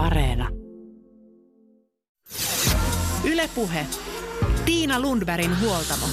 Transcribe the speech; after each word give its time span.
Areena. 0.00 0.48
Ylepuhe. 3.32 3.86
Tiina 4.64 5.00
Lundbergin 5.00 5.50
huoltamo. 5.60 6.06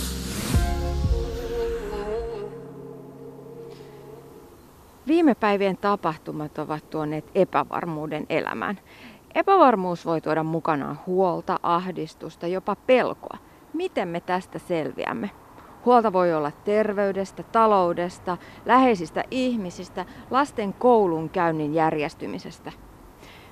Viime 5.08 5.36
päivien 5.36 5.78
tapahtumat 5.78 6.58
ovat 6.58 6.90
tuoneet 6.90 7.26
epävarmuuden 7.36 8.26
elämään. 8.30 8.80
Epävarmuus 9.36 10.06
voi 10.06 10.22
tuoda 10.22 10.44
mukanaan 10.44 11.00
huolta, 11.08 11.60
ahdistusta, 11.64 12.48
jopa 12.48 12.76
pelkoa. 12.76 13.38
Miten 13.74 14.08
me 14.08 14.20
tästä 14.20 14.60
selviämme? 14.60 15.30
Huolta 15.86 16.14
voi 16.14 16.34
olla 16.34 16.52
terveydestä, 16.52 17.44
taloudesta, 17.44 18.38
läheisistä 18.66 19.24
ihmisistä, 19.32 20.06
lasten 20.32 20.74
koulun 20.74 21.30
käynnin 21.30 21.74
järjestymisestä. 21.74 22.87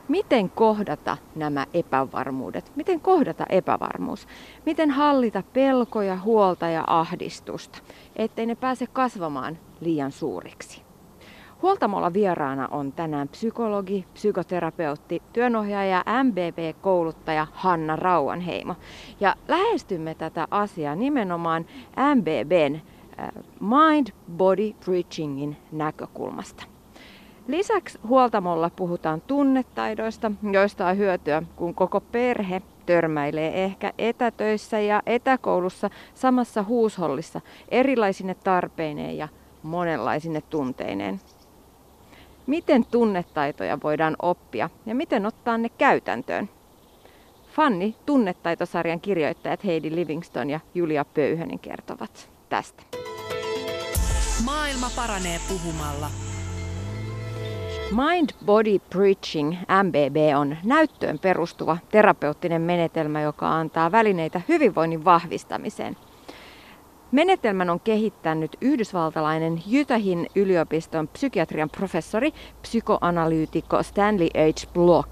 Miten 0.07 0.49
kohdata 0.49 1.17
nämä 1.35 1.65
epävarmuudet? 1.73 2.71
Miten 2.75 2.99
kohdata 2.99 3.45
epävarmuus? 3.49 4.27
Miten 4.65 4.91
hallita 4.91 5.43
pelkoja, 5.53 6.17
huolta 6.17 6.67
ja 6.67 6.83
ahdistusta, 6.87 7.79
ettei 8.15 8.45
ne 8.45 8.55
pääse 8.55 8.87
kasvamaan 8.87 9.57
liian 9.81 10.11
suuriksi? 10.11 10.81
Huoltamolla 11.61 12.13
vieraana 12.13 12.67
on 12.67 12.91
tänään 12.91 13.27
psykologi, 13.27 14.05
psykoterapeutti, 14.13 15.21
työnohjaaja 15.33 16.03
ja 16.07 16.23
MBB-kouluttaja 16.23 17.47
Hanna 17.53 17.95
Rauanheimo. 17.95 18.75
Ja 19.19 19.35
lähestymme 19.47 20.15
tätä 20.15 20.47
asiaa 20.51 20.95
nimenomaan 20.95 21.65
MBBn 22.15 22.75
äh, 22.75 23.29
Mind 23.59 24.07
Body 24.37 24.73
Preachingin 24.85 25.57
näkökulmasta. 25.71 26.74
Lisäksi 27.47 27.99
huoltamolla 28.07 28.69
puhutaan 28.69 29.21
tunnetaidoista, 29.21 30.31
joista 30.51 30.87
on 30.87 30.97
hyötyä, 30.97 31.43
kun 31.55 31.75
koko 31.75 32.01
perhe 32.01 32.61
törmäilee 32.85 33.63
ehkä 33.63 33.93
etätöissä 33.97 34.79
ja 34.79 35.01
etäkoulussa 35.05 35.89
samassa 36.13 36.63
huushollissa 36.63 37.41
erilaisine 37.69 38.35
tarpeineen 38.35 39.17
ja 39.17 39.27
monenlaisine 39.63 40.41
tunteineen. 40.41 41.21
Miten 42.47 42.85
tunnetaitoja 42.85 43.77
voidaan 43.83 44.15
oppia 44.21 44.69
ja 44.85 44.95
miten 44.95 45.25
ottaa 45.25 45.57
ne 45.57 45.69
käytäntöön? 45.69 46.49
Fanni 47.51 47.95
tunnetaitosarjan 48.05 49.01
kirjoittajat 49.01 49.65
Heidi 49.65 49.95
Livingston 49.95 50.49
ja 50.49 50.59
Julia 50.73 51.05
Pöyhönen 51.05 51.59
kertovat 51.59 52.29
tästä. 52.49 52.83
Maailma 54.45 54.89
paranee 54.95 55.39
puhumalla. 55.49 56.09
Mind 57.91 58.29
Body 58.45 58.79
Preaching 58.79 59.55
MBB 59.83 60.15
on 60.37 60.57
näyttöön 60.63 61.19
perustuva 61.19 61.77
terapeuttinen 61.91 62.61
menetelmä, 62.61 63.21
joka 63.21 63.55
antaa 63.55 63.91
välineitä 63.91 64.41
hyvinvoinnin 64.47 65.05
vahvistamiseen. 65.05 65.97
Menetelmän 67.11 67.69
on 67.69 67.79
kehittänyt 67.79 68.57
yhdysvaltalainen 68.61 69.63
Utahin 69.81 70.27
yliopiston 70.35 71.07
psykiatrian 71.07 71.69
professori, 71.69 72.33
psykoanalyytikko 72.61 73.83
Stanley 73.83 74.27
H. 74.27 74.73
Block. 74.73 75.11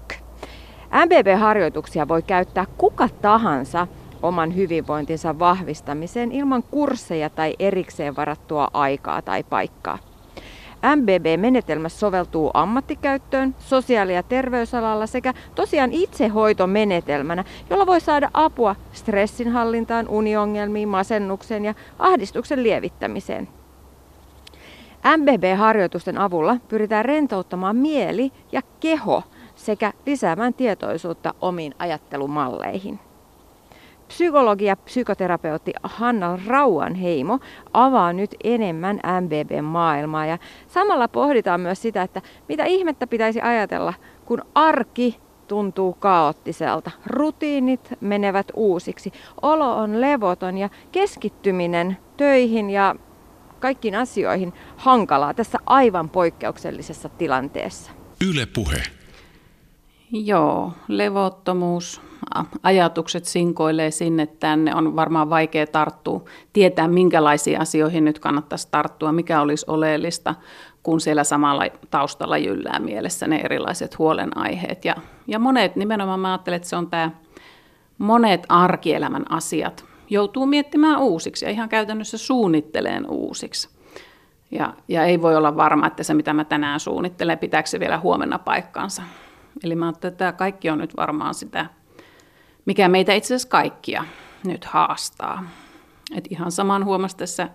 MBB-harjoituksia 1.04 2.08
voi 2.08 2.22
käyttää 2.22 2.66
kuka 2.78 3.08
tahansa 3.22 3.86
oman 4.22 4.56
hyvinvointinsa 4.56 5.38
vahvistamiseen 5.38 6.32
ilman 6.32 6.62
kursseja 6.62 7.30
tai 7.30 7.54
erikseen 7.58 8.16
varattua 8.16 8.68
aikaa 8.72 9.22
tai 9.22 9.42
paikkaa. 9.42 9.98
MBB-menetelmä 10.96 11.88
soveltuu 11.88 12.50
ammattikäyttöön, 12.54 13.54
sosiaali- 13.58 14.14
ja 14.14 14.22
terveysalalla 14.22 15.06
sekä 15.06 15.34
tosiaan 15.54 15.92
itsehoitomenetelmänä, 15.92 17.44
jolla 17.70 17.86
voi 17.86 18.00
saada 18.00 18.30
apua 18.34 18.76
stressinhallintaan, 18.92 20.08
uniongelmiin, 20.08 20.88
masennukseen 20.88 21.64
ja 21.64 21.74
ahdistuksen 21.98 22.62
lievittämiseen. 22.62 23.48
MBB-harjoitusten 25.16 26.18
avulla 26.18 26.56
pyritään 26.68 27.04
rentouttamaan 27.04 27.76
mieli 27.76 28.32
ja 28.52 28.62
keho 28.80 29.22
sekä 29.54 29.92
lisäämään 30.06 30.54
tietoisuutta 30.54 31.34
omiin 31.40 31.74
ajattelumalleihin. 31.78 33.00
Psykologi 34.14 34.64
ja 34.64 34.76
psykoterapeutti 34.76 35.72
Hanna 35.82 36.38
Rauanheimo 36.46 37.38
avaa 37.72 38.12
nyt 38.12 38.34
enemmän 38.44 39.00
MBB-maailmaa 39.20 40.26
ja 40.26 40.38
samalla 40.66 41.08
pohditaan 41.08 41.60
myös 41.60 41.82
sitä, 41.82 42.02
että 42.02 42.22
mitä 42.48 42.64
ihmettä 42.64 43.06
pitäisi 43.06 43.40
ajatella, 43.40 43.94
kun 44.24 44.42
arki 44.54 45.18
tuntuu 45.48 45.92
kaoottiselta, 45.92 46.90
rutiinit 47.06 47.90
menevät 48.00 48.46
uusiksi, 48.54 49.12
olo 49.42 49.76
on 49.76 50.00
levoton 50.00 50.58
ja 50.58 50.68
keskittyminen 50.92 51.96
töihin 52.16 52.70
ja 52.70 52.94
kaikkiin 53.60 53.94
asioihin 53.94 54.52
hankalaa 54.76 55.34
tässä 55.34 55.58
aivan 55.66 56.08
poikkeuksellisessa 56.10 57.08
tilanteessa. 57.08 57.92
Yle 58.30 58.46
puhe. 58.54 58.82
Joo, 60.16 60.72
levottomuus, 60.88 62.00
ajatukset 62.62 63.24
sinkoilee 63.24 63.90
sinne 63.90 64.26
tänne, 64.26 64.74
on 64.74 64.96
varmaan 64.96 65.30
vaikea 65.30 65.66
tarttua, 65.66 66.24
tietää 66.52 66.88
minkälaisiin 66.88 67.60
asioihin 67.60 68.04
nyt 68.04 68.18
kannattaisi 68.18 68.68
tarttua, 68.70 69.12
mikä 69.12 69.40
olisi 69.40 69.66
oleellista, 69.68 70.34
kun 70.82 71.00
siellä 71.00 71.24
samalla 71.24 71.64
taustalla 71.90 72.38
jyllää 72.38 72.78
mielessä 72.78 73.26
ne 73.26 73.36
erilaiset 73.36 73.98
huolenaiheet. 73.98 74.84
Ja, 74.84 74.94
ja 75.26 75.38
monet, 75.38 75.76
nimenomaan 75.76 76.20
mä 76.20 76.32
ajattelen, 76.32 76.56
että 76.56 76.68
se 76.68 76.76
on 76.76 76.90
tämä 76.90 77.10
monet 77.98 78.46
arkielämän 78.48 79.32
asiat, 79.32 79.84
joutuu 80.10 80.46
miettimään 80.46 81.00
uusiksi 81.00 81.44
ja 81.44 81.50
ihan 81.50 81.68
käytännössä 81.68 82.18
suunnitteleen 82.18 83.10
uusiksi. 83.10 83.68
Ja, 84.50 84.74
ja 84.88 85.04
ei 85.04 85.22
voi 85.22 85.36
olla 85.36 85.56
varma, 85.56 85.86
että 85.86 86.02
se 86.02 86.14
mitä 86.14 86.32
mä 86.32 86.44
tänään 86.44 86.80
suunnittelen, 86.80 87.38
pitääkö 87.38 87.68
se 87.68 87.80
vielä 87.80 87.98
huomenna 87.98 88.38
paikkansa. 88.38 89.02
Eli 89.62 89.74
mä 89.74 89.88
että 89.88 90.10
tämä 90.10 90.32
kaikki 90.32 90.70
on 90.70 90.78
nyt 90.78 90.96
varmaan 90.96 91.34
sitä, 91.34 91.66
mikä 92.64 92.88
meitä 92.88 93.12
itse 93.12 93.26
asiassa 93.26 93.48
kaikkia 93.48 94.04
nyt 94.44 94.64
haastaa. 94.64 95.44
Et 96.14 96.24
ihan 96.30 96.52
saman 96.52 96.84
huomasi 96.84 97.16
tässä 97.16 97.48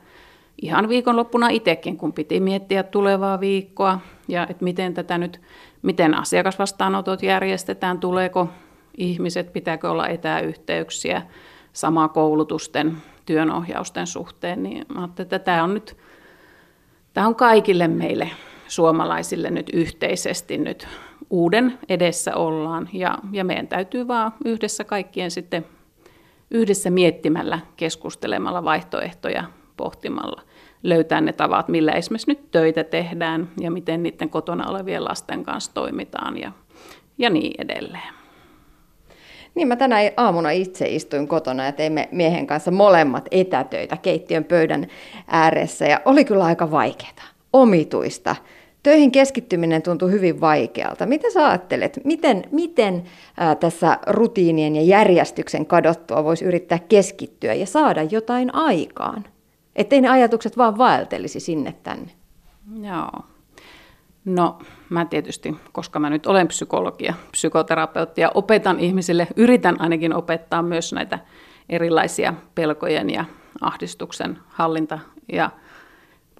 ihan 0.62 0.90
viikonloppuna 0.90 1.50
itsekin, 1.50 1.98
kun 1.98 2.14
piti 2.14 2.40
miettiä 2.40 2.84
tulevaa 2.84 3.40
viikkoa 3.40 4.00
ja 4.28 4.48
että 4.50 4.64
miten 4.64 4.94
tätä 4.94 5.18
nyt, 5.18 5.42
miten 5.82 6.14
asiakasvastaanotot 6.14 7.24
järjestetään, 7.24 8.00
tuleeko 8.00 8.50
ihmiset, 8.98 9.54
pitääkö 9.54 9.92
olla 9.92 10.08
etäyhteyksiä, 10.08 11.22
sama 11.74 12.08
koulutusten, 12.08 12.98
työnohjausten 13.26 14.08
suhteen, 14.08 14.64
niin 14.64 14.86
mä 14.94 15.10
että 15.20 15.40
tämä 15.40 15.64
on 15.64 15.74
nyt, 15.74 15.98
tämä 17.14 17.28
on 17.28 17.36
kaikille 17.36 17.88
meille 17.88 18.30
suomalaisille 18.68 19.50
nyt 19.50 19.70
yhteisesti 19.74 20.58
nyt 20.58 20.88
uuden 21.29 21.79
edessä 21.90 22.35
ollaan 22.35 22.90
ja, 22.94 23.17
ja 23.31 23.44
meidän 23.44 23.67
täytyy 23.67 24.07
vaan 24.07 24.31
yhdessä 24.45 24.84
kaikkien 24.84 25.31
sitten 25.31 25.66
yhdessä 26.51 26.90
miettimällä, 26.90 27.59
keskustelemalla 27.78 28.63
vaihtoehtoja, 28.63 29.44
pohtimalla 29.78 30.41
löytää 30.84 31.22
ne 31.22 31.34
tavat, 31.34 31.68
millä 31.68 31.91
esimerkiksi 31.91 32.31
nyt 32.31 32.51
töitä 32.51 32.84
tehdään 32.84 33.50
ja 33.59 33.72
miten 33.72 34.03
niiden 34.03 34.29
kotona 34.29 34.69
olevien 34.69 35.06
lasten 35.06 35.44
kanssa 35.44 35.73
toimitaan 35.73 36.38
ja, 36.38 36.51
ja 37.18 37.29
niin 37.29 37.62
edelleen. 37.62 38.13
Niin 39.56 39.68
mä 39.68 39.75
tänä 39.75 39.97
aamuna 40.18 40.51
itse 40.51 40.88
istuin 40.88 41.28
kotona 41.28 41.66
ja 41.66 41.72
teimme 41.72 42.09
miehen 42.12 42.47
kanssa 42.47 42.72
molemmat 42.72 43.28
etätöitä 43.31 43.97
keittiön 43.97 44.44
pöydän 44.44 44.88
ääressä 45.28 45.85
ja 45.85 46.01
oli 46.06 46.25
kyllä 46.25 46.44
aika 46.44 46.72
vaikeaa, 46.72 47.28
omituista 47.53 48.35
töihin 48.84 49.12
keskittyminen 49.12 49.81
tuntuu 49.81 50.07
hyvin 50.07 50.41
vaikealta. 50.41 51.06
Mitä 51.06 51.31
sä 51.31 51.47
ajattelet, 51.47 52.00
miten, 52.03 52.44
miten 52.51 53.04
ää, 53.38 53.56
tässä 53.56 53.98
rutiinien 54.07 54.75
ja 54.75 54.81
järjestyksen 54.81 55.65
kadottua 55.65 56.24
voisi 56.24 56.45
yrittää 56.45 56.80
keskittyä 56.80 57.54
ja 57.54 57.65
saada 57.65 58.04
jotain 58.04 58.56
aikaan? 58.56 59.25
Ettei 59.75 60.01
ne 60.01 60.09
ajatukset 60.09 60.57
vaan 60.57 60.77
vaeltelisi 60.77 61.39
sinne 61.39 61.74
tänne. 61.83 62.12
Joo. 62.81 63.24
No, 64.25 64.59
mä 64.89 65.06
tietysti, 65.06 65.56
koska 65.71 66.00
mä 66.00 66.09
nyt 66.09 66.25
olen 66.25 66.48
psykologia, 66.48 67.13
psykoterapeutti 67.31 68.21
ja 68.21 68.31
opetan 68.33 68.80
ihmisille, 68.80 69.27
yritän 69.36 69.81
ainakin 69.81 70.13
opettaa 70.13 70.62
myös 70.62 70.94
näitä 70.94 71.19
erilaisia 71.69 72.33
pelkojen 72.56 73.09
ja 73.09 73.25
ahdistuksen 73.62 74.38
hallinta- 74.48 75.00
ja 75.31 75.50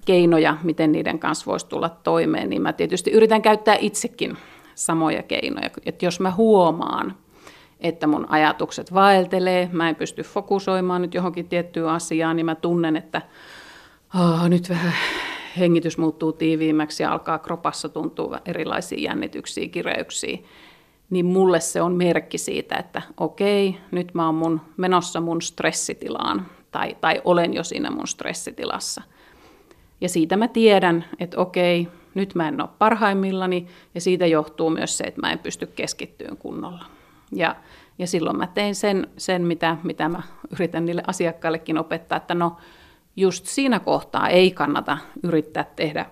keinoja, 0.04 0.56
miten 0.62 0.92
niiden 0.92 1.18
kanssa 1.18 1.46
voisi 1.46 1.66
tulla 1.66 1.88
toimeen, 1.88 2.50
niin 2.50 2.62
mä 2.62 2.72
tietysti 2.72 3.10
yritän 3.10 3.42
käyttää 3.42 3.76
itsekin 3.80 4.36
samoja 4.74 5.22
keinoja. 5.22 5.70
Että 5.86 6.04
jos 6.04 6.20
mä 6.20 6.30
huomaan, 6.30 7.14
että 7.80 8.06
mun 8.06 8.26
ajatukset 8.28 8.94
vaeltelee, 8.94 9.68
mä 9.72 9.88
en 9.88 9.96
pysty 9.96 10.22
fokusoimaan 10.22 11.02
nyt 11.02 11.14
johonkin 11.14 11.48
tiettyyn 11.48 11.88
asiaan, 11.88 12.36
niin 12.36 12.46
mä 12.46 12.54
tunnen, 12.54 12.96
että 12.96 13.22
oh, 14.14 14.48
nyt 14.48 14.68
vähän 14.68 14.92
hengitys 15.58 15.98
muuttuu 15.98 16.32
tiiviimmäksi 16.32 17.02
ja 17.02 17.12
alkaa 17.12 17.38
kropassa 17.38 17.88
tuntua 17.88 18.38
erilaisia 18.44 19.00
jännityksiä, 19.00 19.68
kireyksiä, 19.68 20.38
niin 21.10 21.26
mulle 21.26 21.60
se 21.60 21.82
on 21.82 21.94
merkki 21.94 22.38
siitä, 22.38 22.76
että 22.76 23.02
okei, 23.16 23.76
nyt 23.90 24.14
mä 24.14 24.26
oon 24.26 24.34
mun, 24.34 24.60
menossa 24.76 25.20
mun 25.20 25.42
stressitilaan 25.42 26.46
tai, 26.70 26.96
tai 27.00 27.22
olen 27.24 27.54
jo 27.54 27.64
siinä 27.64 27.90
mun 27.90 28.08
stressitilassa. 28.08 29.02
Ja 30.00 30.08
siitä 30.08 30.36
mä 30.36 30.48
tiedän, 30.48 31.04
että 31.18 31.40
okei, 31.40 31.88
nyt 32.14 32.34
mä 32.34 32.48
en 32.48 32.60
ole 32.60 32.68
parhaimmillani 32.78 33.66
ja 33.94 34.00
siitä 34.00 34.26
johtuu 34.26 34.70
myös 34.70 34.98
se, 34.98 35.04
että 35.04 35.20
mä 35.20 35.32
en 35.32 35.38
pysty 35.38 35.66
keskittyyn 35.66 36.36
kunnolla. 36.36 36.84
Ja, 37.32 37.56
ja 37.98 38.06
silloin 38.06 38.36
mä 38.36 38.46
tein 38.46 38.74
sen, 38.74 39.06
sen 39.16 39.42
mitä, 39.42 39.76
mitä 39.82 40.08
mä 40.08 40.22
yritän 40.52 40.86
niille 40.86 41.02
asiakkaillekin 41.06 41.78
opettaa, 41.78 42.16
että 42.16 42.34
no 42.34 42.56
just 43.16 43.46
siinä 43.46 43.80
kohtaa 43.80 44.28
ei 44.28 44.50
kannata 44.50 44.98
yrittää 45.22 45.64
tehdä 45.76 46.06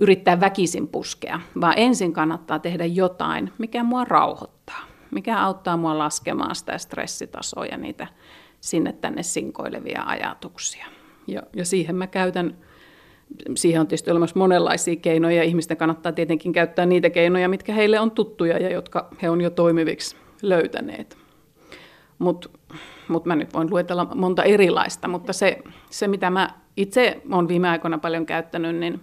yrittää 0.00 0.40
väkisin 0.40 0.88
puskea, 0.88 1.40
vaan 1.60 1.74
ensin 1.76 2.12
kannattaa 2.12 2.58
tehdä 2.58 2.84
jotain, 2.84 3.52
mikä 3.58 3.84
mua 3.84 4.04
rauhoittaa, 4.04 4.80
mikä 5.10 5.40
auttaa 5.40 5.76
mua 5.76 5.98
laskemaan 5.98 6.54
sitä 6.54 6.78
stressitasoa 6.78 7.66
ja 7.66 7.76
niitä 7.76 8.06
sinne 8.60 8.92
tänne 8.92 9.22
sinkoilevia 9.22 10.02
ajatuksia. 10.02 10.86
Ja, 11.26 11.42
ja 11.56 11.64
siihen 11.64 11.96
mä 11.96 12.06
käytän, 12.06 12.56
siihen 13.56 13.80
on 13.80 13.86
tietysti 13.86 14.10
olemassa 14.10 14.38
monenlaisia 14.38 14.96
keinoja, 14.96 15.42
ihmisten 15.42 15.76
kannattaa 15.76 16.12
tietenkin 16.12 16.52
käyttää 16.52 16.86
niitä 16.86 17.10
keinoja, 17.10 17.48
mitkä 17.48 17.72
heille 17.72 18.00
on 18.00 18.10
tuttuja 18.10 18.58
ja 18.58 18.70
jotka 18.70 19.08
he 19.22 19.30
on 19.30 19.40
jo 19.40 19.50
toimiviksi 19.50 20.16
löytäneet. 20.42 21.18
Mutta 22.18 22.48
mut 23.08 23.24
mä 23.24 23.36
nyt 23.36 23.54
voin 23.54 23.70
luetella 23.70 24.08
monta 24.14 24.42
erilaista, 24.42 25.08
mutta 25.08 25.32
se, 25.32 25.58
se 25.90 26.08
mitä 26.08 26.30
mä 26.30 26.50
itse 26.76 27.22
olen 27.32 27.48
viime 27.48 27.68
aikoina 27.68 27.98
paljon 27.98 28.26
käyttänyt, 28.26 28.76
niin 28.76 29.00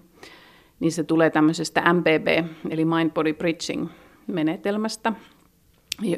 niin 0.79 0.91
se 0.91 1.03
tulee 1.03 1.29
tämmöisestä 1.29 1.93
MBB, 1.93 2.27
eli 2.69 2.85
Mind 2.85 3.11
Body 3.11 3.33
Bridging 3.33 3.87
menetelmästä, 4.27 5.13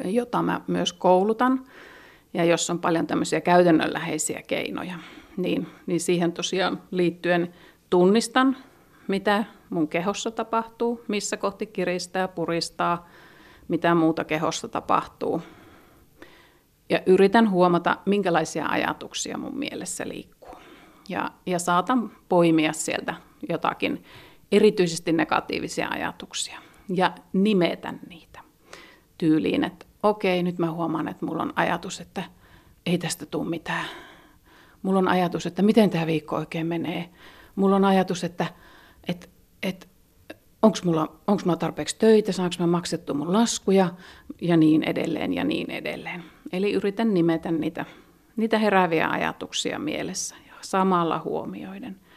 jota 0.05 0.41
mä 0.41 0.61
myös 0.67 0.93
koulutan. 0.93 1.65
Ja 2.33 2.43
jos 2.43 2.69
on 2.69 2.79
paljon 2.79 3.07
tämmöisiä 3.07 3.41
käytännönläheisiä 3.41 4.41
keinoja, 4.47 4.95
niin, 5.37 5.67
niin 5.85 5.99
siihen 5.99 6.31
tosiaan 6.31 6.81
liittyen 6.91 7.53
tunnistan, 7.89 8.57
mitä 9.07 9.43
mun 9.69 9.87
kehossa 9.87 10.31
tapahtuu, 10.31 11.03
missä 11.07 11.37
kohti 11.37 11.65
kiristää, 11.65 12.27
puristaa, 12.27 13.09
mitä 13.67 13.95
muuta 13.95 14.23
kehossa 14.23 14.67
tapahtuu. 14.67 15.41
Ja 16.89 17.01
yritän 17.05 17.49
huomata, 17.49 17.97
minkälaisia 18.05 18.65
ajatuksia 18.67 19.37
mun 19.37 19.57
mielessä 19.57 20.07
liikkuu. 20.07 20.55
Ja, 21.09 21.31
ja 21.45 21.59
saatan 21.59 22.11
poimia 22.29 22.73
sieltä 22.73 23.13
jotakin 23.49 24.03
erityisesti 24.51 25.13
negatiivisia 25.13 25.87
ajatuksia 25.89 26.59
ja 26.89 27.13
nimetä 27.33 27.93
niitä 28.09 28.39
tyyliin, 29.17 29.63
että 29.63 29.85
okei, 30.03 30.43
nyt 30.43 30.57
mä 30.57 30.71
huomaan, 30.71 31.07
että 31.07 31.25
mulla 31.25 31.43
on 31.43 31.53
ajatus, 31.55 31.99
että 31.99 32.23
ei 32.85 32.97
tästä 32.97 33.25
tule 33.25 33.49
mitään. 33.49 33.85
Mulla 34.81 34.99
on 34.99 35.07
ajatus, 35.07 35.45
että 35.45 35.61
miten 35.61 35.89
tämä 35.89 36.05
viikko 36.05 36.35
oikein 36.35 36.67
menee. 36.67 37.09
Mulla 37.55 37.75
on 37.75 37.85
ajatus, 37.85 38.23
että, 38.23 38.45
että, 39.07 39.27
että 39.63 39.87
onko 40.61 40.77
mulla, 40.83 41.01
onko 41.27 41.41
mulla 41.45 41.57
tarpeeksi 41.57 41.95
töitä, 41.99 42.31
saanko 42.31 42.55
mä 42.59 42.67
maksettu 42.67 43.13
mun 43.13 43.33
laskuja 43.33 43.89
ja 44.41 44.57
niin 44.57 44.83
edelleen 44.83 45.33
ja 45.33 45.43
niin 45.43 45.71
edelleen. 45.71 46.23
Eli 46.51 46.73
yritän 46.73 47.13
nimetä 47.13 47.51
niitä, 47.51 47.85
niitä 48.35 48.59
herääviä 48.59 49.09
ajatuksia 49.09 49.79
mielessä 49.79 50.35
ja 50.47 50.53
samalla 50.61 51.21
huomioiden– 51.25 51.99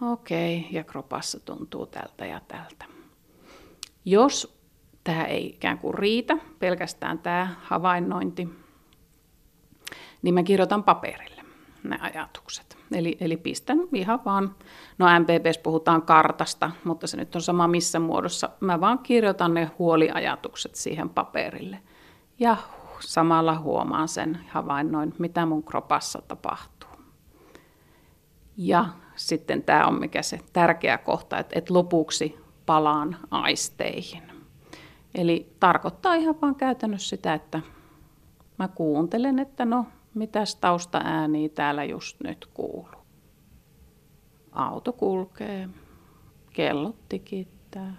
okei, 0.00 0.58
okay, 0.58 0.70
ja 0.72 0.84
kropassa 0.84 1.40
tuntuu 1.40 1.86
tältä 1.86 2.26
ja 2.26 2.40
tältä. 2.48 2.84
Jos 4.04 4.60
tämä 5.04 5.24
ei 5.24 5.46
ikään 5.46 5.78
kuin 5.78 5.94
riitä, 5.94 6.36
pelkästään 6.58 7.18
tämä 7.18 7.54
havainnointi, 7.62 8.48
niin 10.22 10.34
mä 10.34 10.42
kirjoitan 10.42 10.84
paperille 10.84 11.35
ne 11.90 11.98
ajatukset. 12.00 12.78
Eli, 12.92 13.16
eli 13.20 13.36
pistän 13.36 13.78
ihan 13.94 14.24
vaan, 14.24 14.54
no 14.98 15.06
MPPs 15.20 15.58
puhutaan 15.58 16.02
kartasta, 16.02 16.70
mutta 16.84 17.06
se 17.06 17.16
nyt 17.16 17.34
on 17.34 17.42
sama 17.42 17.68
missä 17.68 17.98
muodossa. 17.98 18.50
Mä 18.60 18.80
vaan 18.80 18.98
kirjoitan 18.98 19.54
ne 19.54 19.70
huoliajatukset 19.78 20.74
siihen 20.74 21.08
paperille. 21.08 21.78
Ja 22.38 22.56
samalla 23.00 23.58
huomaan 23.58 24.08
sen 24.08 24.38
havainnoin, 24.48 25.14
mitä 25.18 25.46
mun 25.46 25.62
kropassa 25.62 26.22
tapahtuu. 26.28 26.90
Ja 28.56 28.86
sitten 29.16 29.62
tämä 29.62 29.86
on 29.86 30.00
mikä 30.00 30.22
se 30.22 30.40
tärkeä 30.52 30.98
kohta, 30.98 31.38
että, 31.38 31.58
että 31.58 31.74
lopuksi 31.74 32.38
palaan 32.66 33.16
aisteihin. 33.30 34.22
Eli 35.14 35.52
tarkoittaa 35.60 36.14
ihan 36.14 36.40
vaan 36.42 36.54
käytännössä 36.54 37.08
sitä, 37.08 37.34
että 37.34 37.60
mä 38.58 38.68
kuuntelen, 38.68 39.38
että 39.38 39.64
no, 39.64 39.86
mitäs 40.16 40.56
taustaääniä 40.56 41.48
täällä 41.48 41.84
just 41.84 42.20
nyt 42.20 42.48
kuuluu. 42.54 43.06
Auto 44.52 44.92
kulkee, 44.92 45.68
kellot 46.52 47.08
tikittää. 47.08 47.96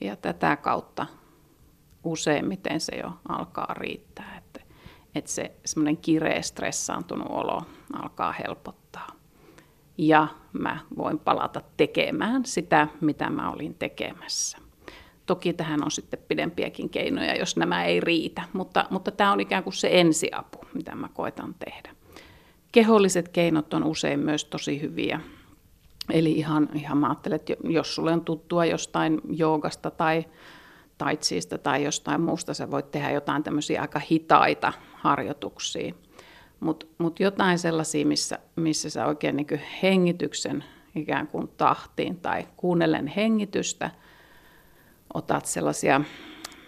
Ja 0.00 0.16
tätä 0.16 0.56
kautta 0.56 1.06
useimmiten 2.04 2.80
se 2.80 2.96
jo 2.96 3.12
alkaa 3.28 3.74
riittää, 3.74 4.36
että, 4.38 4.60
että 5.14 5.30
se 5.30 5.56
semmoinen 5.64 5.96
kireä, 5.96 6.42
stressaantunut 6.42 7.28
olo 7.30 7.62
alkaa 7.92 8.32
helpottaa. 8.32 9.08
Ja 9.98 10.28
mä 10.52 10.78
voin 10.96 11.18
palata 11.18 11.60
tekemään 11.76 12.44
sitä, 12.44 12.88
mitä 13.00 13.30
mä 13.30 13.50
olin 13.50 13.74
tekemässä. 13.74 14.65
Toki 15.26 15.52
tähän 15.52 15.84
on 15.84 15.90
sitten 15.90 16.18
pidempiäkin 16.28 16.90
keinoja, 16.90 17.36
jos 17.36 17.56
nämä 17.56 17.84
ei 17.84 18.00
riitä, 18.00 18.42
mutta, 18.52 18.84
mutta 18.90 19.10
tämä 19.10 19.32
on 19.32 19.40
ikään 19.40 19.64
kuin 19.64 19.74
se 19.74 19.88
ensiapu, 19.92 20.58
mitä 20.74 20.94
mä 20.94 21.08
koitan 21.14 21.54
tehdä. 21.54 21.90
Keholliset 22.72 23.28
keinot 23.28 23.74
on 23.74 23.84
usein 23.84 24.20
myös 24.20 24.44
tosi 24.44 24.80
hyviä. 24.80 25.20
Eli 26.10 26.32
ihan, 26.32 26.68
ihan 26.74 26.98
mä 26.98 27.08
ajattelen, 27.08 27.36
että 27.36 27.54
jos 27.64 27.94
sulle 27.94 28.12
on 28.12 28.24
tuttua 28.24 28.64
jostain 28.64 29.20
joogasta 29.30 29.90
tai 29.90 30.24
taitsiista 30.98 31.58
tai 31.58 31.84
jostain 31.84 32.20
muusta, 32.20 32.54
sä 32.54 32.70
voit 32.70 32.90
tehdä 32.90 33.10
jotain 33.10 33.42
tämmöisiä 33.42 33.80
aika 33.80 34.00
hitaita 34.10 34.72
harjoituksia 34.94 35.94
mutta 36.60 36.86
mut 36.98 37.20
jotain 37.20 37.58
sellaisia, 37.58 38.06
missä, 38.06 38.38
missä 38.56 38.90
sä 38.90 39.06
oikein 39.06 39.36
niin 39.36 39.60
hengityksen 39.82 40.64
ikään 40.94 41.26
kuin 41.26 41.48
tahtiin 41.56 42.20
tai 42.20 42.46
kuunnellen 42.56 43.06
hengitystä, 43.06 43.90
otat 45.14 45.46
sellaisia, 45.46 46.00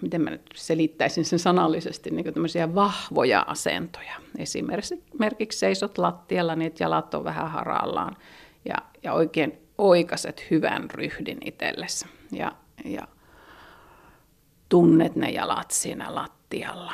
miten 0.02 0.20
mä 0.20 0.30
nyt 0.30 0.42
selittäisin 0.54 1.24
sen 1.24 1.38
sanallisesti, 1.38 2.10
niin 2.10 2.34
tämmöisiä 2.34 2.74
vahvoja 2.74 3.44
asentoja. 3.46 4.14
Esimerkiksi 4.38 5.58
seisot 5.58 5.98
lattialla, 5.98 6.56
niin 6.56 6.66
että 6.66 6.84
jalat 6.84 7.14
on 7.14 7.24
vähän 7.24 7.50
harallaan 7.50 8.16
ja, 8.64 8.76
ja 9.02 9.12
oikein 9.12 9.58
oikaset 9.78 10.46
hyvän 10.50 10.90
ryhdin 10.90 11.38
itsellesi 11.44 12.06
ja, 12.32 12.52
ja 12.84 13.08
tunnet 14.68 15.16
ne 15.16 15.30
jalat 15.30 15.70
siinä 15.70 16.14
lattialla. 16.14 16.92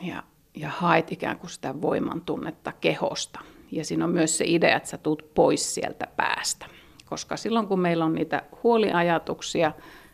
Ja 0.00 0.22
ja 0.54 0.68
haet 0.68 1.12
ikään 1.12 1.38
kuin 1.38 1.50
sitä 1.50 1.80
voiman 1.80 2.20
tunnetta 2.20 2.72
kehosta. 2.72 3.40
Ja 3.70 3.84
siinä 3.84 4.04
on 4.04 4.10
myös 4.10 4.38
se 4.38 4.44
idea, 4.46 4.76
että 4.76 4.88
sä 4.88 4.98
tuut 4.98 5.34
pois 5.34 5.74
sieltä 5.74 6.06
päästä. 6.16 6.66
Koska 7.06 7.36
silloin 7.36 7.66
kun 7.66 7.80
meillä 7.80 8.04
on 8.04 8.14
niitä 8.14 8.42
huoliajatuksia, 8.62 9.72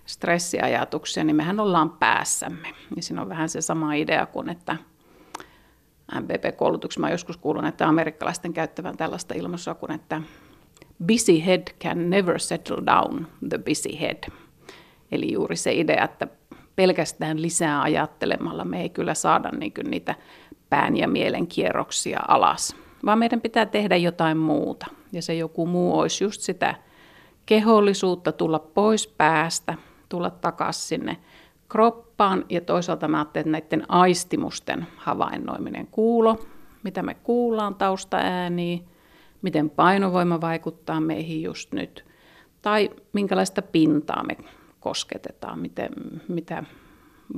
stressiajatuksia, 0.08 1.24
niin 1.24 1.36
mehän 1.36 1.60
ollaan 1.60 1.90
päässämme. 1.90 2.68
Ja 2.96 3.02
siinä 3.02 3.22
on 3.22 3.28
vähän 3.28 3.48
se 3.48 3.60
sama 3.60 3.94
idea 3.94 4.26
kuin, 4.26 4.48
että 4.48 4.76
MBP-koulutuksessa 6.20 7.00
mä 7.00 7.10
joskus 7.10 7.36
kuulun, 7.36 7.64
että 7.64 7.88
amerikkalaisten 7.88 8.52
käyttävän 8.52 8.96
tällaista 8.96 9.34
ilmaisua 9.34 9.74
kuin, 9.74 9.92
että 9.92 10.22
busy 11.06 11.46
head 11.46 11.62
can 11.82 12.10
never 12.10 12.38
settle 12.40 12.82
down 12.86 13.26
the 13.48 13.58
busy 13.58 14.00
head. 14.00 14.30
Eli 15.12 15.32
juuri 15.32 15.56
se 15.56 15.72
idea, 15.72 16.04
että 16.04 16.28
pelkästään 16.76 17.42
lisää 17.42 17.82
ajattelemalla 17.82 18.64
me 18.64 18.82
ei 18.82 18.88
kyllä 18.88 19.14
saada 19.14 19.50
niin 19.50 19.72
niitä 19.88 20.14
pään 20.70 20.96
ja 20.96 21.08
mielen 21.08 21.46
kierroksia 21.46 22.20
alas, 22.28 22.76
vaan 23.04 23.18
meidän 23.18 23.40
pitää 23.40 23.66
tehdä 23.66 23.96
jotain 23.96 24.36
muuta. 24.36 24.86
Ja 25.12 25.22
se 25.22 25.34
joku 25.34 25.66
muu 25.66 25.98
olisi 25.98 26.24
just 26.24 26.40
sitä 26.40 26.74
kehollisuutta 27.46 28.32
tulla 28.32 28.58
pois 28.58 29.06
päästä, 29.06 29.74
tulla 30.08 30.30
takaisin 30.30 30.88
sinne 30.88 31.16
kroppaan 31.68 32.44
ja 32.48 32.60
toisaalta 32.60 33.08
mä 33.08 33.18
ajattelin, 33.18 33.54
että 33.54 33.76
näiden 33.76 33.90
aistimusten 33.90 34.86
havainnoiminen 34.96 35.86
kuulo, 35.86 36.46
mitä 36.82 37.02
me 37.02 37.14
kuullaan 37.14 37.74
taustaääniä, 37.74 38.78
miten 39.42 39.70
painovoima 39.70 40.40
vaikuttaa 40.40 41.00
meihin 41.00 41.42
just 41.42 41.72
nyt, 41.72 42.04
tai 42.62 42.90
minkälaista 43.12 43.62
pintaa 43.62 44.24
me 44.24 44.36
kosketetaan, 44.80 45.58
miten, 45.58 45.90
mitä 46.28 46.64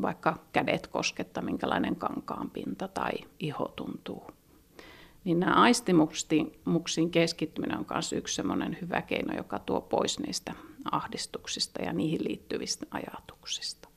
vaikka 0.03 0.37
kädet 0.53 0.87
koskettaa, 0.87 1.43
minkälainen 1.43 1.97
kankaan 1.97 2.51
pinta 2.51 2.89
tai 2.89 3.13
iho 3.41 3.73
tuntuu. 3.77 4.27
Niin 5.25 5.41
nämä 5.41 5.53
aistimuksiin 5.55 7.11
keskittyminen 7.11 7.79
on 7.79 7.87
myös 7.91 8.13
yksi 8.13 8.43
hyvä 8.81 9.03
keino, 9.03 9.37
joka 9.37 9.59
tuo 9.59 9.81
pois 9.81 10.19
niistä 10.19 10.53
ahdistuksista 10.93 11.83
ja 11.83 11.93
niihin 11.93 12.25
liittyvistä 12.25 12.87
ajatuksista. 12.91 13.89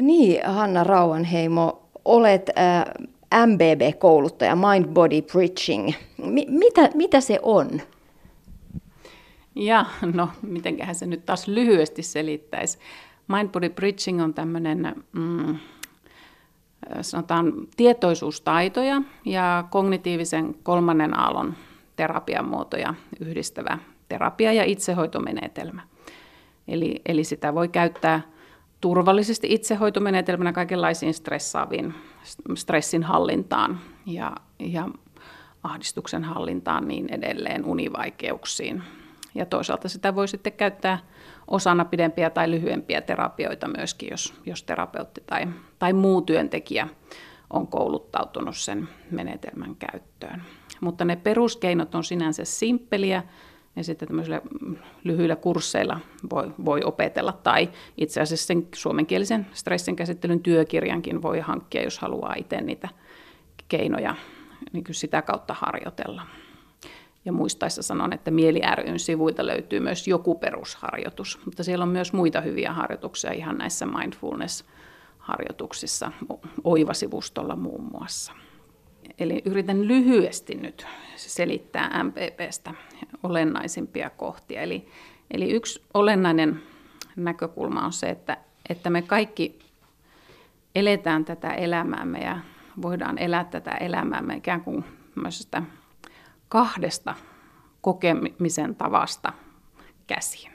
Niin, 0.00 0.40
Hanna 0.46 0.84
Rauhanheimo, 0.84 1.88
olet 2.04 2.50
äh, 2.58 2.84
MBB-kouluttaja, 3.46 4.56
Mind 4.56 4.86
Body 4.86 5.22
Bridging. 5.22 5.92
M- 6.18 6.52
mitä, 6.58 6.90
mitä 6.94 7.20
se 7.20 7.38
on? 7.42 7.80
Ja 9.54 9.86
no, 10.14 10.28
mitenköhän 10.42 10.94
se 10.94 11.06
nyt 11.06 11.26
taas 11.26 11.48
lyhyesti 11.48 12.02
selittäisi. 12.02 12.78
Mind 13.28 13.48
Body 13.48 13.68
Bridging 13.68 14.22
on 14.22 14.34
tämmöinen, 14.34 15.04
mm, 15.12 15.58
sanotaan, 17.00 17.52
tietoisuustaitoja 17.76 19.02
ja 19.24 19.64
kognitiivisen 19.70 20.54
kolmannen 20.62 21.18
aallon 21.18 21.54
terapian 21.96 22.48
muotoja 22.48 22.94
yhdistävä 23.20 23.78
terapia- 24.08 24.52
ja 24.52 24.64
itsehoitomenetelmä. 24.64 25.82
Eli, 26.68 27.02
eli 27.06 27.24
sitä 27.24 27.54
voi 27.54 27.68
käyttää 27.68 28.20
turvallisesti 28.80 29.46
itsehoitomenetelmänä 29.50 30.52
kaikenlaisiin 30.52 31.14
stressaaviin, 31.14 31.94
stressin 32.54 33.02
hallintaan 33.02 33.80
ja, 34.06 34.32
ja 34.58 34.88
ahdistuksen 35.62 36.24
hallintaan 36.24 36.88
niin 36.88 37.12
edelleen, 37.12 37.64
univaikeuksiin. 37.64 38.82
Ja 39.34 39.46
toisaalta 39.46 39.88
sitä 39.88 40.14
voi 40.14 40.28
sitten 40.28 40.52
käyttää 40.52 40.98
osana 41.48 41.84
pidempiä 41.84 42.30
tai 42.30 42.50
lyhyempiä 42.50 43.00
terapioita 43.00 43.68
myöskin, 43.68 44.08
jos, 44.10 44.34
jos 44.46 44.62
terapeutti 44.62 45.22
tai, 45.26 45.46
tai 45.78 45.92
muu 45.92 46.22
työntekijä 46.22 46.88
on 47.50 47.66
kouluttautunut 47.66 48.56
sen 48.56 48.88
menetelmän 49.10 49.76
käyttöön. 49.76 50.42
Mutta 50.80 51.04
ne 51.04 51.16
peruskeinot 51.16 51.94
on 51.94 52.04
sinänsä 52.04 52.44
simppeliä 52.44 53.22
ja 53.76 53.84
sitten 53.84 54.08
tämmöisillä 54.08 54.40
lyhyillä 55.04 55.36
kursseilla 55.36 56.00
voi, 56.30 56.50
voi 56.64 56.80
opetella, 56.84 57.32
tai 57.32 57.70
itse 57.96 58.20
asiassa 58.20 58.46
sen 58.46 58.68
suomenkielisen 58.74 59.46
stressin 59.52 59.96
käsittelyn 59.96 60.40
työkirjankin 60.40 61.22
voi 61.22 61.40
hankkia, 61.40 61.82
jos 61.82 61.98
haluaa 61.98 62.34
itse 62.36 62.60
niitä 62.60 62.88
keinoja 63.68 64.14
niin 64.72 64.84
kuin 64.84 64.94
sitä 64.94 65.22
kautta 65.22 65.54
harjoitella. 65.54 66.22
Ja 67.24 67.32
muistaessa 67.32 67.82
sanon, 67.82 68.12
että 68.12 68.30
Mieli 68.30 68.60
ryn 68.74 68.98
sivuilta 68.98 69.46
löytyy 69.46 69.80
myös 69.80 70.08
joku 70.08 70.34
perusharjoitus, 70.34 71.40
mutta 71.44 71.64
siellä 71.64 71.82
on 71.82 71.88
myös 71.88 72.12
muita 72.12 72.40
hyviä 72.40 72.72
harjoituksia 72.72 73.32
ihan 73.32 73.58
näissä 73.58 73.86
mindfulness-harjoituksissa, 73.86 76.12
Oiva-sivustolla 76.64 77.56
muun 77.56 77.88
muassa. 77.92 78.32
Eli 79.18 79.42
yritän 79.44 79.88
lyhyesti 79.88 80.54
nyt 80.54 80.86
selittää 81.16 82.04
MPPstä 82.04 82.74
olennaisimpia 83.22 84.10
kohtia. 84.10 84.62
Eli, 84.62 84.88
eli 85.30 85.50
yksi 85.50 85.82
olennainen 85.94 86.62
näkökulma 87.16 87.84
on 87.84 87.92
se, 87.92 88.10
että, 88.10 88.36
että 88.68 88.90
me 88.90 89.02
kaikki 89.02 89.58
eletään 90.74 91.24
tätä 91.24 91.50
elämäämme 91.50 92.18
ja 92.18 92.38
voidaan 92.82 93.18
elää 93.18 93.44
tätä 93.44 93.70
elämäämme 93.70 94.36
ikään 94.36 94.60
kuin 94.60 94.84
kahdesta 96.48 97.14
kokemisen 97.80 98.74
tavasta 98.74 99.32
käsin. 100.06 100.50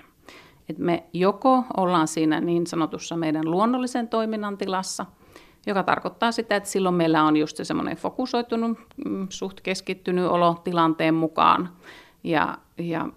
Et 0.70 0.78
me 0.78 1.04
joko 1.14 1.64
ollaan 1.78 2.08
siinä 2.08 2.42
niin 2.42 2.68
sanotussa 2.68 3.18
meidän 3.18 3.52
luonnollisen 3.52 4.08
toiminnan 4.08 4.58
tilassa– 4.58 5.06
joka 5.70 5.84
tarkoittaa 5.84 6.32
sitä, 6.32 6.56
että 6.56 6.70
silloin 6.70 6.96
meillä 6.96 7.24
on 7.24 7.38
just 7.38 7.58
se 7.58 7.64
semmoinen 7.64 7.98
fokusoitunut, 7.98 8.78
mm, 9.06 9.28
suht 9.30 9.62
keskittynyt 9.62 10.26
olo 10.26 10.62
tilanteen 10.64 11.14
mukaan 11.14 11.70
ja, 12.24 12.58
ja 12.78 13.10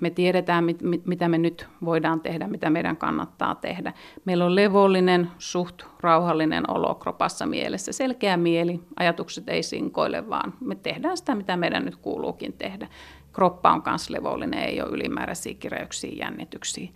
me 0.00 0.10
tiedetään, 0.10 0.64
mit, 0.64 0.82
mit, 0.82 1.06
mitä 1.06 1.28
me 1.28 1.38
nyt 1.38 1.68
voidaan 1.84 2.20
tehdä, 2.20 2.46
mitä 2.46 2.70
meidän 2.70 2.96
kannattaa 2.96 3.54
tehdä. 3.54 3.92
Meillä 4.24 4.44
on 4.44 4.54
levollinen, 4.54 5.30
suht 5.38 5.82
rauhallinen 6.00 6.70
olo 6.70 6.94
kropassa 6.94 7.46
mielessä, 7.46 7.92
selkeä 7.92 8.36
mieli, 8.36 8.80
ajatukset 8.96 9.48
ei 9.48 9.62
sinkoile, 9.62 10.28
vaan 10.28 10.54
me 10.60 10.74
tehdään 10.74 11.16
sitä, 11.16 11.34
mitä 11.34 11.56
meidän 11.56 11.84
nyt 11.84 11.96
kuuluukin 11.96 12.52
tehdä. 12.52 12.88
Kroppa 13.32 13.72
on 13.72 13.82
myös 13.86 14.10
levollinen, 14.10 14.60
ei 14.60 14.82
ole 14.82 14.90
ylimääräisiä 14.90 15.54
kireyksiä, 15.54 16.12
jännityksiä. 16.14 16.88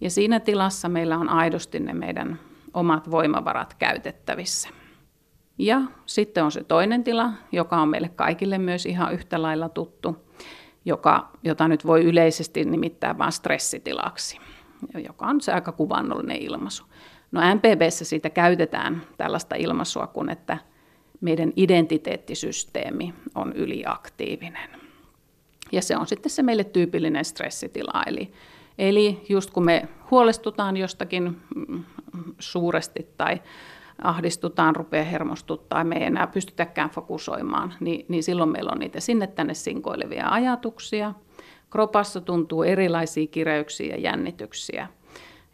Ja 0.00 0.10
siinä 0.10 0.40
tilassa 0.40 0.88
meillä 0.88 1.18
on 1.18 1.28
aidosti 1.28 1.80
ne 1.80 1.94
meidän 1.94 2.38
omat 2.74 3.10
voimavarat 3.10 3.74
käytettävissä. 3.74 4.68
Ja 5.58 5.80
sitten 6.06 6.44
on 6.44 6.52
se 6.52 6.64
toinen 6.64 7.04
tila, 7.04 7.30
joka 7.52 7.76
on 7.76 7.88
meille 7.88 8.08
kaikille 8.08 8.58
myös 8.58 8.86
ihan 8.86 9.14
yhtä 9.14 9.42
lailla 9.42 9.68
tuttu, 9.68 10.16
joka, 10.84 11.30
jota 11.42 11.68
nyt 11.68 11.86
voi 11.86 12.04
yleisesti 12.04 12.64
nimittää 12.64 13.18
vain 13.18 13.32
stressitilaksi, 13.32 14.38
joka 15.04 15.26
on 15.26 15.40
se 15.40 15.52
aika 15.52 15.72
kuvannollinen 15.72 16.36
ilmaisu. 16.36 16.84
No 17.32 17.40
MPBssä 17.54 18.04
siitä 18.04 18.30
käytetään 18.30 19.02
tällaista 19.16 19.54
ilmaisua 19.56 20.06
kuin, 20.06 20.30
että 20.30 20.58
meidän 21.20 21.52
identiteettisysteemi 21.56 23.14
on 23.34 23.52
yliaktiivinen. 23.52 24.70
Ja 25.72 25.82
se 25.82 25.96
on 25.96 26.06
sitten 26.06 26.30
se 26.30 26.42
meille 26.42 26.64
tyypillinen 26.64 27.24
stressitila, 27.24 28.02
eli, 28.06 28.32
eli 28.78 29.24
just 29.28 29.50
kun 29.50 29.64
me 29.64 29.88
huolestutaan 30.10 30.76
jostakin 30.76 31.40
mm, 31.54 31.84
suuresti 32.38 33.08
tai 33.16 33.42
ahdistutaan, 34.02 34.76
rupeaa 34.76 35.04
hermostuttaa, 35.04 35.84
me 35.84 35.96
ei 35.96 36.04
enää 36.04 36.26
pystytäkään 36.26 36.90
fokusoimaan, 36.90 37.74
niin, 37.80 38.06
niin 38.08 38.22
silloin 38.22 38.50
meillä 38.50 38.70
on 38.72 38.78
niitä 38.78 39.00
sinne 39.00 39.26
tänne 39.26 39.54
sinkoilevia 39.54 40.28
ajatuksia. 40.28 41.14
Kropassa 41.70 42.20
tuntuu 42.20 42.62
erilaisia 42.62 43.26
kireyksiä 43.26 43.94
ja 43.94 44.00
jännityksiä. 44.00 44.88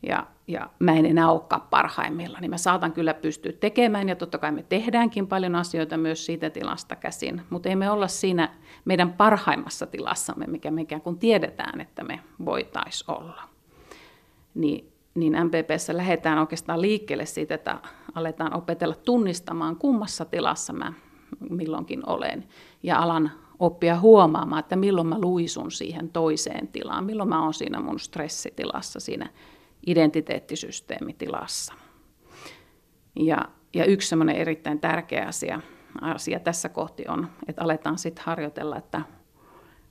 Ja, 0.06 0.26
ja 0.46 0.70
mä 0.78 0.92
en 0.92 1.06
enää 1.06 1.30
olekaan 1.30 1.62
parhaimmilla, 1.70 2.40
niin 2.40 2.50
mä 2.50 2.58
saatan 2.58 2.92
kyllä 2.92 3.14
pystyä 3.14 3.52
tekemään, 3.52 4.08
ja 4.08 4.16
totta 4.16 4.38
kai 4.38 4.52
me 4.52 4.62
tehdäänkin 4.62 5.26
paljon 5.26 5.54
asioita 5.54 5.96
myös 5.96 6.26
siitä 6.26 6.50
tilasta 6.50 6.96
käsin, 6.96 7.42
mutta 7.50 7.68
ei 7.68 7.76
me 7.76 7.90
olla 7.90 8.08
siinä 8.08 8.54
meidän 8.84 9.12
parhaimmassa 9.12 9.86
tilassamme, 9.86 10.46
mikä 10.46 10.70
me 10.70 10.82
ikään 10.82 11.00
kuin 11.02 11.18
tiedetään, 11.18 11.80
että 11.80 12.04
me 12.04 12.20
voitaisiin 12.44 13.10
olla. 13.10 13.42
Niin 14.54 14.93
niin 15.14 15.36
MPPssä 15.44 15.96
lähdetään 15.96 16.38
oikeastaan 16.38 16.80
liikkeelle 16.80 17.26
siitä, 17.26 17.54
että 17.54 17.80
aletaan 18.14 18.56
opetella 18.56 18.94
tunnistamaan, 18.94 19.76
kummassa 19.76 20.24
tilassa 20.24 20.72
mä 20.72 20.92
milloinkin 21.50 22.08
olen, 22.08 22.48
ja 22.82 22.98
alan 22.98 23.30
oppia 23.58 24.00
huomaamaan, 24.00 24.60
että 24.60 24.76
milloin 24.76 25.06
mä 25.06 25.20
luisun 25.20 25.70
siihen 25.70 26.08
toiseen 26.08 26.68
tilaan, 26.68 27.04
milloin 27.04 27.28
mä 27.28 27.42
oon 27.42 27.54
siinä 27.54 27.80
mun 27.80 28.00
stressitilassa, 28.00 29.00
siinä 29.00 29.30
identiteettisysteemitilassa. 29.86 31.74
Ja, 33.16 33.48
ja 33.74 33.84
yksi 33.84 34.08
semmoinen 34.08 34.36
erittäin 34.36 34.80
tärkeä 34.80 35.26
asia, 35.26 35.60
asia 36.00 36.40
tässä 36.40 36.68
kohti 36.68 37.04
on, 37.08 37.28
että 37.48 37.62
aletaan 37.64 37.98
sitten 37.98 38.24
harjoitella, 38.24 38.76
että 38.76 39.02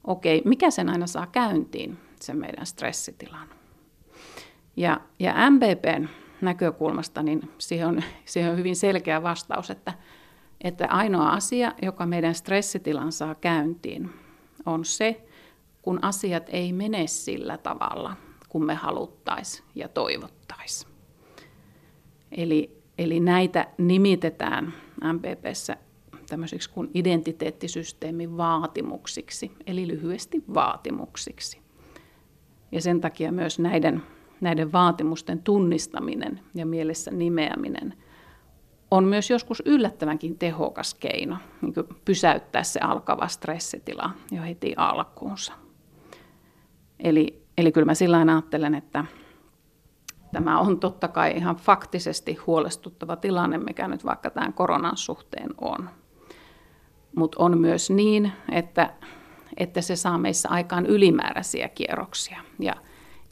okei, 0.04 0.42
mikä 0.46 0.72
sen 0.72 0.90
aina 0.90 1.08
saa 1.08 1.28
käyntiin, 1.28 1.98
sen 2.22 2.38
meidän 2.38 2.66
stressitilan. 2.66 3.63
Ja, 4.76 5.02
ja 5.20 5.34
MBPn 5.50 6.08
näkökulmasta 6.42 7.24
niin 7.24 7.52
siihen, 7.58 7.88
on, 7.88 8.04
siihen 8.26 8.52
on 8.52 8.58
hyvin 8.58 8.76
selkeä 8.76 9.24
vastaus, 9.24 9.70
että, 9.70 9.94
että 10.62 10.88
ainoa 10.88 11.30
asia, 11.30 11.74
joka 11.82 12.06
meidän 12.06 12.36
stressitilan 12.36 13.12
saa 13.12 13.36
käyntiin, 13.36 14.10
on 14.66 14.86
se, 14.86 15.28
kun 15.82 16.00
asiat 16.02 16.50
ei 16.50 16.74
mene 16.74 17.08
sillä 17.08 17.58
tavalla, 17.58 18.16
kun 18.50 18.66
me 18.66 18.76
haluttaisiin 18.76 19.66
ja 19.76 19.88
toivottaisiin. 19.88 20.94
Eli, 22.32 22.82
eli 22.98 23.20
näitä 23.20 23.68
nimitetään 23.78 24.74
MPPssä 25.14 25.78
tämmöisiksi 26.30 26.70
kuin 26.70 26.92
identiteettisysteemin 26.94 28.38
vaatimuksiksi, 28.38 29.52
eli 29.68 29.88
lyhyesti 29.88 30.44
vaatimuksiksi. 30.54 31.62
Ja 32.72 32.82
sen 32.82 33.02
takia 33.02 33.32
myös 33.32 33.60
näiden 33.60 34.04
näiden 34.44 34.72
vaatimusten 34.72 35.44
tunnistaminen 35.44 36.40
ja 36.56 36.66
mielessä 36.66 37.12
nimeäminen 37.12 37.94
on 38.92 39.04
myös 39.04 39.30
joskus 39.30 39.64
yllättävänkin 39.66 40.38
tehokas 40.38 40.94
keino 40.94 41.38
niin 41.62 41.74
pysäyttää 42.06 42.64
se 42.64 42.80
alkava 42.80 43.28
stressitila 43.28 44.10
jo 44.32 44.44
heti 44.44 44.74
alkuunsa. 44.78 45.54
Eli, 47.00 47.44
eli 47.58 47.72
kyllä 47.72 47.86
mä 47.86 47.94
sillä 47.94 48.18
ajattelen, 48.18 48.76
että 48.76 49.06
tämä 50.32 50.60
on 50.60 50.80
totta 50.80 51.08
kai 51.08 51.38
ihan 51.38 51.56
faktisesti 51.56 52.36
huolestuttava 52.48 53.16
tilanne, 53.16 53.58
mikä 53.58 53.88
nyt 53.88 54.06
vaikka 54.06 54.30
tämän 54.30 54.54
koronan 54.54 54.98
suhteen 54.98 55.50
on. 55.62 55.90
Mutta 57.16 57.38
on 57.40 57.58
myös 57.58 57.90
niin, 57.90 58.32
että, 58.52 58.94
että 59.58 59.82
se 59.82 59.96
saa 59.96 60.18
meissä 60.18 60.50
aikaan 60.50 60.86
ylimääräisiä 60.86 61.70
kierroksia. 61.70 62.42
Ja 62.60 62.76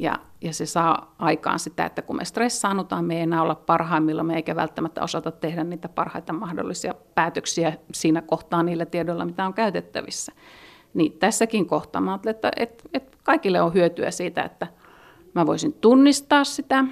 ja, 0.01 0.19
ja 0.41 0.53
se 0.53 0.65
saa 0.65 1.15
aikaan 1.19 1.59
sitä, 1.59 1.85
että 1.85 2.01
kun 2.01 2.15
me 2.15 2.25
stressaannutaan, 2.25 3.05
me 3.05 3.15
ei 3.15 3.21
enää 3.21 3.41
olla 3.41 3.55
parhaimmilla, 3.55 4.23
me 4.23 4.35
eikä 4.35 4.55
välttämättä 4.55 5.03
osata 5.03 5.31
tehdä 5.31 5.63
niitä 5.63 5.89
parhaita 5.89 6.33
mahdollisia 6.33 6.95
päätöksiä 7.15 7.73
siinä 7.93 8.21
kohtaa 8.21 8.63
niillä 8.63 8.85
tiedoilla, 8.85 9.25
mitä 9.25 9.45
on 9.45 9.53
käytettävissä. 9.53 10.31
Niin 10.93 11.11
tässäkin 11.11 11.65
kohtaa 11.65 12.01
mä 12.01 12.19
että, 12.25 12.51
että, 12.55 12.83
että 12.93 13.17
kaikille 13.23 13.61
on 13.61 13.73
hyötyä 13.73 14.11
siitä, 14.11 14.43
että 14.43 14.67
mä 15.35 15.45
voisin 15.45 15.73
tunnistaa 15.73 16.43
sitä, 16.43 16.85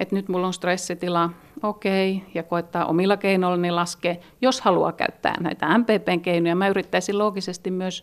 että 0.00 0.14
nyt 0.14 0.28
mulla 0.28 0.46
on 0.46 0.52
stressitila, 0.52 1.30
okei, 1.62 2.16
okay, 2.16 2.28
ja 2.34 2.42
koittaa 2.42 2.86
omilla 2.86 3.16
keinoillani 3.16 3.70
laskea, 3.70 4.16
jos 4.40 4.60
haluaa 4.60 4.92
käyttää 4.92 5.40
näitä 5.40 5.78
MPPn 5.78 6.20
keinoja. 6.20 6.56
Mä 6.56 6.68
yrittäisin 6.68 7.18
loogisesti 7.18 7.70
myös 7.70 8.02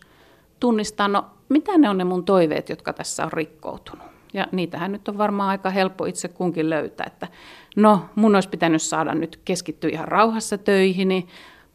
tunnistaa, 0.60 1.08
no 1.08 1.24
mitä 1.48 1.78
ne 1.78 1.88
on 1.88 1.98
ne 1.98 2.04
mun 2.04 2.24
toiveet, 2.24 2.68
jotka 2.68 2.92
tässä 2.92 3.24
on 3.24 3.32
rikkoutunut. 3.32 4.11
Ja 4.34 4.46
niitähän 4.52 4.92
nyt 4.92 5.08
on 5.08 5.18
varmaan 5.18 5.48
aika 5.50 5.70
helppo 5.70 6.04
itse 6.04 6.28
kunkin 6.28 6.70
löytää, 6.70 7.06
että 7.06 7.28
no 7.76 8.04
mun 8.14 8.34
olisi 8.34 8.48
pitänyt 8.48 8.82
saada 8.82 9.14
nyt 9.14 9.40
keskittyä 9.44 9.90
ihan 9.90 10.08
rauhassa 10.08 10.58
töihin, 10.58 11.08
niin 11.08 11.28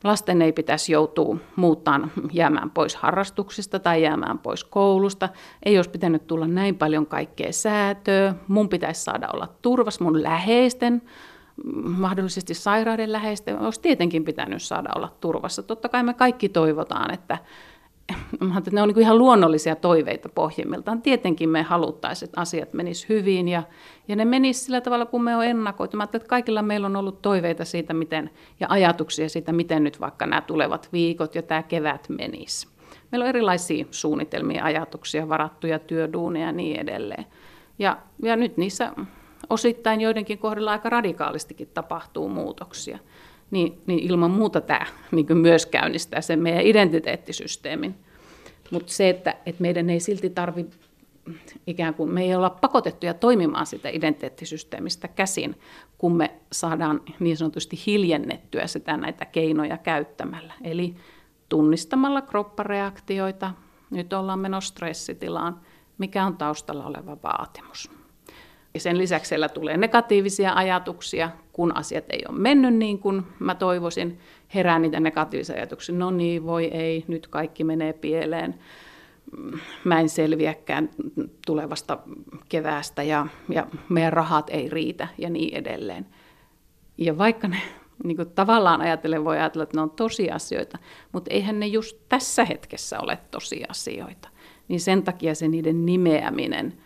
lasten 0.03 0.41
ei 0.41 0.51
pitäisi 0.53 0.91
joutua 0.91 1.37
muuttaan 1.55 2.11
jäämään 2.31 2.69
pois 2.71 2.95
harrastuksista 2.95 3.79
tai 3.79 4.03
jäämään 4.03 4.39
pois 4.39 4.63
koulusta. 4.63 5.29
Ei 5.65 5.77
olisi 5.77 5.89
pitänyt 5.89 6.27
tulla 6.27 6.47
näin 6.47 6.75
paljon 6.75 7.05
kaikkea 7.05 7.51
säätöä. 7.51 8.35
Mun 8.47 8.69
pitäisi 8.69 9.03
saada 9.03 9.27
olla 9.33 9.47
turvassa 9.61 10.03
mun 10.03 10.23
läheisten, 10.23 11.01
mahdollisesti 11.83 12.53
sairaiden 12.53 13.11
läheisten. 13.11 13.59
Olisi 13.59 13.81
tietenkin 13.81 14.23
pitänyt 14.23 14.61
saada 14.61 14.89
olla 14.95 15.15
turvassa. 15.21 15.63
Totta 15.63 15.89
kai 15.89 16.03
me 16.03 16.13
kaikki 16.13 16.49
toivotaan, 16.49 17.13
että, 17.13 17.37
että 18.57 18.71
ne 18.71 18.81
on 18.81 18.87
niin 18.87 18.99
ihan 18.99 19.17
luonnollisia 19.17 19.75
toiveita 19.75 20.29
pohjimmiltaan. 20.29 21.01
Tietenkin 21.01 21.49
me 21.49 21.61
haluttaisiin, 21.61 22.27
että 22.27 22.41
asiat 22.41 22.73
menis 22.73 23.09
hyvin 23.09 23.47
ja, 23.47 23.63
ja 24.07 24.15
ne 24.15 24.25
menis 24.25 24.65
sillä 24.65 24.81
tavalla, 24.81 25.05
kun 25.05 25.23
me 25.23 25.35
on 25.35 25.45
ennakoitu. 25.45 25.97
Mä 25.97 26.03
että 26.03 26.19
kaikilla 26.19 26.61
meillä 26.61 26.87
on 26.87 26.95
ollut 26.95 27.21
toiveita 27.21 27.65
siitä 27.65 27.93
miten, 27.93 28.29
ja 28.59 28.67
ajatuksia 28.69 29.29
siitä, 29.29 29.53
miten 29.53 29.83
nyt 29.83 30.01
vaikka 30.01 30.25
nämä 30.25 30.41
tulevat 30.41 30.89
viikot 30.93 31.35
ja 31.35 31.41
tämä 31.41 31.63
kevät 31.63 32.09
menisi. 32.09 32.67
Meillä 33.11 33.23
on 33.23 33.29
erilaisia 33.29 33.85
suunnitelmia, 33.91 34.63
ajatuksia, 34.63 35.29
varattuja 35.29 35.79
työduuneja 35.79 36.45
ja 36.45 36.51
niin 36.51 36.79
edelleen. 36.79 37.25
Ja, 37.79 37.97
ja 38.23 38.35
nyt 38.35 38.57
niissä 38.57 38.93
osittain 39.49 40.01
joidenkin 40.01 40.37
kohdalla 40.37 40.71
aika 40.71 40.89
radikaalistikin 40.89 41.69
tapahtuu 41.73 42.29
muutoksia 42.29 42.99
niin, 43.51 43.81
niin 43.87 43.99
ilman 43.99 44.31
muuta 44.31 44.61
tämä 44.61 44.85
niin 45.11 45.37
myös 45.37 45.65
käynnistää 45.65 46.21
sen 46.21 46.39
meidän 46.39 46.65
identiteettisysteemin. 46.65 47.95
Mutta 48.71 48.93
se, 48.93 49.09
että, 49.09 49.35
että 49.45 49.61
meidän 49.61 49.89
ei 49.89 49.99
silti 49.99 50.29
tarvitse 50.29 50.77
ikään 51.67 51.93
kuin 51.93 52.11
me 52.11 52.23
ei 52.23 52.35
olla 52.35 52.49
pakotettuja 52.49 53.13
toimimaan 53.13 53.65
sitä 53.65 53.89
identiteettisysteemistä 53.89 55.07
käsin, 55.07 55.55
kun 55.97 56.17
me 56.17 56.31
saadaan 56.51 57.01
niin 57.19 57.37
sanotusti 57.37 57.79
hiljennettyä 57.85 58.67
sitä 58.67 58.97
näitä 58.97 59.25
keinoja 59.25 59.77
käyttämällä. 59.77 60.53
Eli 60.63 60.95
tunnistamalla 61.49 62.21
kroppareaktioita, 62.21 63.51
nyt 63.89 64.13
ollaan 64.13 64.39
menossa 64.39 64.71
stressitilaan, 64.71 65.59
mikä 65.97 66.25
on 66.25 66.37
taustalla 66.37 66.85
oleva 66.85 67.17
vaatimus. 67.23 67.96
Ja 68.77 68.81
sen 68.81 68.97
lisäksi 68.97 69.29
siellä 69.29 69.49
tulee 69.49 69.77
negatiivisia 69.77 70.53
ajatuksia, 70.53 71.29
kun 71.53 71.77
asiat 71.77 72.05
ei 72.09 72.23
ole 72.29 72.39
mennyt 72.39 72.73
niin 72.73 72.99
kuin 72.99 73.23
mä 73.39 73.55
toivoisin. 73.55 74.19
Herää 74.55 74.79
niitä 74.79 74.99
negatiivisia 74.99 75.55
ajatuksia, 75.55 75.95
no 75.95 76.11
niin, 76.11 76.45
voi 76.45 76.65
ei, 76.65 77.05
nyt 77.07 77.27
kaikki 77.27 77.63
menee 77.63 77.93
pieleen. 77.93 78.55
Mä 79.83 79.99
en 79.99 80.09
selviäkään 80.09 80.89
tulevasta 81.45 81.97
keväästä 82.49 83.03
ja, 83.03 83.27
ja 83.49 83.67
meidän 83.89 84.13
rahat 84.13 84.49
ei 84.49 84.69
riitä 84.69 85.07
ja 85.17 85.29
niin 85.29 85.57
edelleen. 85.57 86.05
Ja 86.97 87.17
vaikka 87.17 87.47
ne 87.47 87.57
niin 88.03 88.17
kuin 88.17 88.29
tavallaan 88.29 88.81
ajatellen 88.81 89.25
voi 89.25 89.37
ajatella, 89.37 89.63
että 89.63 89.77
ne 89.77 89.81
on 89.81 89.91
tosiasioita, 89.91 90.77
mutta 91.11 91.33
eihän 91.33 91.59
ne 91.59 91.67
just 91.67 91.97
tässä 92.09 92.45
hetkessä 92.45 92.99
ole 92.99 93.17
tosiasioita. 93.31 94.29
Niin 94.67 94.79
sen 94.79 95.03
takia 95.03 95.35
se 95.35 95.47
niiden 95.47 95.85
nimeäminen 95.85 96.77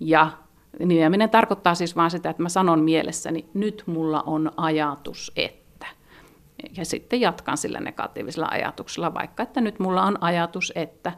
ja 0.00 0.45
Nimeäminen 0.78 1.30
tarkoittaa 1.30 1.74
siis 1.74 1.96
vain 1.96 2.10
sitä, 2.10 2.30
että 2.30 2.42
mä 2.42 2.48
sanon 2.48 2.80
mielessäni, 2.80 3.48
nyt 3.54 3.82
mulla 3.86 4.22
on 4.22 4.52
ajatus, 4.56 5.32
että. 5.36 5.86
Ja 6.76 6.84
sitten 6.84 7.20
jatkan 7.20 7.56
sillä 7.56 7.80
negatiivisella 7.80 8.48
ajatuksella, 8.50 9.14
vaikka 9.14 9.42
että 9.42 9.60
nyt 9.60 9.78
mulla 9.78 10.02
on 10.02 10.22
ajatus, 10.22 10.72
että 10.74 11.12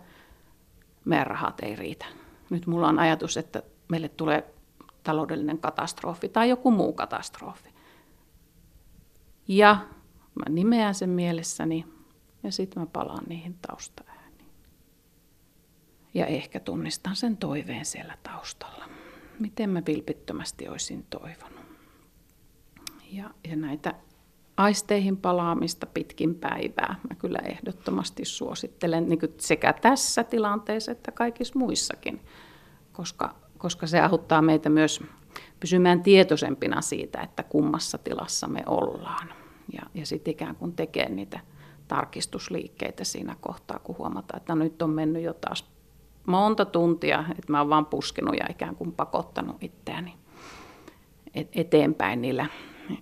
meidän 1.04 1.26
rahat 1.26 1.61
ei 1.61 1.76
riitä. 1.76 2.06
Nyt 2.50 2.66
mulla 2.66 2.88
on 2.88 2.98
ajatus, 2.98 3.37
että 3.37 3.62
meille 3.88 4.09
tulee 4.09 4.54
taloudellinen 5.02 5.59
katastrofi 5.59 6.28
tai 6.28 6.48
joku 6.48 6.70
muu 6.70 6.92
katastrofi. 6.92 7.70
Ja 9.48 9.76
mä 10.35 10.44
nimeän 10.48 10.94
sen 10.94 11.11
mielessäni 11.11 11.87
ja 12.42 12.52
sitten 12.52 12.83
mä 12.83 12.87
palaan 12.87 13.24
niihin 13.28 13.59
taustaääniin. 13.68 14.46
Ja 16.14 16.26
ehkä 16.26 16.61
tunnistan 16.61 17.16
sen 17.16 17.37
toiveen 17.37 17.85
siellä 17.85 18.18
taustalla 18.22 18.97
miten 19.40 19.70
mä 19.70 19.83
vilpittömästi 19.87 20.68
olisin 20.68 21.07
toivonut. 21.11 21.61
Ja, 23.12 23.31
ja 23.48 23.57
näitä 23.57 23.94
aisteihin 24.57 25.16
palaamista 25.16 25.87
pitkin 25.87 26.35
päivää 26.35 27.01
mä 27.09 27.14
kyllä 27.14 27.38
ehdottomasti 27.38 28.24
suosittelen 28.24 29.09
niin 29.09 29.18
sekä 29.38 29.72
tässä 29.72 30.24
tilanteessa 30.24 30.92
että 30.92 31.12
kaikissa 31.12 31.59
muissakin, 31.59 32.20
koska, 32.92 33.35
koska 33.59 33.87
se 33.87 34.01
auttaa 34.01 34.42
meitä 34.42 34.68
myös 34.68 35.01
pysymään 35.61 36.03
tietoisempina 36.03 36.81
siitä, 36.81 37.20
että 37.20 37.42
kummassa 37.42 37.98
tilassa 37.98 38.48
me 38.48 38.62
ollaan. 38.66 39.29
Ja, 39.72 39.83
ja 39.94 40.07
sitten 40.07 40.33
ikään 40.33 40.57
kuin 40.57 40.72
tekee 40.72 41.09
niitä 41.09 41.40
tarkistusliikkeitä 41.88 43.05
siinä 43.05 43.37
kohtaa, 43.40 43.79
kun 43.79 43.98
huomataan, 43.98 44.40
että 44.40 44.55
no 44.55 44.64
nyt 44.64 44.83
on 44.83 44.90
mennyt 44.90 45.22
jo 45.22 45.35
taas 45.35 45.70
monta 46.28 46.64
tuntia, 46.64 47.24
että 47.30 47.52
mä 47.52 47.58
oon 47.58 47.70
vaan 47.70 47.86
puskenut 47.86 48.36
ja 48.36 48.46
ikään 48.50 48.76
kuin 48.76 48.92
pakottanut 48.92 49.56
itseäni 49.60 50.14
eteenpäin 51.54 52.22
niillä, 52.22 52.46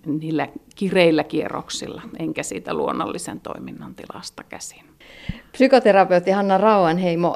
niillä 0.05 0.47
kireillä 0.75 1.23
kierroksilla, 1.23 2.01
enkä 2.19 2.43
siitä 2.43 2.73
luonnollisen 2.73 3.39
toiminnan 3.39 3.95
tilasta 3.95 4.43
käsin. 4.43 4.83
Psykoterapeutti 5.51 6.31
Hanna 6.31 6.57
Rauanheimo, 6.57 7.35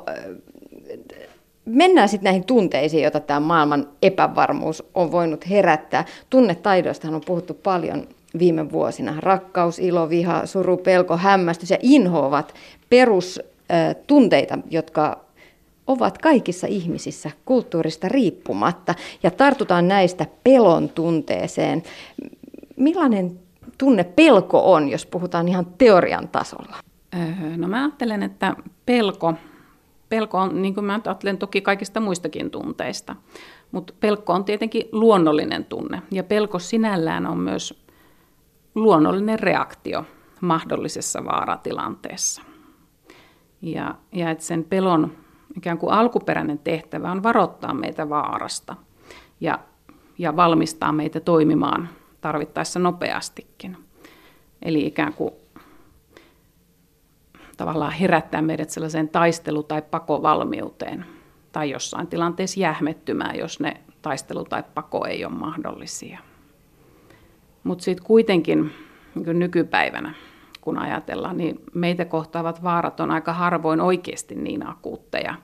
mennään 1.65 2.10
sitten 2.10 2.23
näihin 2.23 2.45
tunteisiin, 2.45 3.04
joita 3.04 3.19
tämä 3.19 3.39
maailman 3.39 3.88
epävarmuus 4.01 4.84
on 4.93 5.12
voinut 5.12 5.49
herättää. 5.49 6.06
Tunnetaidoistahan 6.30 7.15
on 7.15 7.21
puhuttu 7.25 7.54
paljon 7.54 8.08
viime 8.39 8.71
vuosina. 8.71 9.15
Rakkaus, 9.19 9.80
ilo, 9.80 10.10
viha, 10.10 10.45
suru, 10.45 10.77
pelko, 10.77 11.17
hämmästys 11.17 11.69
ja 11.69 11.77
inho 11.82 12.25
ovat 12.27 12.54
perustunteita, 12.89 14.58
jotka 14.69 15.31
ovat 15.91 16.17
kaikissa 16.17 16.67
ihmisissä 16.67 17.32
kulttuurista 17.45 18.10
riippumatta 18.10 18.95
ja 19.23 19.32
tartutaan 19.32 19.88
näistä 19.88 20.25
pelon 20.43 20.89
tunteeseen. 20.89 21.84
Millainen 22.75 23.39
tunne 23.77 24.04
pelko 24.04 24.73
on, 24.73 24.89
jos 24.89 25.06
puhutaan 25.06 25.47
ihan 25.47 25.65
teorian 25.77 26.27
tasolla? 26.27 26.75
Öö, 27.15 27.58
no 27.58 27.67
mä 27.67 27.84
ajattelen, 27.84 28.23
että 28.23 28.56
pelko, 28.86 29.34
pelko 30.10 30.38
on, 30.38 30.62
niin 30.62 30.73
kuin 30.73 30.86
mä 30.86 30.99
ajattelen 31.06 31.38
toki 31.38 31.62
kaikista 31.62 31.99
muistakin 31.99 32.51
tunteista, 32.51 33.15
mutta 33.71 33.93
pelko 33.99 34.34
on 34.34 34.45
tietenkin 34.45 34.89
luonnollinen 34.91 35.65
tunne 35.65 36.01
ja 36.12 36.23
pelko 36.23 36.60
sinällään 36.60 37.25
on 37.25 37.38
myös 37.38 37.84
luonnollinen 38.75 39.39
reaktio 39.39 40.06
mahdollisessa 40.41 41.25
vaaratilanteessa. 41.25 42.41
Ja, 43.62 43.95
ja 44.12 44.30
että 44.30 44.43
sen 44.43 44.63
pelon 44.63 45.12
ikään 45.58 45.78
kuin 45.78 45.94
alkuperäinen 45.94 46.60
tehtävä 46.60 47.12
on 47.12 47.24
varoittaa 47.24 47.74
meitä 47.74 48.10
vaarasta 48.10 48.76
ja, 49.40 49.60
ja 50.18 50.36
valmistaa 50.36 50.92
meitä 50.92 51.20
toimimaan 51.20 51.90
tarvittaessa 52.22 52.80
nopeastikin. 52.80 53.78
Eli 54.62 54.86
ikään 54.86 55.14
kuin 55.14 55.32
tavallaan 57.58 57.92
herättää 57.92 58.42
meidät 58.42 58.70
sellaiseen 58.70 59.10
taistelu- 59.10 59.64
tai 59.64 59.82
pakovalmiuteen 59.82 61.06
tai 61.52 61.70
jossain 61.70 62.08
tilanteessa 62.08 62.60
jähmettymään, 62.60 63.38
jos 63.38 63.60
ne 63.60 63.82
taistelu 64.02 64.44
tai 64.46 64.64
pako 64.74 65.06
ei 65.06 65.26
ole 65.26 65.34
mahdollisia. 65.34 66.20
Mutta 67.64 67.84
sitten 67.84 68.06
kuitenkin 68.06 68.74
niin 69.16 69.40
nykypäivänä 69.40 70.14
kun 70.62 70.78
ajatellaan, 70.78 71.38
niin 71.38 71.60
meitä 71.74 72.06
kohtaavat 72.06 72.63
vaarat 72.63 73.00
on 73.00 73.12
aika 73.12 73.34
harvoin 73.34 73.82
oikeasti 73.82 74.36
niin 74.36 74.67
akuutteja 74.67 75.36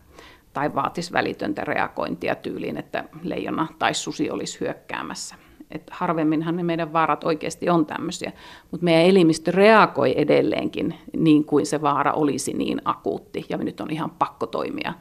tai 0.53 0.75
vaatis 0.75 1.13
välitöntä 1.13 1.63
reagointia 1.63 2.35
tyyliin, 2.35 2.77
että 2.77 3.03
leijona 3.23 3.67
tai 3.79 3.93
susi 3.93 4.31
olisi 4.31 4.59
hyökkäämässä. 4.59 5.35
Et 5.71 5.89
harvemminhan 5.91 6.55
ne 6.55 6.63
meidän 6.63 6.93
vaarat 6.93 7.23
oikeasti 7.23 7.69
on 7.69 7.85
tämmöisiä, 7.85 8.31
mutta 8.71 8.83
meidän 8.83 9.03
elimistö 9.03 9.51
reagoi 9.51 10.13
edelleenkin 10.17 10.95
niin 11.17 11.45
kuin 11.45 11.65
se 11.65 11.81
vaara 11.81 12.13
olisi 12.13 12.53
niin 12.53 12.81
akuutti, 12.85 13.45
ja 13.49 13.57
nyt 13.57 13.81
on 13.81 13.91
ihan 13.91 14.09
pakko 14.09 14.47
toimia 14.47 14.93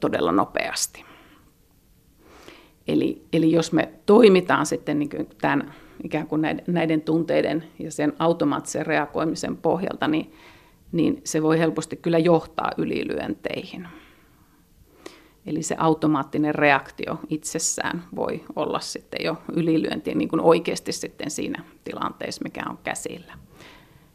todella 0.00 0.32
nopeasti. 0.32 1.04
Eli, 2.88 3.24
eli 3.32 3.52
jos 3.52 3.72
me 3.72 3.92
toimitaan 4.06 4.66
sitten 4.66 4.98
niin 4.98 5.10
tämän 5.40 5.74
ikään 6.04 6.26
kuin 6.26 6.42
näiden, 6.42 6.64
näiden 6.66 7.00
tunteiden 7.00 7.64
ja 7.78 7.90
sen 7.90 8.12
automaattisen 8.18 8.86
reagoimisen 8.86 9.56
pohjalta, 9.56 10.08
niin, 10.08 10.32
niin 10.92 11.20
se 11.24 11.42
voi 11.42 11.58
helposti 11.58 11.96
kyllä 11.96 12.18
johtaa 12.18 12.70
ylilyönteihin. 12.76 13.88
Eli 15.46 15.62
se 15.62 15.76
automaattinen 15.78 16.54
reaktio 16.54 17.18
itsessään 17.28 18.04
voi 18.16 18.44
olla 18.56 18.80
sitten 18.80 19.24
jo 19.24 19.36
ylilyönti 19.52 20.14
niin 20.14 20.28
kuin 20.28 20.40
oikeasti 20.40 20.92
sitten 20.92 21.30
siinä 21.30 21.64
tilanteessa, 21.84 22.42
mikä 22.44 22.62
on 22.70 22.78
käsillä. 22.84 23.32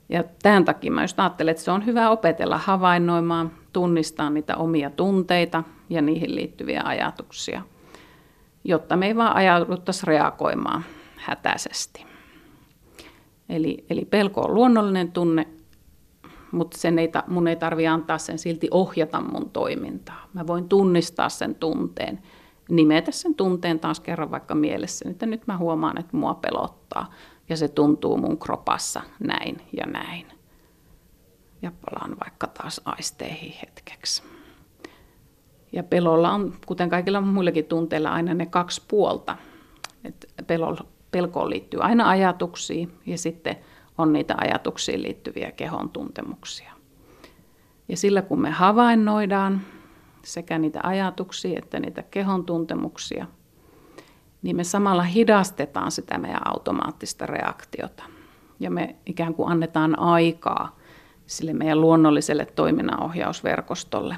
Ja 0.10 0.24
tämän 0.44 0.66
takia 0.66 0.92
mä 0.92 1.04
just 1.04 1.20
ajattelen, 1.20 1.52
että 1.52 1.64
se 1.64 1.72
on 1.72 1.86
hyvä 1.86 2.10
opetella 2.10 2.58
havainnoimaan, 2.58 3.52
tunnistaa 3.74 4.30
niitä 4.30 4.56
omia 4.56 4.90
tunteita 4.90 5.64
ja 5.90 6.02
niihin 6.02 6.36
liittyviä 6.36 6.82
ajatuksia, 6.86 7.62
jotta 8.64 8.98
me 8.98 9.08
ei 9.08 9.16
vaan 9.16 9.36
ajauduttaisi 9.36 10.06
reagoimaan 10.06 10.84
hätäisesti. 11.18 12.06
Eli, 13.50 13.86
eli 13.90 14.06
pelko 14.06 14.42
on 14.42 14.54
luonnollinen 14.54 15.12
tunne, 15.12 15.48
mutta 16.52 16.78
sen 16.78 17.00
ei, 17.00 17.12
mun 17.28 17.48
ei 17.48 17.56
tarvitse 17.56 17.88
antaa 17.88 18.18
sen 18.18 18.40
silti 18.40 18.68
ohjata 18.72 19.22
mun 19.22 19.50
toimintaa. 19.50 20.28
Mä 20.34 20.48
voin 20.48 20.70
tunnistaa 20.70 21.30
sen 21.30 21.56
tunteen, 21.56 22.22
nimetä 22.70 23.12
sen 23.12 23.36
tunteen 23.36 23.80
taas 23.80 24.00
kerran 24.00 24.32
vaikka 24.32 24.56
mielessä, 24.56 25.10
että 25.10 25.26
nyt 25.26 25.48
mä 25.48 25.58
huomaan, 25.58 26.00
että 26.00 26.18
mua 26.18 26.34
pelottaa 26.34 27.14
ja 27.50 27.58
se 27.58 27.68
tuntuu 27.68 28.18
mun 28.18 28.38
kropassa 28.38 29.02
näin 29.20 29.58
ja 29.74 29.86
näin. 29.86 30.26
Ja 31.62 31.72
palaan 31.86 32.18
vaikka 32.24 32.48
taas 32.48 32.82
aisteihin 32.86 33.54
hetkeksi. 33.62 34.24
Ja 35.72 35.84
pelolla 35.84 36.32
on, 36.32 36.54
kuten 36.66 36.90
kaikilla 36.90 37.22
muillakin 37.22 37.66
tunteilla, 37.66 38.12
aina 38.12 38.34
ne 38.34 38.46
kaksi 38.46 38.82
puolta. 38.88 39.38
Et 40.04 40.28
pelkoon 41.16 41.50
liittyy 41.50 41.80
aina 41.84 42.10
ajatuksiin 42.10 42.92
ja 43.06 43.18
sitten 43.18 43.56
on 43.98 44.14
niitä 44.14 44.36
ajatuksiin 44.38 45.04
liittyviä 45.04 45.52
kehon 45.52 45.90
tuntemuksia. 45.90 46.72
Ja 47.90 47.98
sillä 47.98 48.22
kun 48.22 48.42
me 48.42 48.50
havainnoidaan 48.50 49.62
sekä 50.24 50.58
niitä 50.58 50.80
ajatuksia 50.84 51.60
että 51.60 51.80
niitä 51.80 52.04
kehon 52.04 52.46
tuntemuksia, 52.46 53.26
niin 54.42 54.56
me 54.56 54.64
samalla 54.64 55.04
hidastetaan 55.04 55.92
sitä 55.92 56.18
meidän 56.18 56.48
automaattista 56.48 57.26
reaktiota. 57.26 58.04
Ja 58.60 58.72
me 58.72 58.96
ikään 59.06 59.34
kuin 59.34 59.52
annetaan 59.52 60.00
aikaa 60.00 60.76
sille 61.26 61.54
meidän 61.54 61.82
luonnolliselle 61.82 62.46
toiminnanohjausverkostolle. 62.46 64.16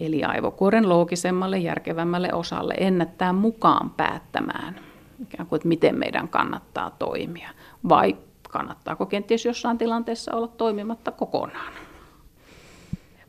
Eli 0.00 0.24
aivokuoren 0.24 0.88
loogisemmalle, 0.88 1.58
järkevämmälle 1.58 2.28
osalle 2.32 2.74
ennättää 2.78 3.32
mukaan 3.32 3.90
päättämään, 3.90 4.93
ikään 5.22 5.46
kuin, 5.46 5.56
että 5.56 5.68
miten 5.68 5.98
meidän 5.98 6.28
kannattaa 6.28 6.90
toimia. 6.90 7.50
Vai 7.88 8.16
kannattaako 8.50 9.06
kenties 9.06 9.44
jossain 9.44 9.78
tilanteessa 9.78 10.34
olla 10.34 10.48
toimimatta 10.48 11.10
kokonaan. 11.12 11.72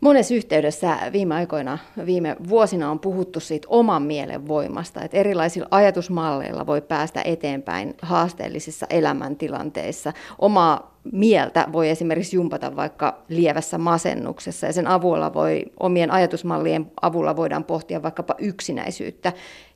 Monessa 0.05 0.33
yhteydessä 0.33 0.97
viime 1.11 1.35
aikoina, 1.35 1.77
viime 2.05 2.35
vuosina 2.49 2.91
on 2.91 2.99
puhuttu 2.99 3.39
siitä 3.39 3.67
oman 3.69 4.01
mielen 4.01 4.47
voimasta, 4.47 5.01
että 5.01 5.17
erilaisilla 5.17 5.67
ajatusmalleilla 5.71 6.65
voi 6.65 6.81
päästä 6.81 7.21
eteenpäin 7.25 7.93
haasteellisissa 8.01 8.85
elämäntilanteissa. 8.89 10.13
Omaa 10.39 10.97
mieltä 11.11 11.67
voi 11.71 11.89
esimerkiksi 11.89 12.35
jumpata 12.35 12.75
vaikka 12.75 13.23
lievässä 13.29 13.77
masennuksessa 13.77 14.67
ja 14.67 14.73
sen 14.73 14.87
avulla 14.87 15.33
voi, 15.33 15.65
omien 15.79 16.11
ajatusmallien 16.11 16.91
avulla 17.01 17.35
voidaan 17.35 17.63
pohtia 17.63 18.03
vaikkapa 18.03 18.35
yksinäisyyttä 18.37 19.33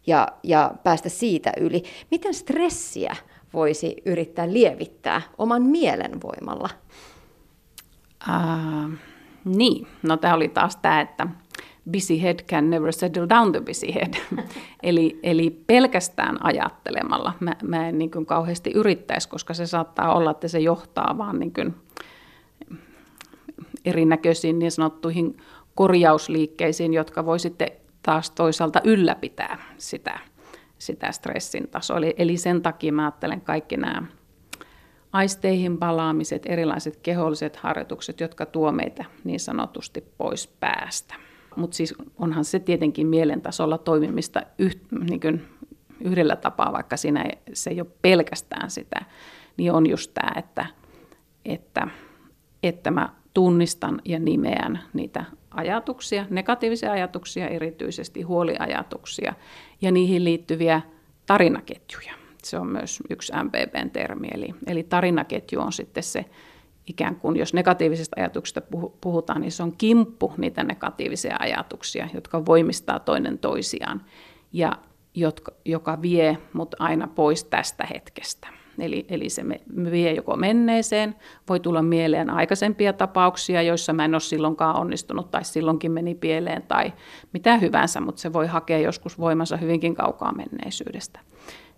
ja, 0.08 0.28
ja 0.44 0.72
päästä 0.84 1.10
siitä 1.10 1.52
yli. 1.60 1.84
Miten 2.12 2.34
stressiä 2.34 3.16
voisi 3.54 3.96
yrittää 4.06 4.54
lievittää 4.54 5.22
oman 5.38 5.62
mielen 5.62 6.22
voimalla? 6.22 6.70
Uh, 8.28 8.92
niin, 9.46 9.88
no 10.04 10.18
tämä 10.18 10.34
oli 10.34 10.48
taas 10.48 10.76
tämä, 10.76 11.02
että 11.02 11.28
busy 11.92 12.22
head 12.22 12.40
can 12.44 12.70
never 12.70 12.94
settle 12.94 13.30
down 13.30 13.52
the 13.52 13.62
busy 13.62 13.88
head. 13.94 14.14
eli, 14.84 15.20
eli 15.24 15.50
pelkästään 15.68 16.46
ajattelemalla 16.46 17.34
mä, 17.40 17.56
mä 17.64 17.90
en 17.90 17.98
niin 17.98 18.12
kuin 18.12 18.26
kauheasti 18.26 18.72
yrittäisi, 18.72 19.30
koska 19.30 19.54
se 19.54 19.68
saattaa 19.68 20.14
olla, 20.14 20.32
että 20.32 20.48
se 20.48 20.60
johtaa 20.60 21.18
vaan 21.18 21.40
niin 21.40 21.54
kuin 21.54 21.76
erinäköisiin 23.86 24.60
niin 24.60 24.72
sanottuihin 24.72 25.38
korjausliikkeisiin, 25.76 26.94
jotka 26.94 27.26
voi 27.26 27.40
sitten 27.40 27.72
taas 28.04 28.32
toisaalta 28.32 28.82
ylläpitää 28.84 29.58
sitä 29.78 30.20
sitä 30.80 31.12
stressin 31.12 31.68
tasoa. 31.68 31.98
Eli, 31.98 32.14
eli 32.18 32.38
sen 32.38 32.62
takia 32.62 32.94
mä 32.94 33.06
ajattelen 33.06 33.42
kaikki 33.42 33.78
nämä 33.78 34.04
aisteihin 35.14 35.78
palaamiset, 35.78 36.46
erilaiset 36.46 36.96
keholliset 36.98 37.56
harjoitukset, 37.56 38.20
jotka 38.20 38.46
tuo 38.46 38.72
meitä 38.72 39.06
niin 39.24 39.40
sanotusti 39.40 40.04
pois 40.18 40.48
päästä. 40.48 41.16
Mutta 41.56 41.78
siis 41.78 41.94
onhan 42.18 42.46
se 42.46 42.60
tietenkin 42.60 43.08
mielen 43.08 43.42
tasolla 43.42 43.78
toimimista 43.78 44.42
yh, 44.58 44.78
niin 45.10 45.20
kuin 45.20 45.46
yhdellä 46.02 46.36
tapaa, 46.36 46.74
vaikka 46.74 46.98
siinä 46.98 47.22
ei, 47.24 47.38
se 47.54 47.70
ei 47.70 47.82
ole 47.82 47.90
pelkästään 48.02 48.72
sitä, 48.72 49.06
niin 49.58 49.72
on 49.72 49.90
just 49.90 50.12
tämä, 50.14 50.32
että, 50.36 50.66
että, 51.46 51.88
että 52.64 52.92
mä 52.92 53.10
tunnistan 53.34 54.02
ja 54.06 54.20
nimeän 54.20 54.80
niitä 54.94 55.26
ajatuksia, 55.52 56.26
negatiivisia 56.30 56.92
ajatuksia, 56.92 57.48
erityisesti 57.48 58.22
huoliajatuksia 58.22 59.34
ja 59.82 59.92
niihin 59.92 60.24
liittyviä 60.24 60.82
tarinaketjuja. 61.26 62.19
Se 62.44 62.60
on 62.60 62.68
myös 62.68 63.00
yksi 63.10 63.34
MPPn 63.44 63.90
termi, 63.90 64.28
eli, 64.34 64.56
eli 64.68 64.84
tarinaketju 64.84 65.60
on 65.60 65.74
sitten 65.74 66.04
se 66.04 66.26
ikään 66.88 67.16
kuin, 67.16 67.38
jos 67.38 67.54
negatiivisista 67.54 68.16
ajatuksista 68.20 68.62
puhutaan, 69.02 69.42
niin 69.42 69.52
se 69.52 69.64
on 69.64 69.78
kimppu 69.78 70.34
niitä 70.38 70.64
negatiivisia 70.64 71.38
ajatuksia, 71.40 72.08
jotka 72.14 72.46
voimistaa 72.46 73.00
toinen 73.00 73.38
toisiaan 73.38 74.02
ja 74.54 74.72
jotka, 75.16 75.52
joka 75.66 76.02
vie 76.02 76.38
mut 76.54 76.76
aina 76.80 77.08
pois 77.08 77.44
tästä 77.44 77.86
hetkestä. 77.86 78.48
Eli, 78.80 79.06
eli 79.10 79.30
se 79.30 79.44
vie 79.92 80.14
joko 80.14 80.36
menneeseen, 80.36 81.16
voi 81.50 81.60
tulla 81.60 81.82
mieleen 81.82 82.30
aikaisempia 82.30 82.94
tapauksia, 82.94 83.62
joissa 83.62 83.94
mä 83.94 84.06
en 84.06 84.14
ole 84.14 84.20
silloinkaan 84.20 84.76
onnistunut 84.76 85.32
tai 85.32 85.44
silloinkin 85.44 85.92
meni 85.92 86.16
pieleen 86.16 86.64
tai 86.64 86.94
mitä 87.34 87.58
hyvänsä, 87.58 88.02
mutta 88.02 88.22
se 88.22 88.34
voi 88.34 88.48
hakea 88.48 88.80
joskus 88.80 89.20
voimansa 89.20 89.58
hyvinkin 89.58 89.96
kaukaa 89.96 90.32
menneisyydestä. 90.32 91.20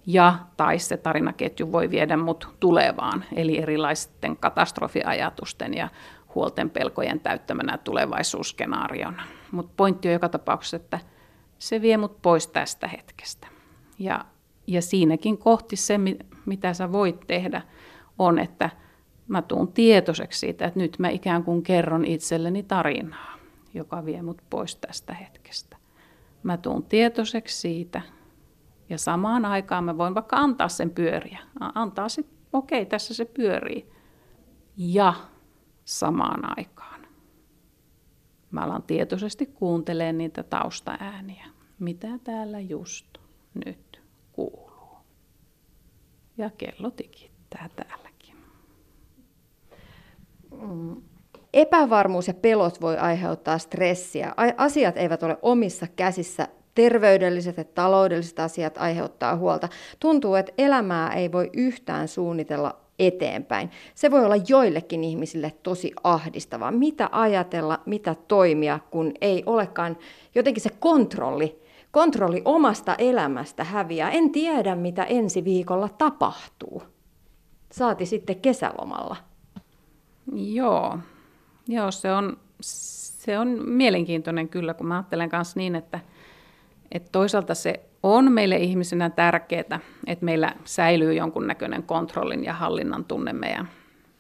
Ja 0.06 0.36
tai 0.58 0.80
se 0.80 0.98
tarinaketju 0.98 1.72
voi 1.72 1.90
viedä 1.90 2.18
mut 2.18 2.48
tulevaan, 2.60 3.26
eli 3.36 3.62
erilaisten 3.62 4.38
katastrofiajatusten 4.38 5.74
ja 5.74 5.90
huolten 6.36 6.70
pelkojen 6.70 7.20
täyttämänä 7.20 7.78
tulevaisuusskenaariona. 7.78 9.24
Mutta 9.52 9.72
pointti 9.78 10.08
on 10.08 10.14
joka 10.14 10.30
tapauksessa, 10.30 10.78
että 10.78 11.00
se 11.60 11.82
vie 11.82 11.98
mut 11.98 12.22
pois 12.22 12.48
tästä 12.48 12.88
hetkestä. 12.88 13.48
Ja, 14.00 14.26
ja 14.68 14.82
siinäkin 14.82 15.38
kohti 15.38 15.76
se, 15.76 16.00
mitä 16.46 16.74
sä 16.74 16.92
voit 16.92 17.20
tehdä, 17.28 17.62
on, 18.20 18.40
että 18.40 18.70
mä 19.28 19.42
tuun 19.42 19.74
tietoiseksi 19.74 20.40
siitä, 20.40 20.66
että 20.66 20.80
nyt 20.80 21.00
mä 21.00 21.10
ikään 21.10 21.44
kuin 21.44 21.64
kerron 21.64 22.06
itselleni 22.06 22.64
tarinaa, 22.64 23.38
joka 23.74 24.06
vie 24.06 24.22
mut 24.22 24.42
pois 24.50 24.76
tästä 24.76 25.14
hetkestä. 25.14 25.78
Mä 26.44 26.58
tuun 26.58 26.84
tietoiseksi 26.84 27.60
siitä 27.60 28.02
ja 28.92 28.98
samaan 28.98 29.46
aikaan 29.46 29.84
mä 29.84 29.98
voin 29.98 30.16
vaikka 30.16 30.38
antaa 30.38 30.70
sen 30.70 30.90
pyöriä. 30.90 31.40
Antaa 31.60 32.10
sitten, 32.10 32.38
okei, 32.54 32.82
okay, 32.82 32.90
tässä 32.90 33.14
se 33.14 33.26
pyörii. 33.26 33.92
Ja 34.78 35.14
samaan 35.86 36.60
aikaan 36.60 37.02
mä 38.52 38.62
alan 38.62 38.84
tietoisesti 38.84 39.46
kuuntelemaan 39.46 40.18
niitä 40.18 40.44
taustaääniä. 40.44 41.46
Mitä 41.80 42.08
täällä 42.24 42.60
just 42.60 43.18
nyt 43.66 44.02
kuuluu? 44.32 44.72
ja 46.38 46.50
kello 46.50 46.92
tikittää 46.92 47.70
täälläkin. 47.76 48.36
Mm. 50.62 51.02
Epävarmuus 51.54 52.28
ja 52.28 52.34
pelot 52.34 52.82
voi 52.82 52.98
aiheuttaa 52.98 53.58
stressiä. 53.58 54.34
Asiat 54.58 54.98
eivät 54.98 55.24
ole 55.24 55.38
omissa 55.42 55.88
käsissä. 55.96 56.48
Terveydelliset 56.82 57.58
ja 57.58 57.64
taloudelliset 57.64 58.40
asiat 58.40 58.78
aiheuttaa 58.78 59.36
huolta. 59.36 59.70
Tuntuu, 60.00 60.36
että 60.36 60.54
elämää 60.58 61.14
ei 61.14 61.32
voi 61.32 61.50
yhtään 61.54 62.08
suunnitella 62.08 62.80
eteenpäin. 63.00 63.72
Se 63.96 64.12
voi 64.12 64.26
olla 64.26 64.36
joillekin 64.48 65.04
ihmisille 65.04 65.54
tosi 65.64 65.92
ahdistavaa. 66.04 66.72
Mitä 66.72 67.10
ajatella, 67.12 67.80
mitä 67.86 68.16
toimia, 68.28 68.80
kun 68.92 69.12
ei 69.22 69.44
olekaan 69.46 69.98
jotenkin 70.36 70.64
se 70.64 70.70
kontrolli 70.80 71.62
kontrolli 71.92 72.42
omasta 72.46 72.96
elämästä 72.98 73.64
häviää. 73.64 74.10
En 74.10 74.32
tiedä, 74.32 74.76
mitä 74.76 75.04
ensi 75.04 75.44
viikolla 75.44 75.90
tapahtuu. 75.90 76.84
Saati 77.72 78.06
sitten 78.06 78.42
kesälomalla. 78.42 79.16
Joo, 80.34 80.98
Joo 81.68 81.92
se, 81.92 82.12
on, 82.12 82.38
se 82.62 83.40
on 83.40 83.48
mielenkiintoinen 83.70 84.50
kyllä, 84.50 84.74
kun 84.74 84.88
mä 84.88 84.96
ajattelen 84.96 85.30
myös 85.32 85.56
niin, 85.56 85.76
että, 85.76 86.00
että 86.92 87.10
toisaalta 87.12 87.56
se 87.56 87.80
on 88.04 88.32
meille 88.32 88.56
ihmisenä 88.56 89.10
tärkeää, 89.10 89.80
että 90.08 90.26
meillä 90.26 90.56
säilyy 90.66 91.14
jonkunnäköinen 91.14 91.84
kontrollin 91.84 92.44
ja 92.44 92.54
hallinnan 92.54 93.06
tunne 93.06 93.34
meidän 93.34 93.70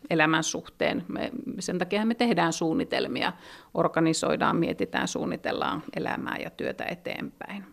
elämän 0.09 0.43
suhteen. 0.43 1.05
Me, 1.07 1.31
sen 1.59 1.77
takia 1.77 2.05
me 2.05 2.15
tehdään 2.15 2.53
suunnitelmia, 2.53 3.33
organisoidaan, 3.73 4.55
mietitään, 4.55 5.07
suunnitellaan 5.07 5.83
elämää 5.95 6.37
ja 6.37 6.49
työtä 6.49 6.85
eteenpäin. 6.85 7.65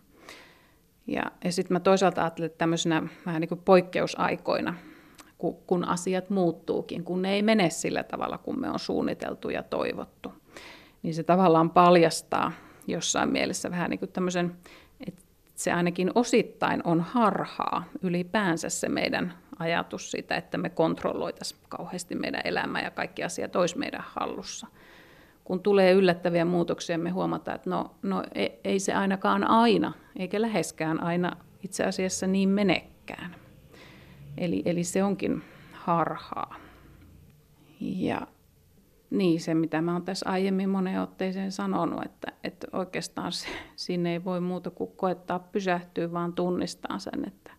Ja, 1.07 1.23
ja 1.43 1.51
sitten 1.51 1.75
mä 1.75 1.79
toisaalta 1.79 2.21
ajattelen, 2.21 2.45
että 2.45 2.57
tämmöisenä 2.57 3.03
vähän 3.25 3.41
niin 3.41 3.49
kuin 3.49 3.61
poikkeusaikoina, 3.65 4.73
kun, 5.37 5.55
kun 5.67 5.87
asiat 5.87 6.29
muuttuukin, 6.29 7.03
kun 7.03 7.21
ne 7.21 7.33
ei 7.33 7.41
mene 7.41 7.69
sillä 7.69 8.03
tavalla, 8.03 8.37
kun 8.37 8.59
me 8.59 8.69
on 8.69 8.79
suunniteltu 8.79 9.49
ja 9.49 9.63
toivottu, 9.63 10.33
niin 11.03 11.13
se 11.13 11.23
tavallaan 11.23 11.69
paljastaa 11.69 12.51
jossain 12.87 13.29
mielessä 13.29 13.71
vähän 13.71 13.89
niin 13.89 13.99
kuin 13.99 14.11
tämmöisen, 14.11 14.55
se 15.59 15.71
ainakin 15.71 16.11
osittain 16.15 16.81
on 16.83 17.01
harhaa 17.01 17.83
ylipäänsä 18.01 18.69
se 18.69 18.89
meidän 18.89 19.33
ajatus 19.59 20.11
siitä, 20.11 20.35
että 20.35 20.57
me 20.57 20.69
kontrolloitaisiin 20.69 21.61
kauheasti 21.69 22.15
meidän 22.15 22.41
elämää 22.43 22.81
ja 22.81 22.91
kaikki 22.91 23.23
asiat 23.23 23.55
olisi 23.55 23.77
meidän 23.77 24.03
hallussa. 24.07 24.67
Kun 25.43 25.59
tulee 25.59 25.91
yllättäviä 25.91 26.45
muutoksia, 26.45 26.97
me 26.97 27.09
huomataan, 27.09 27.55
että 27.55 27.69
no, 27.69 27.95
no 28.01 28.23
ei, 28.35 28.59
ei 28.63 28.79
se 28.79 28.93
ainakaan 28.93 29.49
aina, 29.49 29.93
eikä 30.19 30.41
läheskään 30.41 31.03
aina 31.03 31.37
itse 31.63 31.83
asiassa 31.83 32.27
niin 32.27 32.49
menekään. 32.49 33.35
Eli, 34.37 34.61
eli 34.65 34.83
se 34.83 35.03
onkin 35.03 35.41
harhaa. 35.73 36.55
Ja 37.79 38.21
niin, 39.09 39.39
se 39.39 39.53
mitä 39.53 39.81
mä 39.81 39.93
oon 39.93 40.05
tässä 40.05 40.29
aiemmin 40.29 40.69
moneen 40.69 41.01
otteeseen 41.01 41.51
sanonut, 41.51 42.05
että, 42.05 42.31
että 42.43 42.67
oikeastaan 42.73 43.31
se, 43.31 43.47
sinne 43.75 44.13
ei 44.13 44.23
voi 44.23 44.41
muuta 44.41 44.69
kuin 44.69 44.91
koettaa 44.95 45.39
pysähtyä, 45.39 46.11
vaan 46.11 46.33
tunnistaa 46.33 46.99
sen, 46.99 47.27
että, 47.27 47.51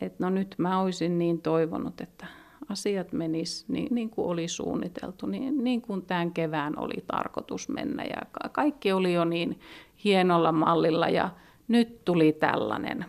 että 0.00 0.24
no 0.24 0.30
nyt 0.30 0.54
mä 0.58 0.80
olisin 0.80 1.18
niin 1.18 1.42
toivonut, 1.42 2.00
että 2.00 2.26
asiat 2.68 3.12
menis 3.12 3.68
niin, 3.68 3.88
niin 3.94 4.10
kuin 4.10 4.28
oli 4.28 4.48
suunniteltu, 4.48 5.26
niin, 5.26 5.64
niin 5.64 5.82
kuin 5.82 6.02
tämän 6.02 6.32
kevään 6.32 6.78
oli 6.78 7.04
tarkoitus 7.06 7.68
mennä 7.68 8.04
ja 8.04 8.48
kaikki 8.52 8.92
oli 8.92 9.12
jo 9.12 9.24
niin 9.24 9.60
hienolla 10.04 10.52
mallilla 10.52 11.08
ja 11.08 11.30
nyt 11.68 12.04
tuli 12.04 12.32
tällainen 12.32 13.04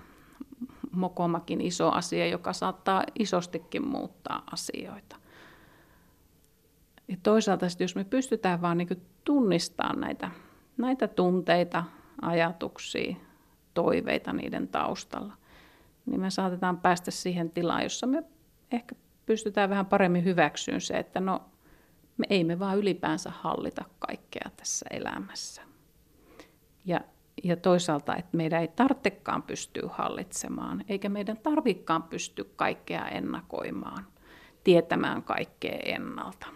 mokomakin 0.91 1.61
iso 1.61 1.89
asia, 1.91 2.27
joka 2.27 2.53
saattaa 2.53 3.03
isostikin 3.19 3.87
muuttaa 3.87 4.43
asioita. 4.51 5.15
Ja 7.07 7.17
toisaalta 7.23 7.65
jos 7.79 7.95
me 7.95 8.03
pystytään 8.03 8.61
vaan 8.61 8.77
niin 8.77 9.01
tunnistamaan 9.23 9.99
näitä, 9.99 10.31
näitä 10.77 11.07
tunteita, 11.07 11.83
ajatuksia, 12.21 13.15
toiveita 13.73 14.33
niiden 14.33 14.67
taustalla, 14.67 15.33
niin 16.05 16.21
me 16.21 16.29
saatetaan 16.29 16.77
päästä 16.77 17.11
siihen 17.11 17.49
tilaan, 17.49 17.83
jossa 17.83 18.07
me 18.07 18.23
ehkä 18.71 18.95
pystytään 19.25 19.69
vähän 19.69 19.85
paremmin 19.85 20.23
hyväksyyn 20.23 20.81
se, 20.81 20.93
että 20.93 21.19
no 21.19 21.41
me 22.17 22.25
ei 22.29 22.43
me 22.43 22.59
vaan 22.59 22.77
ylipäänsä 22.77 23.29
hallita 23.29 23.85
kaikkea 23.99 24.51
tässä 24.57 24.85
elämässä. 24.91 25.61
Ja, 26.85 27.01
ja 27.43 27.57
toisaalta, 27.57 28.15
että 28.15 28.37
meidän 28.37 28.61
ei 28.61 28.67
tarvitsekaan 28.67 29.43
pystyä 29.43 29.89
hallitsemaan, 29.91 30.83
eikä 30.89 31.09
meidän 31.09 31.37
tarvikkaan 31.37 32.03
pysty 32.03 32.43
kaikkea 32.55 33.07
ennakoimaan, 33.07 34.07
tietämään 34.63 35.23
kaikkea 35.23 35.79
ennalta. 35.85 36.47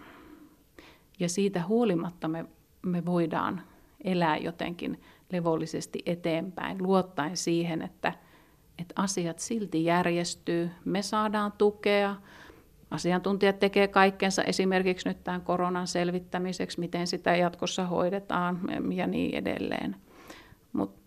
Ja 1.20 1.28
siitä 1.28 1.62
huolimatta 1.66 2.28
me, 2.28 2.44
me 2.82 3.04
voidaan 3.04 3.62
elää 4.04 4.36
jotenkin 4.36 5.00
levollisesti 5.32 6.02
eteenpäin, 6.06 6.82
luottaen 6.82 7.36
siihen, 7.36 7.82
että, 7.82 8.12
että 8.78 8.94
asiat 8.96 9.38
silti 9.38 9.84
järjestyy, 9.84 10.70
me 10.84 11.02
saadaan 11.02 11.52
tukea, 11.52 12.16
asiantuntijat 12.90 13.58
tekee 13.58 13.88
kaikkensa 13.88 14.42
esimerkiksi 14.42 15.08
nyt 15.08 15.24
tämän 15.24 15.40
koronan 15.40 15.86
selvittämiseksi, 15.86 16.80
miten 16.80 17.06
sitä 17.06 17.36
jatkossa 17.36 17.86
hoidetaan 17.86 18.60
ja 18.94 19.06
niin 19.06 19.34
edelleen. 19.34 19.96
Mutta 20.72 21.02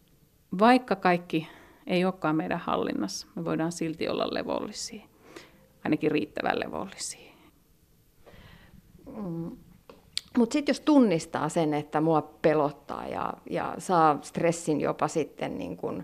vaikka 0.60 0.96
kaikki 0.96 1.48
ei 1.88 2.06
olekaan 2.06 2.36
meidän 2.36 2.60
hallinnassa, 2.60 3.28
me 3.36 3.46
voidaan 3.46 3.72
silti 3.72 4.10
olla 4.10 4.28
levollisia, 4.32 5.08
ainakin 5.84 6.12
riittävän 6.12 6.60
levollisia. 6.60 7.32
Mm. 9.06 9.65
Mutta 10.38 10.54
sitten 10.54 10.74
jos 10.74 10.80
tunnistaa 10.80 11.50
sen, 11.50 11.74
että 11.74 12.02
mua 12.02 12.22
pelottaa 12.42 13.08
ja, 13.08 13.34
ja 13.50 13.76
saa 13.78 14.20
stressin 14.22 14.82
jopa 14.82 15.08
sitten 15.08 15.58
niin 15.58 15.78
kun, 15.78 16.04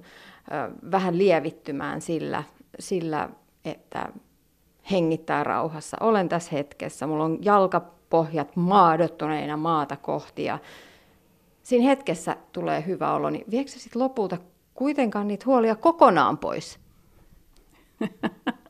ö, 0.51 0.91
vähän 0.91 1.17
lievittymään 1.17 2.01
sillä, 2.01 2.43
sillä, 2.79 3.29
että 3.65 4.09
hengittää 4.91 5.43
rauhassa. 5.43 5.97
Olen 5.99 6.29
tässä 6.29 6.51
hetkessä, 6.51 7.07
mulla 7.07 7.23
on 7.23 7.37
jalkapohjat 7.41 8.55
maadottuneina 8.55 9.57
maata 9.57 9.97
kohti 9.97 10.43
ja 10.43 10.59
siinä 11.63 11.85
hetkessä 11.85 12.37
tulee 12.51 12.85
hyvä 12.85 13.13
olo, 13.13 13.29
niin 13.29 13.45
viekö 13.51 13.71
sitten 13.71 14.01
lopulta 14.01 14.37
kuitenkaan 14.73 15.27
niitä 15.27 15.45
huolia 15.45 15.75
kokonaan 15.75 16.37
pois? 16.37 16.79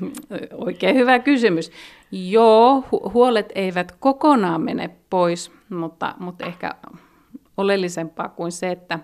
Oikein 0.66 0.96
hyvä 0.96 1.18
kysymys. 1.18 1.70
Joo, 2.10 2.80
hu- 2.80 3.12
huolet 3.12 3.52
eivät 3.54 3.92
kokonaan 4.00 4.60
mene 4.60 4.90
pois, 5.10 5.52
mutta, 5.68 6.14
mutta 6.18 6.46
ehkä 6.46 6.74
oleellisempaa 7.56 8.28
kuin 8.28 8.52
se, 8.52 8.70
että 8.70 8.98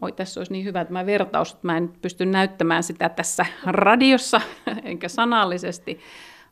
oi 0.00 0.12
tässä 0.12 0.40
olisi 0.40 0.52
niin 0.52 0.64
hyvä 0.64 0.84
tämä 0.84 1.06
vertaus, 1.06 1.52
että 1.52 1.66
mä 1.66 1.76
en 1.76 1.92
pysty 2.02 2.26
näyttämään 2.26 2.82
sitä 2.82 3.08
tässä 3.08 3.46
radiossa 3.66 4.40
enkä 4.84 5.08
sanallisesti, 5.08 6.00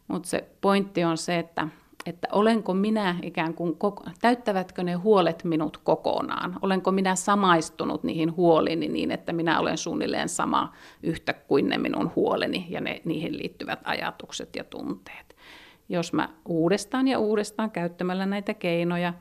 mutta 0.09 0.29
se 0.29 0.45
pointti 0.61 1.05
on 1.05 1.19
se, 1.19 1.39
että 1.39 1.69
että 2.07 2.29
olenko 2.33 2.75
minä 2.75 3.17
ikään 3.23 3.55
kuin, 3.55 3.77
täyttävätkö 4.21 4.83
ne 4.83 4.95
huolet 4.95 5.45
minut 5.45 5.77
kokonaan? 5.77 6.57
Olenko 6.63 6.93
minä 6.93 7.17
samaistunut 7.17 8.05
niihin 8.05 8.37
huoliini 8.37 8.89
niin, 8.89 9.11
että 9.11 9.33
minä 9.33 9.61
olen 9.61 9.79
suunnilleen 9.79 10.29
sama 10.29 10.73
yhtä 11.03 11.33
kuin 11.33 11.69
ne 11.69 11.79
minun 11.79 12.13
huoleni 12.17 12.67
ja 12.69 12.81
ne, 12.81 13.03
niihin 13.05 13.39
liittyvät 13.39 13.81
ajatukset 13.85 14.57
ja 14.57 14.65
tunteet. 14.65 15.37
Jos 15.89 16.13
mä 16.13 16.29
uudestaan 16.45 17.09
ja 17.09 17.19
uudestaan 17.19 17.71
käyttämällä 17.71 18.27
näitä 18.27 18.55
keinoja, 18.55 19.15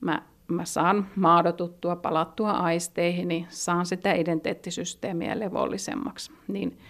mä, 0.00 0.22
mä 0.48 0.64
saan 0.64 1.06
maadotuttua, 1.16 1.96
palattua 1.96 2.50
aisteihin, 2.50 3.28
niin 3.28 3.46
saan 3.48 3.86
sitä 3.86 4.12
identiteettisysteemiä 4.12 5.38
levollisemmaksi, 5.38 6.32
niin– 6.48 6.78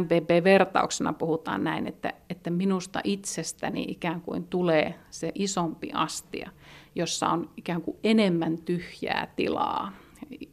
MPP-vertauksena 0.00 1.12
puhutaan 1.12 1.64
näin, 1.64 1.86
että, 1.86 2.12
että 2.30 2.50
minusta 2.50 3.00
itsestäni 3.04 3.82
ikään 3.82 4.20
kuin 4.20 4.44
tulee 4.44 4.94
se 5.10 5.32
isompi 5.34 5.90
astia, 5.94 6.50
jossa 6.94 7.28
on 7.28 7.50
ikään 7.56 7.82
kuin 7.82 7.96
enemmän 8.04 8.58
tyhjää 8.58 9.32
tilaa, 9.36 9.92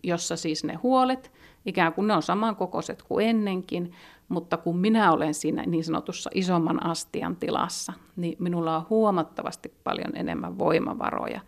jossa 0.03 0.35
siis 0.35 0.63
ne 0.63 0.73
huolet, 0.73 1.31
ikään 1.65 1.93
kuin 1.93 2.07
ne 2.07 2.13
on 2.13 2.23
samankokoiset 2.23 3.03
kuin 3.03 3.25
ennenkin, 3.27 3.91
mutta 4.29 4.57
kun 4.57 4.77
minä 4.77 5.11
olen 5.11 5.33
siinä 5.33 5.63
niin 5.65 5.83
sanotussa 5.83 6.29
isomman 6.33 6.85
astian 6.85 7.35
tilassa, 7.35 7.93
niin 8.15 8.35
minulla 8.39 8.77
on 8.77 8.85
huomattavasti 8.89 9.73
paljon 9.83 10.15
enemmän 10.15 10.57
voimavaroja 10.57 11.41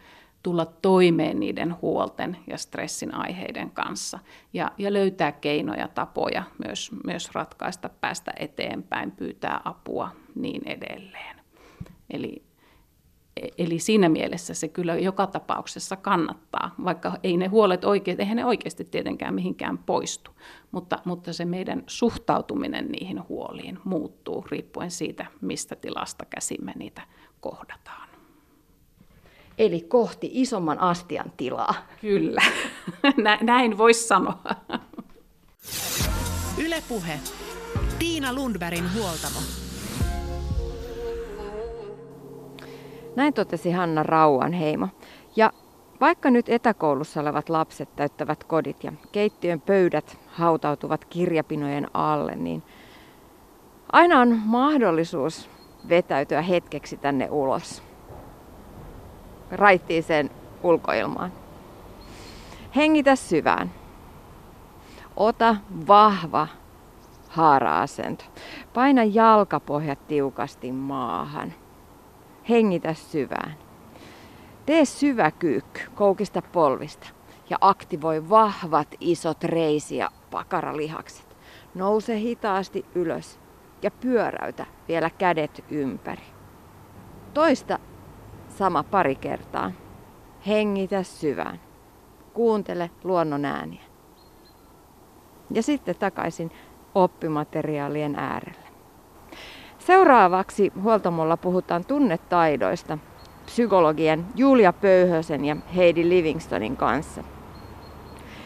tulla 0.48 0.66
toimeen 0.66 1.40
niiden 1.40 1.82
huolten 1.82 2.38
ja 2.48 2.58
stressin 2.58 3.16
aiheiden 3.16 3.72
kanssa 3.72 4.20
ja, 4.54 4.72
ja 4.78 4.94
löytää 4.94 5.32
keinoja, 5.32 5.88
tapoja 5.88 6.44
myös, 6.66 6.92
myös 7.06 7.32
ratkaista, 7.32 7.90
päästä 7.90 8.34
eteenpäin, 8.40 9.12
pyytää 9.12 9.62
apua 9.66 10.10
niin 10.36 10.62
edelleen. 10.68 11.42
Eli, 12.10 12.44
eli 13.58 13.80
siinä 13.80 14.10
mielessä 14.10 14.54
se 14.54 14.68
kyllä 14.68 14.96
joka 14.96 15.28
tapauksessa 15.28 15.96
kannattaa, 15.96 16.76
vaikka 16.84 17.18
ei 17.24 17.38
ne 17.38 17.48
huolet 17.48 17.86
oikein, 17.86 18.22
eihän 18.22 18.38
ne 18.38 18.46
oikeasti 18.46 18.86
tietenkään 18.86 19.36
mihinkään 19.36 19.78
poistu, 19.78 20.32
mutta, 20.72 21.00
mutta 21.06 21.34
se 21.34 21.46
meidän 21.46 21.84
suhtautuminen 21.88 22.88
niihin 22.88 23.28
huoliin 23.30 23.80
muuttuu 23.84 24.46
riippuen 24.52 24.92
siitä, 24.92 25.26
mistä 25.42 25.76
tilasta 25.76 26.26
käsimme 26.26 26.74
niitä 26.76 27.02
kohdataan. 27.40 28.07
Eli 29.58 29.82
kohti 29.82 30.30
isomman 30.34 30.80
astian 30.80 31.32
tilaa. 31.38 31.74
Kyllä, 32.02 32.42
näin 33.42 33.78
voisi 33.78 34.08
sanoa. 34.08 34.40
Ylepuhe. 36.66 37.20
Tiina 38.00 38.34
Lundbergin 38.34 38.94
huoltamo. 38.94 39.40
Näin 43.16 43.34
totesi 43.34 43.72
Hanna 43.72 44.04
Rauanheimo. 44.04 44.88
Ja 45.36 45.54
vaikka 46.02 46.30
nyt 46.30 46.50
etäkoulussa 46.50 47.22
olevat 47.22 47.50
lapset 47.50 47.96
täyttävät 47.96 48.44
kodit 48.44 48.84
ja 48.84 48.94
keittiön 49.12 49.62
pöydät 49.62 50.18
hautautuvat 50.28 51.06
kirjapinojen 51.06 51.88
alle, 51.94 52.36
niin 52.36 52.64
aina 53.92 54.20
on 54.20 54.42
mahdollisuus 54.46 55.50
vetäytyä 55.90 56.42
hetkeksi 56.42 56.98
tänne 56.98 57.30
ulos 57.32 57.87
raittiiseen 59.52 60.30
ulkoilmaan. 60.64 61.32
Hengitä 62.76 63.16
syvään. 63.16 63.72
Ota 65.16 65.56
vahva 65.88 66.48
haara-asento. 67.30 68.24
Paina 68.74 69.04
jalkapohjat 69.04 70.08
tiukasti 70.08 70.72
maahan. 70.72 71.54
hengitä 72.50 72.94
syvään. 72.94 73.56
Tee 74.66 74.86
syvä 74.86 75.32
kyykky, 75.32 75.82
koukista 75.96 76.42
polvista 76.42 77.08
ja 77.50 77.58
aktivoi 77.62 78.30
vahvat 78.30 78.88
isot 79.00 79.44
reisi- 79.44 79.98
ja 79.98 80.10
pakaralihakset. 80.32 81.38
Nouse 81.76 82.20
hitaasti 82.20 82.86
ylös 82.96 83.40
ja 83.82 83.92
pyöräytä 83.92 84.66
vielä 84.88 85.10
kädet 85.10 85.64
ympäri. 85.72 86.24
Toista 87.34 87.80
sama 88.58 88.84
pari 88.84 89.16
kertaa. 89.16 89.72
Hengitä 90.48 91.04
syvään. 91.04 91.60
Kuuntele 92.34 92.90
luonnon 93.04 93.46
ääniä. 93.46 93.82
Ja 95.52 95.64
sitten 95.64 95.96
takaisin 95.96 96.52
oppimateriaalien 96.96 98.16
äärelle. 98.16 98.68
Seuraavaksi 99.80 100.72
huoltamolla 100.84 101.38
puhutaan 101.38 101.86
tunnetaidoista 101.86 102.98
psykologien 103.46 104.26
Julia 104.36 104.74
Pöyhösen 104.74 105.46
ja 105.46 105.56
Heidi 105.76 106.10
Livingstonin 106.10 106.78
kanssa. 106.78 107.24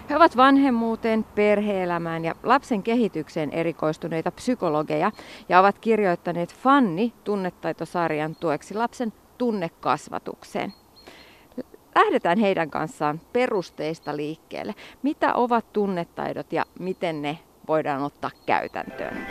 He 0.09 0.15
ovat 0.15 0.37
vanhemmuuteen, 0.37 1.25
perheelämään 1.35 2.25
ja 2.25 2.35
lapsen 2.43 2.83
kehitykseen 2.83 3.51
erikoistuneita 3.51 4.31
psykologeja 4.31 5.11
ja 5.49 5.59
ovat 5.59 5.79
kirjoittaneet 5.79 6.55
Fanni 6.55 7.13
tunnetaitosarjan 7.23 8.35
tueksi 8.35 8.73
lapsen 8.73 9.13
tunnekasvatukseen. 9.41 10.73
Lähdetään 11.95 12.37
heidän 12.37 12.69
kanssaan 12.69 13.21
perusteista 13.33 14.17
liikkeelle. 14.17 14.75
Mitä 15.03 15.33
ovat 15.33 15.73
tunnetaidot 15.73 16.53
ja 16.53 16.65
miten 16.79 17.21
ne 17.21 17.39
voidaan 17.67 18.03
ottaa 18.03 18.31
käytäntöön? 18.45 19.27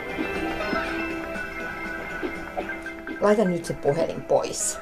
Laita 3.21 3.45
nyt 3.45 3.65
se 3.65 3.73
puhelin 3.73 4.21
pois. 4.21 4.79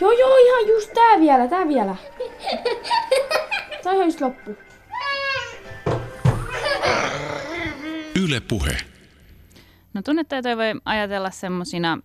Joo, 0.00 0.12
joo, 0.12 0.36
ihan 0.36 0.68
just 0.68 0.92
tää 0.94 1.20
vielä, 1.20 1.48
tää 1.48 1.68
vielä. 1.68 1.96
Tää 3.82 3.92
on 3.92 4.04
just 4.04 4.20
loppu. 4.20 4.56
Yle 8.24 8.40
Puhe. 8.48 8.76
No 9.94 10.02
tunnetaitoja 10.02 10.56
voi 10.56 10.74
ajatella 10.84 11.30
semmoisina 11.30 11.98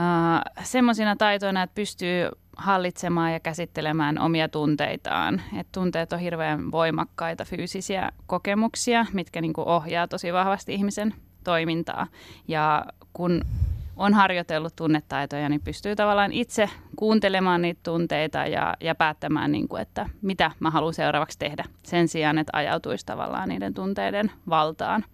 uh, 0.00 0.64
semmosina 0.64 1.16
taitoina, 1.16 1.62
että 1.62 1.74
pystyy 1.74 2.28
hallitsemaan 2.56 3.32
ja 3.32 3.40
käsittelemään 3.40 4.18
omia 4.18 4.48
tunteitaan. 4.48 5.42
Et 5.58 5.66
tunteet 5.72 6.12
on 6.12 6.18
hirveän 6.18 6.70
voimakkaita 6.70 7.44
fyysisiä 7.44 8.10
kokemuksia, 8.26 9.06
mitkä 9.12 9.40
niinku 9.40 9.62
ohjaa 9.66 10.08
tosi 10.08 10.32
vahvasti 10.32 10.74
ihmisen 10.74 11.14
toimintaa. 11.44 12.06
Ja 12.48 12.84
kun 13.12 13.44
on 13.96 14.14
harjoitellut 14.14 14.76
tunnetaitoja, 14.76 15.48
niin 15.48 15.60
pystyy 15.60 15.96
tavallaan 15.96 16.32
itse 16.32 16.70
kuuntelemaan 16.96 17.62
niitä 17.62 17.80
tunteita 17.82 18.38
ja, 18.38 18.76
ja 18.80 18.94
päättämään, 18.94 19.52
niin 19.52 19.68
kuin, 19.68 19.82
että 19.82 20.06
mitä 20.22 20.50
mä 20.60 20.70
haluan 20.70 20.94
seuraavaksi 20.94 21.38
tehdä 21.38 21.64
sen 21.82 22.08
sijaan, 22.08 22.38
että 22.38 22.50
ajautuisi 22.52 23.06
tavallaan 23.06 23.48
niiden 23.48 23.74
tunteiden 23.74 24.30
valtaan. 24.48 25.04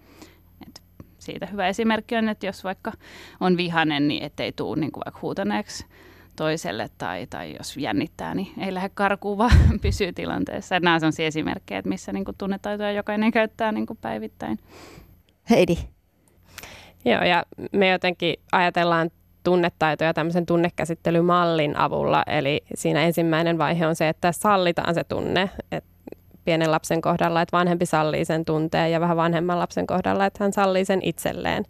Siitä 1.26 1.46
hyvä 1.46 1.68
esimerkki 1.68 2.16
on, 2.16 2.28
että 2.28 2.46
jos 2.46 2.64
vaikka 2.64 2.92
on 3.40 3.56
vihanen, 3.56 4.08
niin 4.08 4.22
ettei 4.22 4.52
tule 4.52 4.80
niin 4.80 4.92
kuin 4.92 5.02
vaikka 5.06 5.20
huutaneeksi 5.22 5.86
toiselle 6.36 6.90
tai, 6.98 7.26
tai 7.30 7.54
jos 7.58 7.76
jännittää, 7.76 8.34
niin 8.34 8.48
ei 8.58 8.74
lähde 8.74 8.90
karkuun, 8.94 9.38
vaan 9.38 9.50
pysyy 9.82 10.12
tilanteessa. 10.12 10.80
Nämä 10.80 10.94
on 10.94 11.00
sellaisia 11.00 11.26
esimerkkejä, 11.26 11.78
että 11.78 11.88
missä 11.88 12.12
niin 12.12 12.24
kuin 12.24 12.36
tunnetaitoja 12.38 12.92
jokainen 12.92 13.30
käyttää 13.30 13.72
niin 13.72 13.86
kuin 13.86 13.98
päivittäin. 14.00 14.58
Heidi. 15.50 15.76
Joo, 17.04 17.22
ja 17.22 17.44
me 17.72 17.88
jotenkin 17.88 18.34
ajatellaan 18.52 19.10
tunnetaitoja 19.44 20.14
tämmöisen 20.14 20.46
tunnekäsittelymallin 20.46 21.76
avulla. 21.76 22.22
Eli 22.26 22.60
siinä 22.74 23.02
ensimmäinen 23.02 23.58
vaihe 23.58 23.86
on 23.86 23.96
se, 23.96 24.08
että 24.08 24.32
sallitaan 24.32 24.94
se 24.94 25.04
tunne. 25.04 25.50
että 25.72 25.95
pienen 26.46 26.70
lapsen 26.70 27.00
kohdalla, 27.00 27.42
että 27.42 27.56
vanhempi 27.56 27.86
sallii 27.86 28.24
sen 28.24 28.44
tunteen 28.44 28.92
ja 28.92 29.00
vähän 29.00 29.16
vanhemman 29.16 29.58
lapsen 29.58 29.86
kohdalla, 29.86 30.26
että 30.26 30.44
hän 30.44 30.52
sallii 30.52 30.84
sen 30.84 31.00
itselleen 31.02 31.64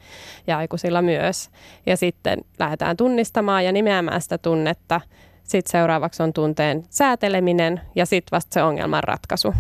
ja 0.47 0.59
aikuisilla 0.59 1.03
myös. 1.03 1.51
Ja 1.87 1.97
sitten 1.97 2.39
lähdetään 2.59 2.97
tunnistamaan 2.97 3.65
ja 3.65 3.73
nimeämään 3.73 4.21
sitä 4.21 4.39
tunnetta. 4.39 5.01
Sitten 5.43 5.71
seuraavaksi 5.71 6.23
on 6.23 6.33
tunteen 6.33 6.83
sääteleminen 6.91 7.81
ja 7.95 8.07
sitten 8.07 8.37
vasta 8.37 8.55
se 8.55 8.62
ongelman 8.62 9.05
ratkaisu 9.05 9.55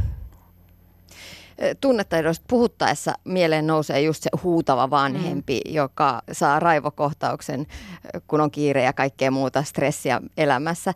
tunnetaidoista 1.80 2.44
puhuttaessa 2.48 3.14
mieleen 3.24 3.66
nousee 3.66 4.00
just 4.00 4.22
se 4.22 4.30
huutava 4.42 4.90
vanhempi, 4.90 5.60
mm. 5.66 5.74
joka 5.74 6.22
saa 6.32 6.60
raivokohtauksen, 6.60 7.66
kun 8.26 8.40
on 8.40 8.50
kiire 8.50 8.82
ja 8.82 8.92
kaikkea 8.92 9.30
muuta 9.30 9.62
stressiä 9.62 10.20
elämässä. 10.36 10.94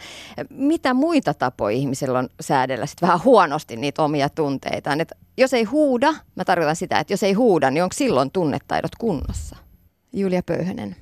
Mitä 0.51 0.95
muita 0.95 1.35
tapoja 1.35 1.77
ihmisillä 1.77 2.19
on 2.19 2.29
säädellä 2.41 2.87
sit 2.87 3.03
vähän 3.03 3.25
huonosti 3.25 3.77
niitä 3.77 4.03
omia 4.03 4.29
tunteitaan? 4.29 5.01
Et 5.01 5.13
jos 5.39 5.55
ei 5.55 5.65
huuda, 5.65 6.15
mä 6.37 6.45
tarkoitan 6.45 6.77
sitä, 6.77 6.99
että 6.99 7.13
jos 7.13 7.23
ei 7.23 7.33
huuda, 7.33 7.71
niin 7.71 7.83
onko 7.83 7.95
silloin 7.95 8.31
tunnetaidot 8.31 8.97
kunnossa? 8.99 9.57
Julia 10.13 10.43
Pöyhönen. 10.47 10.97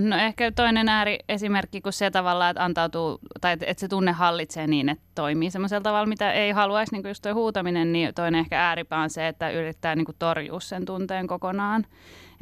No 0.00 0.16
ehkä 0.16 0.52
toinen 0.52 0.88
ääriesimerkki 0.88 1.80
kuin 1.80 1.92
se 1.92 2.10
tavalla, 2.10 2.48
että 2.48 2.64
antautuu, 2.64 3.18
tai 3.40 3.52
että 3.52 3.80
se 3.80 3.88
tunne 3.88 4.12
hallitsee 4.12 4.66
niin, 4.66 4.88
että 4.88 5.04
toimii 5.14 5.50
semmoisella 5.50 5.82
tavalla, 5.82 6.06
mitä 6.06 6.32
ei 6.32 6.50
haluaisi, 6.50 6.92
niin 6.92 7.02
kuin 7.02 7.10
just 7.10 7.22
tuo 7.22 7.34
huutaminen, 7.34 7.92
niin 7.92 8.14
toinen 8.14 8.40
ehkä 8.40 8.66
ääripää 8.66 9.00
on 9.00 9.10
se, 9.10 9.28
että 9.28 9.50
yrittää 9.50 9.96
niin 9.96 10.04
kuin 10.04 10.16
torjua 10.18 10.60
sen 10.60 10.84
tunteen 10.84 11.26
kokonaan 11.26 11.86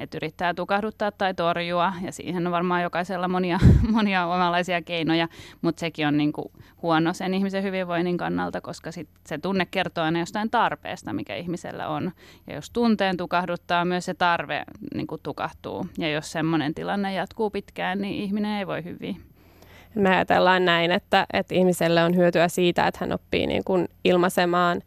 että 0.02 0.18
yrittää 0.18 0.54
tukahduttaa 0.54 1.12
tai 1.12 1.34
torjua 1.34 1.92
ja 2.02 2.12
siihen 2.12 2.46
on 2.46 2.52
varmaan 2.52 2.82
jokaisella 2.82 3.28
monia, 3.28 3.58
monia 3.90 4.26
omanlaisia 4.26 4.82
keinoja, 4.82 5.28
mutta 5.62 5.80
sekin 5.80 6.06
on 6.06 6.16
niin 6.16 6.32
kuin 6.32 6.52
huono 6.82 7.12
sen 7.12 7.34
ihmisen 7.34 7.62
hyvinvoinnin 7.62 8.16
kannalta, 8.16 8.60
koska 8.60 8.92
sit 8.92 9.08
se 9.26 9.38
tunne 9.38 9.66
kertoo 9.66 10.04
aina 10.04 10.18
jostain 10.18 10.50
tarpeesta, 10.50 11.12
mikä 11.12 11.36
ihmisellä 11.36 11.88
on. 11.88 12.12
Ja 12.46 12.54
jos 12.54 12.70
tunteen 12.70 13.16
tukahduttaa, 13.16 13.84
myös 13.84 14.04
se 14.04 14.14
tarve 14.14 14.62
niin 14.94 15.06
kuin 15.06 15.20
tukahtuu. 15.22 15.86
Ja 15.98 16.10
jos 16.10 16.32
semmoinen 16.32 16.74
tilanne 16.74 17.14
jatkuu 17.14 17.50
pitkään, 17.50 18.00
niin 18.00 18.14
ihminen 18.14 18.58
ei 18.58 18.66
voi 18.66 18.84
hyvin. 18.84 19.32
Me 19.94 20.08
ajatellaan 20.08 20.64
näin, 20.64 20.92
että, 20.92 21.26
että 21.32 21.54
ihmiselle 21.54 22.04
on 22.04 22.16
hyötyä 22.16 22.48
siitä, 22.48 22.86
että 22.86 22.98
hän 23.00 23.12
oppii 23.12 23.46
niin 23.46 23.64
kuin 23.64 23.88
ilmaisemaan 24.04 24.82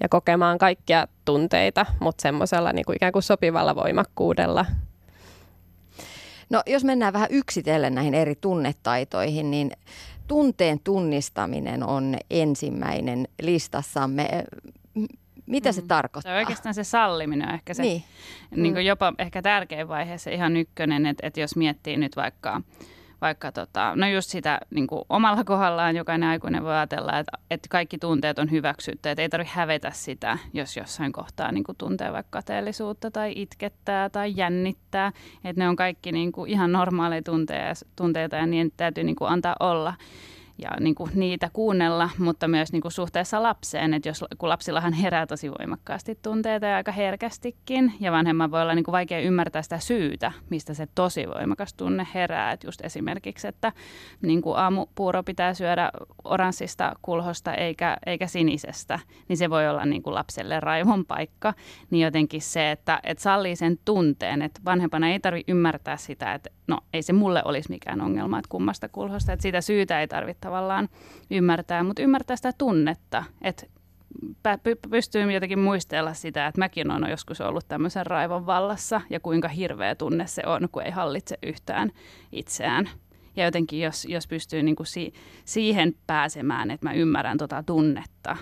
ja 0.00 0.08
kokemaan 0.08 0.58
kaikkia 0.58 1.06
tunteita, 1.24 1.86
mutta 2.00 2.22
semmoisella 2.22 2.72
niin 2.72 2.84
kuin 2.84 2.96
ikään 2.96 3.12
kuin 3.12 3.22
sopivalla 3.22 3.76
voimakkuudella. 3.76 4.66
No 6.50 6.62
jos 6.66 6.84
mennään 6.84 7.12
vähän 7.12 7.28
yksitellen 7.30 7.94
näihin 7.94 8.14
eri 8.14 8.34
tunnetaitoihin, 8.34 9.50
niin 9.50 9.70
tunteen 10.26 10.80
tunnistaminen 10.84 11.82
on 11.82 12.16
ensimmäinen 12.30 13.28
listassamme. 13.42 14.44
Mitä 15.46 15.72
se 15.72 15.80
mm. 15.80 15.88
tarkoittaa? 15.88 16.32
Se 16.32 16.38
oikeastaan 16.38 16.74
se 16.74 16.84
salliminen 16.84 17.48
on 17.48 17.54
ehkä 17.54 17.74
se 17.74 17.82
niin. 17.82 18.04
Niin 18.50 18.74
kuin 18.74 18.84
mm. 18.84 18.86
jopa 18.86 19.12
ehkä 19.18 19.42
tärkein 19.42 19.88
vaihe, 19.88 20.18
se 20.18 20.32
ihan 20.32 20.56
ykkönen, 20.56 21.06
että, 21.06 21.26
että 21.26 21.40
jos 21.40 21.56
miettii 21.56 21.96
nyt 21.96 22.16
vaikka 22.16 22.60
vaikka 23.20 23.52
tota, 23.52 23.92
no 23.96 24.08
just 24.08 24.30
sitä 24.30 24.60
niin 24.70 24.86
kuin 24.86 25.02
omalla 25.08 25.44
kohdallaan 25.44 25.96
jokainen 25.96 26.28
aikuinen 26.28 26.64
voi 26.64 26.74
ajatella, 26.74 27.18
että, 27.18 27.38
että 27.50 27.68
kaikki 27.70 27.98
tunteet 27.98 28.38
on 28.38 28.50
hyväksytty, 28.50 29.08
että 29.08 29.22
ei 29.22 29.28
tarvitse 29.28 29.54
hävetä 29.54 29.90
sitä, 29.90 30.38
jos 30.52 30.76
jossain 30.76 31.12
kohtaa 31.12 31.52
niin 31.52 31.64
kuin 31.64 31.76
tuntee 31.78 32.12
vaikka 32.12 32.30
kateellisuutta 32.30 33.10
tai 33.10 33.32
itkettää 33.36 34.10
tai 34.10 34.32
jännittää, 34.36 35.12
että 35.44 35.62
ne 35.62 35.68
on 35.68 35.76
kaikki 35.76 36.12
niin 36.12 36.32
kuin 36.32 36.50
ihan 36.50 36.72
normaaleja 36.72 37.22
tunteita, 37.96 38.36
ja 38.36 38.46
niin 38.46 38.72
täytyy 38.76 39.04
niin 39.04 39.16
kuin 39.16 39.30
antaa 39.30 39.56
olla 39.60 39.94
ja 40.58 40.70
niin 40.80 40.94
kuin 40.94 41.10
niitä 41.14 41.50
kuunnella, 41.52 42.10
mutta 42.18 42.48
myös 42.48 42.72
niin 42.72 42.82
kuin 42.82 42.92
suhteessa 42.92 43.42
lapseen, 43.42 43.94
että 43.94 44.08
jos, 44.08 44.24
kun 44.38 44.48
lapsillahan 44.48 44.92
herää 44.92 45.26
tosi 45.26 45.50
voimakkaasti 45.50 46.18
tunteita 46.22 46.66
ja 46.66 46.76
aika 46.76 46.92
herkästikin, 46.92 47.92
ja 48.00 48.12
vanhemman 48.12 48.50
voi 48.50 48.62
olla 48.62 48.74
niin 48.74 48.84
kuin 48.84 48.92
vaikea 48.92 49.20
ymmärtää 49.20 49.62
sitä 49.62 49.78
syytä, 49.78 50.32
mistä 50.50 50.74
se 50.74 50.86
tosi 50.94 51.28
voimakas 51.28 51.74
tunne 51.74 52.06
herää, 52.14 52.52
että 52.52 52.66
just 52.66 52.80
esimerkiksi, 52.84 53.48
että 53.48 53.72
niin 54.22 54.42
kuin 54.42 54.58
aamupuuro 54.58 55.22
pitää 55.22 55.54
syödä 55.54 55.90
oranssista 56.24 56.92
kulhosta 57.02 57.54
eikä, 57.54 57.96
eikä 58.06 58.26
sinisestä, 58.26 58.98
niin 59.28 59.36
se 59.36 59.50
voi 59.50 59.68
olla 59.68 59.84
niin 59.84 60.02
kuin 60.02 60.14
lapselle 60.14 60.60
raivon 60.60 61.06
paikka, 61.06 61.54
niin 61.90 62.04
jotenkin 62.04 62.42
se, 62.42 62.70
että, 62.70 63.00
että 63.04 63.22
sallii 63.22 63.56
sen 63.56 63.78
tunteen, 63.84 64.42
että 64.42 64.60
vanhempana 64.64 65.08
ei 65.08 65.20
tarvitse 65.20 65.52
ymmärtää 65.52 65.96
sitä, 65.96 66.34
että 66.34 66.50
no 66.66 66.78
ei 66.92 67.02
se 67.02 67.12
mulle 67.12 67.42
olisi 67.44 67.70
mikään 67.70 68.00
ongelma, 68.00 68.38
että 68.38 68.48
kummasta 68.48 68.88
kulhosta, 68.88 69.32
että 69.32 69.42
sitä 69.42 69.60
syytä 69.60 70.00
ei 70.00 70.08
tarvitse 70.08 70.40
tavallaan 70.48 70.88
ymmärtää, 71.30 71.82
mutta 71.82 72.02
ymmärtää 72.02 72.36
sitä 72.36 72.52
tunnetta, 72.58 73.24
että 73.42 73.66
pystyy 74.90 75.32
jotenkin 75.32 75.58
muistella 75.58 76.14
sitä, 76.14 76.46
että 76.46 76.58
mäkin 76.58 76.90
olen 76.90 77.10
joskus 77.10 77.40
ollut 77.40 77.68
tämmöisen 77.68 78.06
raivon 78.06 78.46
vallassa 78.46 79.00
ja 79.10 79.20
kuinka 79.20 79.48
hirveä 79.48 79.94
tunne 79.94 80.26
se 80.26 80.42
on, 80.46 80.68
kun 80.72 80.82
ei 80.82 80.90
hallitse 80.90 81.38
yhtään 81.42 81.90
itseään. 82.32 82.88
Ja 83.36 83.44
jotenkin 83.44 83.80
jos, 83.80 84.04
jos 84.04 84.26
pystyy 84.26 84.62
niin 84.62 84.76
kuin 84.76 84.86
si- 84.86 85.12
siihen 85.44 85.94
pääsemään, 86.06 86.70
että 86.70 86.86
mä 86.86 86.92
ymmärrän 86.92 87.38
tota 87.38 87.62
tunnetta, 87.62 88.36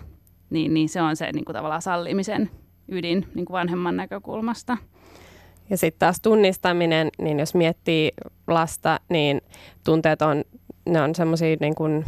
niin, 0.51 0.75
niin 0.75 0.89
se 0.89 1.03
on 1.03 1.17
se 1.17 1.33
niin 1.33 1.45
kuin 1.45 1.57
tavallaan 1.57 1.83
sallimisen 1.83 2.51
ydin 2.89 3.27
niin 3.35 3.47
kuin 3.47 3.55
vanhemman 3.55 3.97
näkökulmasta. 3.97 4.77
Ja 5.71 5.77
sitten 5.77 5.99
taas 5.99 6.21
tunnistaminen, 6.21 7.09
niin 7.19 7.39
jos 7.39 7.55
miettii 7.55 8.11
lasta, 8.47 9.01
niin 9.09 9.41
tunteet 9.85 10.23
on, 10.23 10.45
ne 10.87 11.03
on 11.03 11.15
semmoisia 11.15 11.57
niin 11.61 11.75
kuin, 11.75 12.05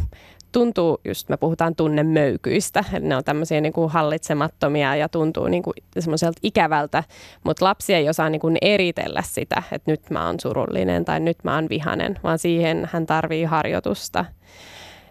tuntuu, 0.51 1.01
just 1.05 1.29
me 1.29 1.37
puhutaan 1.37 1.75
tunnemöykyistä, 1.75 2.83
eli 2.93 3.05
ne 3.05 3.15
on 3.15 3.23
tämmöisiä 3.23 3.61
niin 3.61 3.73
kuin 3.73 3.91
hallitsemattomia 3.91 4.95
ja 4.95 5.09
tuntuu 5.09 5.47
niin 5.47 5.63
kuin 5.63 5.73
semmoiselta 5.99 6.39
ikävältä, 6.43 7.03
mutta 7.43 7.65
lapsi 7.65 7.93
ei 7.93 8.09
osaa 8.09 8.29
niin 8.29 8.41
kuin 8.41 8.57
eritellä 8.61 9.21
sitä, 9.21 9.63
että 9.71 9.91
nyt 9.91 10.09
mä 10.09 10.25
oon 10.25 10.39
surullinen 10.39 11.05
tai 11.05 11.19
nyt 11.19 11.37
mä 11.43 11.55
oon 11.55 11.69
vihanen, 11.69 12.19
vaan 12.23 12.39
siihen 12.39 12.89
hän 12.93 13.05
tarvii 13.05 13.43
harjoitusta. 13.43 14.25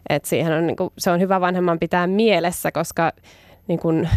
Et 0.09 0.25
siihen 0.25 0.53
on, 0.53 0.67
niin 0.67 0.77
kuin, 0.77 0.91
se 0.99 1.11
on 1.11 1.21
hyvä 1.21 1.41
vanhemman 1.41 1.79
pitää 1.79 2.07
mielessä, 2.07 2.73
koska 2.73 3.13
niin 3.69 3.81
kuin, 3.81 4.09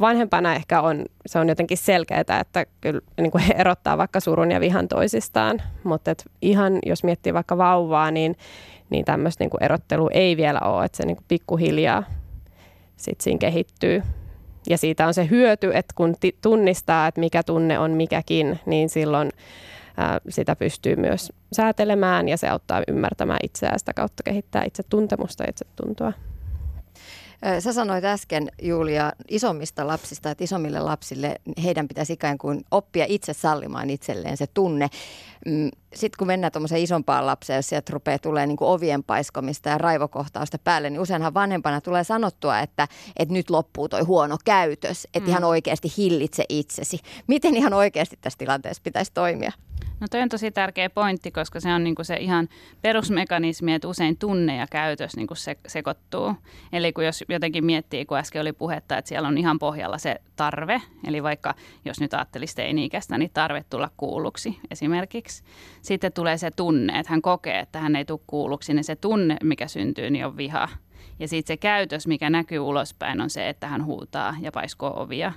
vanhempana 0.00 0.54
ehkä 0.54 0.80
on, 0.80 1.04
se 1.26 1.38
on 1.38 1.48
jotenkin 1.48 1.78
selkeää, 1.78 2.20
että 2.20 2.66
kyllä 2.80 3.00
niin 3.20 3.30
kuin 3.30 3.44
erottaa 3.56 3.98
vaikka 3.98 4.20
surun 4.20 4.50
ja 4.50 4.60
vihan 4.60 4.88
toisistaan, 4.88 5.62
mutta 5.84 6.14
ihan 6.42 6.78
jos 6.86 7.04
miettii 7.04 7.34
vaikka 7.34 7.58
vauvaa, 7.58 8.10
niin, 8.10 8.36
niin 8.90 9.04
tämmöistä 9.04 9.44
niin 9.44 9.50
erottelu 9.64 10.10
ei 10.12 10.36
vielä 10.36 10.60
ole, 10.60 10.84
että 10.84 10.96
se 10.96 11.06
niin 11.06 11.16
kuin 11.16 11.24
pikkuhiljaa 11.28 12.02
sit 12.96 13.20
siinä 13.20 13.38
kehittyy. 13.38 14.02
Ja 14.68 14.78
siitä 14.78 15.06
on 15.06 15.14
se 15.14 15.28
hyöty, 15.30 15.70
että 15.74 15.92
kun 15.94 16.14
tunnistaa, 16.42 17.06
että 17.06 17.20
mikä 17.20 17.42
tunne 17.42 17.78
on 17.78 17.90
mikäkin, 17.90 18.58
niin 18.66 18.88
silloin 18.88 19.30
ää, 19.96 20.20
sitä 20.28 20.56
pystyy 20.56 20.96
myös 20.96 21.32
säätelemään 21.52 22.28
ja 22.28 22.36
se 22.36 22.48
auttaa 22.48 22.82
ymmärtämään 22.88 23.40
itseään 23.42 23.78
sitä 23.78 23.92
kautta 23.94 24.22
kehittää 24.22 24.64
itse 24.64 24.82
tuntemusta 24.82 25.42
ja 25.42 25.50
itse 25.50 25.64
tuntua. 25.76 26.12
Sä 27.60 27.72
sanoit 27.72 28.04
äsken, 28.04 28.48
Julia, 28.62 29.12
isommista 29.28 29.86
lapsista, 29.86 30.30
että 30.30 30.44
isommille 30.44 30.80
lapsille 30.80 31.36
heidän 31.64 31.88
pitäisi 31.88 32.12
ikään 32.12 32.38
kuin 32.38 32.64
oppia 32.70 33.04
itse 33.08 33.32
sallimaan 33.32 33.90
itselleen 33.90 34.36
se 34.36 34.46
tunne. 34.46 34.88
Mm, 35.46 35.70
Sitten 35.94 36.18
kun 36.18 36.26
mennään 36.26 36.52
tuommoiseen 36.52 36.82
isompaan 36.82 37.26
lapseen, 37.26 37.56
jos 37.56 37.68
sieltä 37.68 37.92
rupeaa 37.92 38.18
tulee 38.18 38.46
niin 38.46 38.56
ovien 38.60 39.04
paiskomista 39.04 39.68
ja 39.68 39.78
raivokohtausta 39.78 40.58
päälle, 40.58 40.90
niin 40.90 41.00
useinhan 41.00 41.34
vanhempana 41.34 41.80
tulee 41.80 42.04
sanottua, 42.04 42.60
että, 42.60 42.88
että 43.16 43.34
nyt 43.34 43.50
loppuu 43.50 43.88
toi 43.88 44.02
huono 44.02 44.36
käytös, 44.44 45.08
että 45.14 45.26
mm. 45.26 45.30
ihan 45.30 45.44
oikeasti 45.44 45.92
hillitse 45.98 46.44
itsesi. 46.48 46.98
Miten 47.26 47.56
ihan 47.56 47.74
oikeasti 47.74 48.18
tässä 48.20 48.38
tilanteessa 48.38 48.82
pitäisi 48.82 49.10
toimia? 49.14 49.52
No 50.00 50.06
toi 50.10 50.22
on 50.22 50.28
tosi 50.28 50.50
tärkeä 50.50 50.90
pointti, 50.90 51.30
koska 51.30 51.60
se 51.60 51.72
on 51.72 51.84
niinku 51.84 52.04
se 52.04 52.16
ihan 52.16 52.48
perusmekanismi, 52.82 53.74
että 53.74 53.88
usein 53.88 54.18
tunne 54.18 54.56
ja 54.56 54.66
käytös 54.70 55.16
niinku 55.16 55.34
se, 55.34 55.56
sekoittuu. 55.66 56.34
Eli 56.72 56.92
kun 56.92 57.04
jos 57.04 57.24
jotenkin 57.28 57.64
miettii, 57.64 58.04
kun 58.04 58.18
äsken 58.18 58.40
oli 58.40 58.52
puhetta, 58.52 58.98
että 58.98 59.08
siellä 59.08 59.28
on 59.28 59.38
ihan 59.38 59.58
pohjalla 59.58 59.98
se 59.98 60.16
tarve, 60.36 60.82
eli 61.06 61.22
vaikka 61.22 61.54
jos 61.84 62.00
nyt 62.00 62.14
ajattelisi 62.14 62.56
teini-ikäistä, 62.56 63.18
niin 63.18 63.30
tarve 63.34 63.64
tulla 63.70 63.90
kuulluksi 63.96 64.58
esimerkiksi. 64.70 65.42
Sitten 65.82 66.12
tulee 66.12 66.38
se 66.38 66.50
tunne, 66.50 66.98
että 66.98 67.12
hän 67.12 67.22
kokee, 67.22 67.58
että 67.58 67.78
hän 67.78 67.96
ei 67.96 68.04
tule 68.04 68.20
kuulluksi, 68.26 68.74
niin 68.74 68.84
se 68.84 68.96
tunne, 68.96 69.36
mikä 69.42 69.68
syntyy, 69.68 70.10
niin 70.10 70.26
on 70.26 70.36
viha. 70.36 70.68
Ja 71.18 71.28
sitten 71.28 71.54
se 71.54 71.56
käytös, 71.56 72.06
mikä 72.06 72.30
näkyy 72.30 72.58
ulospäin, 72.58 73.20
on 73.20 73.30
se, 73.30 73.48
että 73.48 73.68
hän 73.68 73.84
huutaa 73.84 74.34
ja 74.40 74.52
paiskoo 74.52 75.02
ovia. 75.02 75.32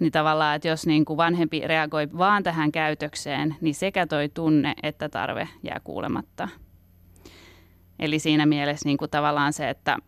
Niin 0.00 0.12
tavallaan, 0.12 0.56
että 0.56 0.68
jos 0.68 0.86
niin 0.86 1.04
kuin 1.04 1.16
vanhempi 1.16 1.60
reagoi 1.60 2.08
vaan 2.18 2.42
tähän 2.42 2.72
käytökseen, 2.72 3.56
niin 3.60 3.74
sekä 3.74 4.06
toi 4.06 4.28
tunne 4.28 4.74
että 4.82 5.08
tarve 5.08 5.48
jää 5.62 5.80
kuulematta. 5.84 6.48
Eli 7.98 8.18
siinä 8.18 8.46
mielessä 8.46 8.88
niin 8.88 8.98
kuin 8.98 9.10
tavallaan 9.10 9.52
se, 9.52 9.70
että 9.70 9.98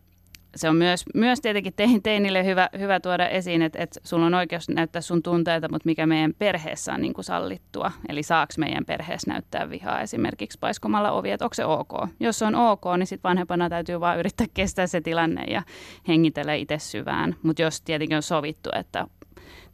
se 0.55 0.69
on 0.69 0.75
myös, 0.75 1.05
myös 1.15 1.41
tietenkin 1.41 1.73
teinille 2.03 2.45
hyvä, 2.45 2.69
hyvä 2.79 2.99
tuoda 2.99 3.27
esiin, 3.27 3.61
että, 3.61 3.79
että 3.79 3.99
sulla 4.03 4.25
on 4.25 4.33
oikeus 4.33 4.69
näyttää 4.69 5.01
sun 5.01 5.23
tunteita, 5.23 5.69
mutta 5.71 5.85
mikä 5.85 6.07
meidän 6.07 6.33
perheessä 6.39 6.93
on 6.93 7.01
niin 7.01 7.13
kuin 7.13 7.25
sallittua. 7.25 7.91
Eli 8.09 8.23
saaks 8.23 8.57
meidän 8.57 8.85
perheessä 8.85 9.31
näyttää 9.31 9.69
vihaa 9.69 10.01
esimerkiksi 10.01 10.59
paiskomalla 10.59 11.11
ovi, 11.11 11.31
että 11.31 11.45
onko 11.45 11.53
se 11.53 11.65
ok. 11.65 11.93
Jos 12.19 12.39
se 12.39 12.45
on 12.45 12.55
ok, 12.55 12.83
niin 12.97 13.07
sitten 13.07 13.29
vanhempana 13.29 13.69
täytyy 13.69 13.99
vaan 13.99 14.19
yrittää 14.19 14.47
kestää 14.53 14.87
se 14.87 15.01
tilanne 15.01 15.43
ja 15.43 15.61
hengitellä 16.07 16.53
itse 16.53 16.79
syvään. 16.79 17.35
Mutta 17.43 17.61
jos 17.61 17.81
tietenkin 17.81 18.15
on 18.15 18.23
sovittu, 18.23 18.69
että 18.75 19.07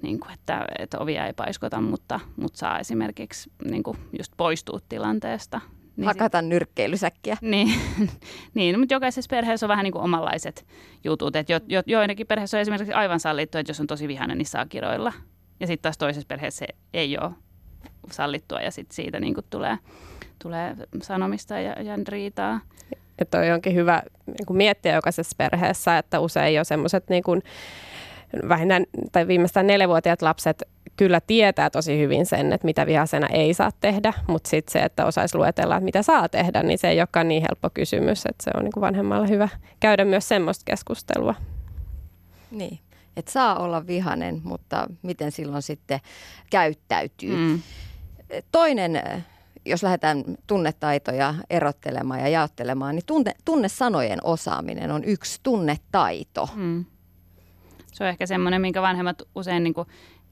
niin 0.01 0.19
kuin, 0.19 0.33
että, 0.33 0.65
että 0.79 0.99
ovia 0.99 1.25
ei 1.25 1.33
paiskota, 1.33 1.81
mutta, 1.81 2.19
mutta 2.35 2.57
saa 2.57 2.79
esimerkiksi 2.79 3.51
niin 3.63 3.83
kuin 3.83 3.97
just 4.17 4.33
poistua 4.37 4.79
tilanteesta, 4.89 5.61
niin 5.97 6.05
Hakata 6.05 6.39
sit... 6.39 6.49
nyrkkeilysäkkiä. 6.49 7.37
Niin, 7.41 7.73
niin, 8.53 8.79
mutta 8.79 8.93
jokaisessa 8.93 9.29
perheessä 9.29 9.65
on 9.65 9.69
vähän 9.69 9.83
niin 9.83 9.91
kuin 9.91 10.03
omanlaiset 10.03 10.65
jutut. 11.03 11.35
Että 11.35 11.53
jo, 11.53 11.59
jo, 11.67 11.83
joidenkin 11.85 12.27
perheessä 12.27 12.57
on 12.57 12.61
esimerkiksi 12.61 12.93
aivan 12.93 13.19
sallittu, 13.19 13.57
että 13.57 13.69
jos 13.69 13.79
on 13.79 13.87
tosi 13.87 14.07
vihainen, 14.07 14.37
niin 14.37 14.45
saa 14.45 14.65
kiroilla. 14.65 15.13
Ja 15.59 15.67
sitten 15.67 15.83
taas 15.83 15.97
toisessa 15.97 16.27
perheessä 16.27 16.65
se 16.65 16.67
ei 16.93 17.17
ole 17.17 17.31
sallittua 18.11 18.61
ja 18.61 18.71
sitten 18.71 18.95
siitä 18.95 19.19
niin 19.19 19.33
kuin 19.33 19.45
tulee, 19.49 19.77
tulee 20.43 20.75
sanomista 21.01 21.59
ja, 21.59 21.81
ja 21.81 21.97
riitaa. 22.07 22.59
Ja 23.19 23.25
toi 23.25 23.51
onkin 23.51 23.75
hyvä 23.75 24.03
niin 24.25 24.45
kuin 24.47 24.57
miettiä 24.57 24.95
jokaisessa 24.95 25.35
perheessä, 25.37 25.97
että 25.97 26.19
usein 26.19 26.55
jo 26.55 26.63
semmoiset 26.63 27.09
niin 27.09 27.23
kuin 27.23 27.41
vähintään 28.49 28.85
tai 29.11 29.27
viimeistään 29.27 29.67
neljävuotiaat 29.67 30.21
lapset 30.21 30.63
kyllä 30.97 31.21
tietää 31.21 31.69
tosi 31.69 31.99
hyvin 31.99 32.25
sen, 32.25 32.53
että 32.53 32.65
mitä 32.65 32.85
vihasena 32.85 33.27
ei 33.27 33.53
saa 33.53 33.71
tehdä, 33.81 34.13
mutta 34.27 34.49
sitten 34.49 34.71
se, 34.71 34.79
että 34.79 35.05
osaisi 35.05 35.37
luetella, 35.37 35.75
että 35.75 35.85
mitä 35.85 36.03
saa 36.03 36.29
tehdä, 36.29 36.63
niin 36.63 36.77
se 36.77 36.89
ei 36.89 36.99
olekaan 36.99 37.27
niin 37.27 37.41
helppo 37.41 37.69
kysymys, 37.69 38.25
että 38.25 38.43
se 38.43 38.51
on 38.57 38.63
niin 38.63 38.71
kuin 38.71 38.81
vanhemmalla 38.81 39.27
hyvä 39.27 39.49
käydä 39.79 40.05
myös 40.05 40.27
semmoista 40.27 40.63
keskustelua. 40.65 41.35
Niin, 42.51 42.79
että 43.17 43.31
saa 43.31 43.59
olla 43.59 43.87
vihanen, 43.87 44.41
mutta 44.43 44.87
miten 45.01 45.31
silloin 45.31 45.61
sitten 45.61 45.99
käyttäytyy. 46.49 47.35
Mm. 47.35 47.61
Toinen 48.51 49.01
jos 49.67 49.83
lähdetään 49.83 50.23
tunnetaitoja 50.47 51.35
erottelemaan 51.49 52.19
ja 52.19 52.27
jaottelemaan, 52.27 52.95
niin 52.95 53.05
tunne, 53.05 53.33
tunnesanojen 53.45 54.19
osaaminen 54.23 54.91
on 54.91 55.03
yksi 55.03 55.39
tunnetaito. 55.43 56.49
Mm. 56.55 56.85
Se 57.93 58.03
on 58.03 58.09
ehkä 58.09 58.25
semmoinen, 58.25 58.61
minkä 58.61 58.81
vanhemmat 58.81 59.21
usein 59.35 59.63
niin 59.63 59.73
kuin 59.73 59.87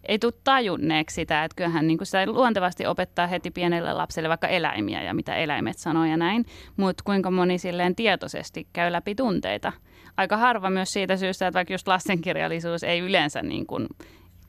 ei 0.07 0.19
tule 0.19 0.33
tajunneeksi 0.43 1.13
sitä, 1.13 1.43
että 1.43 1.55
kyllähän 1.55 1.87
niin 1.87 1.97
sitä 2.03 2.25
luontevasti 2.25 2.85
opettaa 2.85 3.27
heti 3.27 3.51
pienelle 3.51 3.93
lapselle 3.93 4.29
vaikka 4.29 4.47
eläimiä 4.47 5.03
ja 5.03 5.13
mitä 5.13 5.35
eläimet 5.35 5.77
sanoo 5.77 6.05
ja 6.05 6.17
näin, 6.17 6.45
mutta 6.77 7.03
kuinka 7.03 7.31
moni 7.31 7.57
silleen 7.57 7.95
tietoisesti 7.95 8.67
käy 8.73 8.91
läpi 8.91 9.15
tunteita. 9.15 9.71
Aika 10.17 10.37
harva 10.37 10.69
myös 10.69 10.93
siitä 10.93 11.17
syystä, 11.17 11.47
että 11.47 11.57
vaikka 11.57 11.73
just 11.73 11.87
lastenkirjallisuus 11.87 12.83
ei 12.83 12.99
yleensä 12.99 13.41
niin 13.41 13.65
kuin, 13.65 13.87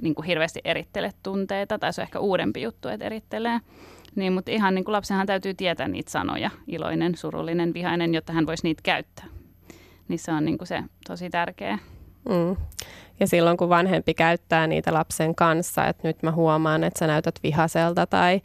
niin 0.02 0.14
kuin 0.14 0.26
hirveästi 0.26 0.60
erittele 0.64 1.10
tunteita, 1.22 1.78
tai 1.78 1.92
se 1.92 2.00
on 2.00 2.02
ehkä 2.02 2.18
uudempi 2.18 2.62
juttu, 2.62 2.88
että 2.88 3.06
erittelee. 3.06 3.60
Niin, 4.14 4.32
mutta 4.32 4.50
ihan 4.50 4.74
niin 4.74 4.84
kuin 4.84 4.92
lapsenhan 4.92 5.26
täytyy 5.26 5.54
tietää 5.54 5.88
niitä 5.88 6.10
sanoja, 6.10 6.50
iloinen, 6.66 7.14
surullinen, 7.14 7.74
vihainen, 7.74 8.14
jotta 8.14 8.32
hän 8.32 8.46
voisi 8.46 8.64
niitä 8.64 8.82
käyttää. 8.82 9.26
Niin 10.08 10.18
se 10.18 10.32
on 10.32 10.44
niin 10.44 10.58
kuin 10.58 10.68
se 10.68 10.82
tosi 11.08 11.30
tärkeä. 11.30 11.78
Mm. 12.28 12.56
Ja 13.20 13.26
silloin 13.26 13.56
kun 13.56 13.68
vanhempi 13.68 14.14
käyttää 14.14 14.66
niitä 14.66 14.94
lapsen 14.94 15.34
kanssa, 15.34 15.86
että 15.86 16.08
nyt 16.08 16.22
mä 16.22 16.32
huomaan, 16.32 16.84
että 16.84 16.98
sä 16.98 17.06
näytät 17.06 17.34
vihaselta 17.42 18.06
tai 18.06 18.40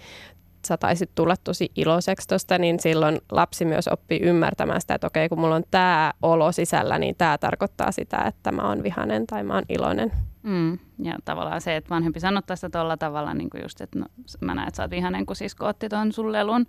sä 0.67 0.78
taisit 0.78 1.15
tulla 1.15 1.36
tosi 1.43 1.72
iloiseksi 1.76 2.28
tosta, 2.28 2.57
niin 2.57 2.80
silloin 2.80 3.22
lapsi 3.32 3.65
myös 3.65 3.88
oppii 3.88 4.19
ymmärtämään 4.19 4.82
sitä, 4.82 4.95
että 4.95 5.07
okei, 5.07 5.30
kun 5.30 5.39
mulla 5.39 5.55
on 5.55 5.63
tämä 5.72 6.13
olo 6.22 6.51
sisällä, 6.51 6.99
niin 6.99 7.15
tämä 7.15 7.38
tarkoittaa 7.38 7.91
sitä, 7.91 8.17
että 8.17 8.51
mä 8.51 8.67
oon 8.67 8.84
vihanen 8.84 9.28
tai 9.28 9.43
mä 9.43 9.53
oon 9.53 9.63
iloinen. 9.69 10.11
Mm. 10.43 10.80
Ja 10.99 11.17
tavallaan 11.26 11.61
se, 11.61 11.76
että 11.76 11.89
vanhempi 11.89 12.19
sanottaa 12.19 12.55
sitä 12.55 12.69
tuolla 12.69 12.97
tavalla, 12.97 13.34
niin 13.34 13.49
kuin 13.49 13.61
just, 13.61 13.82
että 13.82 13.99
no, 13.99 14.05
mä 14.41 14.55
näen, 14.55 14.67
että 14.67 14.78
sä 14.78 14.84
oot 14.84 14.91
vihanen, 14.91 15.26
kun 15.26 15.36
sisko 15.36 15.65
otti 15.65 15.89
tuon 15.89 16.11
sun 16.11 16.32
lelun, 16.32 16.65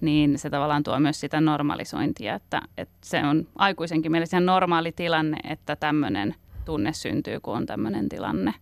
niin 0.00 0.38
se 0.38 0.50
tavallaan 0.50 0.82
tuo 0.82 1.00
myös 1.00 1.20
sitä 1.20 1.40
normalisointia, 1.40 2.34
että, 2.34 2.62
että 2.78 2.96
se 3.04 3.24
on 3.24 3.46
aikuisenkin 3.56 4.12
mielestä 4.12 4.40
normaali 4.40 4.92
tilanne, 4.92 5.36
että 5.50 5.76
tämmöinen– 5.76 6.34
tunne 6.64 6.92
syntyy, 6.92 7.40
kun 7.40 7.56
on 7.56 7.66
tämmöinen 7.66 8.08
tilanne. 8.08 8.54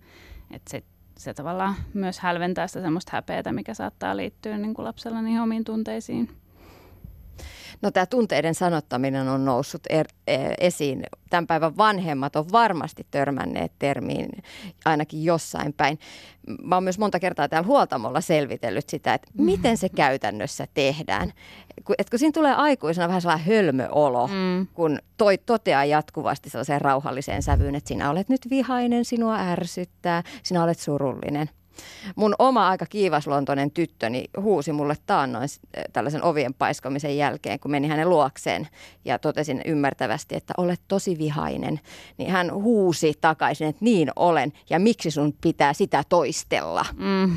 Että 0.50 0.70
se, 0.70 0.82
se 1.18 1.34
tavallaan 1.34 1.74
myös 1.94 2.18
hälventää 2.18 2.66
sitä 2.66 2.82
semmoista 2.82 3.11
häpeätä, 3.14 3.53
mikä 3.53 3.74
saattaa 3.74 4.16
liittyä 4.16 4.59
niin 4.59 4.74
kuin 4.74 4.84
lapsella 4.84 5.22
niihin 5.22 5.40
omiin 5.40 5.64
tunteisiin. 5.64 6.41
No 7.83 7.91
tämä 7.91 8.07
tunteiden 8.07 8.55
sanottaminen 8.55 9.28
on 9.28 9.45
noussut 9.45 9.83
er, 9.91 10.07
e, 10.26 10.37
esiin. 10.59 11.03
Tämän 11.30 11.47
päivän 11.47 11.76
vanhemmat 11.76 12.37
on 12.37 12.53
varmasti 12.53 13.07
törmänneet 13.11 13.72
termiin 13.78 14.28
ainakin 14.85 15.24
jossain 15.24 15.72
päin. 15.72 15.99
Mä 16.62 16.76
oon 16.76 16.85
myös 16.85 16.99
monta 16.99 17.20
kertaa 17.20 17.49
täällä 17.49 17.66
huoltamolla 17.66 18.20
selvitellyt 18.20 18.89
sitä, 18.89 19.14
että 19.14 19.28
mm. 19.39 19.45
miten 19.45 19.76
se 19.76 19.89
käytännössä 19.89 20.66
tehdään. 20.74 21.33
Et 21.99 22.11
kun 22.11 22.18
siinä 22.18 22.33
tulee 22.33 22.55
aikuisena 22.55 23.09
vähän 23.09 23.22
sellainen 23.22 23.47
hölmöolo, 23.47 24.26
mm. 24.26 24.66
kun 24.74 24.99
toi 25.16 25.39
toteaa 25.39 25.85
jatkuvasti 25.85 26.51
sellaiseen 26.51 26.80
rauhalliseen 26.80 27.43
sävyyn, 27.43 27.74
että 27.74 27.89
sinä 27.89 28.11
olet 28.11 28.28
nyt 28.28 28.51
vihainen, 28.51 29.05
sinua 29.05 29.39
ärsyttää, 29.39 30.22
sinä 30.43 30.64
olet 30.64 30.78
surullinen– 30.78 31.51
Mun 32.16 32.34
oma 32.38 32.68
aika 32.68 32.86
kiivasluontoinen 32.86 33.70
tyttöni 33.70 34.24
huusi 34.40 34.72
mulle 34.72 34.96
taannoin 35.06 35.48
tällaisen 35.92 36.24
ovien 36.24 36.54
paiskomisen 36.54 37.16
jälkeen, 37.16 37.60
kun 37.60 37.70
meni 37.70 37.88
hänen 37.88 38.10
luokseen 38.10 38.68
ja 39.04 39.18
totesin 39.18 39.62
ymmärtävästi, 39.64 40.36
että 40.36 40.54
olet 40.56 40.80
tosi 40.88 41.18
vihainen. 41.18 41.80
Niin 42.18 42.30
hän 42.30 42.52
huusi 42.54 43.12
takaisin, 43.20 43.66
että 43.68 43.84
niin 43.84 44.10
olen 44.16 44.52
ja 44.70 44.78
miksi 44.78 45.10
sun 45.10 45.34
pitää 45.40 45.72
sitä 45.72 46.02
toistella. 46.08 46.86
Mm. 46.96 47.36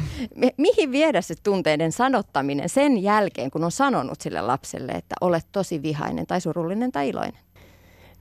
Mihin 0.57 0.91
viedä 0.91 1.21
se 1.21 1.36
tunteiden 1.43 1.91
sanottaminen 1.91 2.69
sen 2.69 3.03
jälkeen, 3.03 3.51
kun 3.51 3.63
on 3.63 3.71
sanonut 3.71 4.21
sille 4.21 4.41
lapselle, 4.41 4.91
että 4.91 5.15
olet 5.21 5.45
tosi 5.51 5.81
vihainen 5.81 6.27
tai 6.27 6.41
surullinen 6.41 6.91
tai 6.91 7.09
iloinen? 7.09 7.39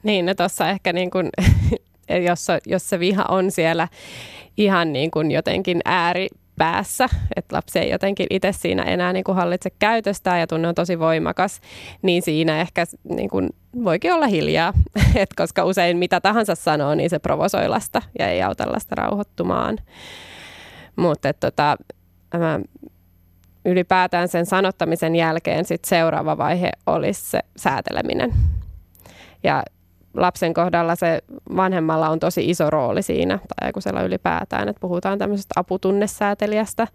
Niin, 0.03 0.27
no 0.27 0.35
tuossa 0.35 0.69
ehkä 0.71 0.93
niin 0.93 1.11
kuin, 1.11 1.31
jos, 2.25 2.47
jos 2.67 2.89
se 2.89 2.99
viha 2.99 3.25
on 3.29 3.51
siellä 3.51 3.89
ihan 4.57 4.93
niin 4.93 5.11
kuin 5.11 5.31
jotenkin 5.31 5.81
ääri 5.85 6.29
päässä, 6.59 7.09
että 7.37 7.57
lapsi 7.57 7.79
ei 7.79 7.91
jotenkin 7.91 8.27
itse 8.31 8.53
siinä 8.53 8.83
enää 8.83 9.13
niin 9.13 9.25
kuin 9.25 9.37
hallitse 9.37 9.71
käytöstään 9.79 10.41
ja 10.41 10.47
tunne 10.47 10.69
on 10.69 10.75
tosi 10.75 10.99
voimakas, 10.99 11.61
niin 12.03 12.23
siinä 12.23 12.61
ehkä 12.61 12.85
niin 13.17 13.31
kuin 13.31 13.51
voikin 13.85 14.13
olla 14.13 14.27
hiljaa, 14.27 14.73
Et 15.15 15.35
koska 15.37 15.65
usein 15.65 15.97
mitä 15.97 16.21
tahansa 16.21 16.55
sanoo, 16.55 16.95
niin 16.95 17.11
se 17.11 17.19
provosoi 17.19 17.69
lasta 17.69 18.03
ja 18.19 18.29
ei 18.29 18.43
auta 18.43 18.73
lasta 18.73 18.95
rauhoittumaan. 18.95 19.79
Mutta 20.97 21.33
tota, 21.33 21.77
ylipäätään 23.65 24.29
sen 24.29 24.47
sanottamisen 24.47 25.17
jälkeen 25.17 25.65
sit 25.65 25.85
seuraava 25.85 26.39
vaihe 26.39 26.71
olisi 26.87 27.31
se 27.31 27.41
sääteleminen. 27.57 28.33
Ja 29.43 29.63
lapsen 30.15 30.55
kohdalla 30.55 30.97
se 30.97 31.23
vanhemmalla 31.57 32.09
on 32.09 32.21
tosi 32.21 32.51
iso 32.51 32.71
rooli 32.71 33.03
siinä, 33.03 33.39
tai 33.39 33.67
aikuisella 33.67 34.03
ylipäätään, 34.03 34.69
että 34.69 34.81
puhutaan 34.81 35.19
tämmöisestä 35.19 35.53
aputunnesäätelijästä. 35.57 36.87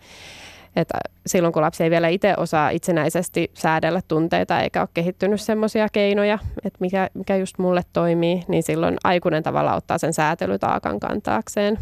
Että 0.76 0.98
silloin 1.26 1.54
kun 1.54 1.62
lapsi 1.62 1.84
ei 1.84 1.90
vielä 1.90 2.08
itse 2.08 2.34
osaa 2.38 2.70
itsenäisesti 2.70 3.52
säädellä 3.54 4.02
tunteita 4.08 4.60
eikä 4.60 4.82
ole 4.82 4.90
kehittynyt 4.94 5.42
semmoisia 5.42 5.88
keinoja, 5.92 6.40
että 6.64 6.78
mikä, 6.80 7.10
mikä 7.14 7.36
just 7.36 7.58
mulle 7.58 7.82
toimii, 7.94 8.44
niin 8.48 8.64
silloin 8.64 8.98
aikuinen 9.04 9.44
tavalla 9.44 9.76
ottaa 9.76 9.98
sen 9.98 10.14
säätelytaakan 10.14 11.00
kantaakseen. 11.00 11.80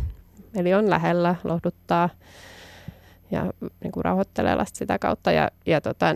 Eli 0.55 0.73
on 0.73 0.89
lähellä, 0.89 1.35
lohduttaa 1.43 2.09
ja 3.31 3.53
niin 3.83 3.91
kuin 3.91 4.05
rauhoittelee 4.05 4.55
lasta 4.55 4.77
sitä 4.77 4.99
kautta. 4.99 5.31
Ja, 5.31 5.51
ja 5.65 5.81
tota, 5.81 6.15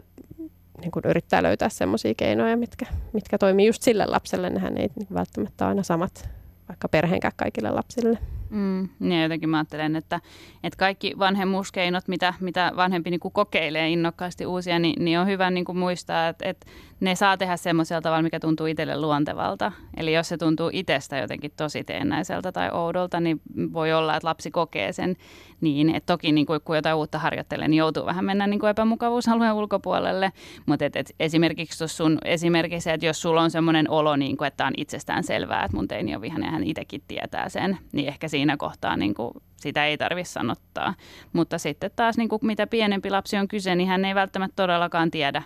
niin 0.82 0.92
kuin 0.92 1.04
yrittää 1.06 1.44
löytää 1.44 1.70
semmoisia 1.70 2.14
keinoja, 2.18 2.58
mitkä, 2.58 2.86
mitkä 3.14 3.38
toimii 3.38 3.68
just 3.68 3.82
sille 3.82 4.06
lapselle. 4.06 4.50
Nehän 4.50 4.78
ei 4.78 4.90
niin 4.96 5.08
välttämättä 5.14 5.68
aina 5.68 5.84
samat 5.84 6.30
vaikka 6.68 6.90
perheenkään 6.90 7.34
kaikille 7.36 7.72
lapsille. 7.72 8.18
Mm, 8.50 8.90
niin 9.00 9.22
jotenkin 9.22 9.50
mä 9.50 9.58
ajattelen, 9.58 9.96
että, 9.96 10.20
että 10.64 10.78
kaikki 10.78 11.14
vanhemmuuskeinot, 11.20 12.08
mitä, 12.08 12.34
mitä 12.40 12.72
vanhempi 12.76 13.10
niin 13.10 13.20
kuin 13.20 13.32
kokeilee 13.32 13.90
innokkaasti 13.90 14.46
uusia, 14.46 14.80
niin, 14.80 15.06
niin 15.06 15.20
on 15.20 15.28
hyvä 15.28 15.50
niin 15.50 15.66
kuin 15.66 15.78
muistaa, 15.78 16.28
että, 16.28 16.50
että 16.50 16.68
ne 17.02 17.16
saa 17.16 17.38
tehdä 17.38 17.58
semmoisella 17.58 18.02
tavalla, 18.02 18.22
mikä 18.22 18.40
tuntuu 18.40 18.66
itselle 18.66 19.02
luontevalta. 19.02 19.72
Eli 19.98 20.14
jos 20.14 20.30
se 20.30 20.38
tuntuu 20.38 20.70
itsestä 20.74 21.18
jotenkin 21.18 21.52
tosi 21.58 21.84
teennäiseltä 21.84 22.52
tai 22.52 22.70
oudolta, 22.72 23.20
niin 23.20 23.42
voi 23.74 23.94
olla, 23.94 24.16
että 24.16 24.28
lapsi 24.28 24.52
kokee 24.52 24.92
sen 24.92 25.16
niin. 25.62 25.96
Että 25.96 26.14
toki 26.14 26.32
niin 26.32 26.46
kuin, 26.46 26.62
kun 26.66 26.76
jotain 26.76 26.96
uutta 26.96 27.20
harjoittelee, 27.20 27.68
niin 27.68 27.78
joutuu 27.78 28.06
vähän 28.06 28.26
mennä 28.26 28.48
niin 28.48 28.60
kuin 28.60 28.70
epämukavuusalueen 28.70 29.54
ulkopuolelle. 29.54 30.32
Mutta 30.66 30.86
et, 30.86 30.96
et 30.96 31.16
esimerkiksi 31.20 31.88
sun 31.88 32.18
esimerkiksi, 32.26 32.90
että 32.90 33.06
jos 33.06 33.22
sulla 33.22 33.42
on 33.42 33.52
semmoinen 33.52 33.90
olo, 33.90 34.16
niin 34.16 34.38
kuin, 34.38 34.48
että 34.48 34.66
on 34.66 34.74
itsestään 34.78 35.24
selvää, 35.24 35.64
että 35.64 35.78
mun 35.78 35.88
teini 35.88 36.16
on 36.16 36.22
vihainen 36.22 36.48
ja 36.48 36.52
hän 36.52 36.64
itsekin 36.64 37.02
tietää 37.08 37.50
sen, 37.50 37.78
niin 37.92 38.08
ehkä 38.08 38.28
siinä 38.28 38.58
kohtaa 38.58 38.98
niin 38.98 39.14
kuin, 39.14 39.32
sitä 39.56 39.86
ei 39.86 39.98
tarvitse 39.98 40.32
sanottaa. 40.32 40.94
Mutta 41.34 41.58
sitten 41.58 41.92
taas 41.96 42.18
niin 42.18 42.30
kuin, 42.30 42.40
mitä 42.44 42.68
pienempi 42.68 43.10
lapsi 43.10 43.38
on 43.38 43.48
kyse, 43.48 43.76
niin 43.76 43.90
hän 43.90 44.06
ei 44.06 44.16
välttämättä 44.16 44.56
todellakaan 44.56 45.12
tiedä, 45.12 45.44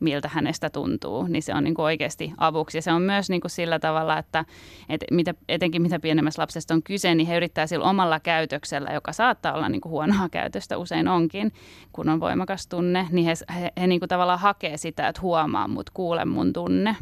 miltä 0.00 0.30
hänestä 0.32 0.70
tuntuu, 0.70 1.26
niin 1.26 1.42
se 1.42 1.54
on 1.54 1.64
niin 1.64 1.74
kuin 1.74 1.84
oikeasti 1.84 2.32
avuksi. 2.38 2.78
Ja 2.78 2.82
se 2.82 2.92
on 2.92 3.02
myös 3.02 3.30
niin 3.30 3.40
kuin 3.40 3.50
sillä 3.50 3.78
tavalla, 3.78 4.18
että, 4.18 4.44
että 4.88 5.06
mitä, 5.10 5.34
etenkin 5.48 5.82
mitä 5.82 6.00
pienemmässä 6.00 6.42
lapsesta 6.42 6.74
on 6.74 6.82
kyse, 6.82 7.14
niin 7.14 7.26
he 7.26 7.36
yrittää 7.36 7.66
sillä 7.66 7.84
omalla 7.84 8.20
käytöksellä, 8.20 8.90
joka 8.90 9.12
saattaa 9.12 9.52
olla 9.52 9.68
niin 9.68 9.80
kuin 9.80 9.90
huonoa 9.90 10.28
käytöstä, 10.28 10.78
usein 10.78 11.08
onkin, 11.08 11.52
kun 11.92 12.08
on 12.08 12.20
voimakas 12.20 12.66
tunne, 12.66 13.08
niin 13.10 13.26
he, 13.26 13.32
he, 13.60 13.72
he 13.80 13.86
niin 13.86 14.00
kuin 14.00 14.08
tavallaan 14.08 14.38
hakee 14.38 14.76
sitä, 14.76 15.08
että 15.08 15.20
huomaa 15.20 15.68
mut, 15.68 15.90
kuule 15.90 16.24
mun 16.24 16.52
tunne. 16.52 16.96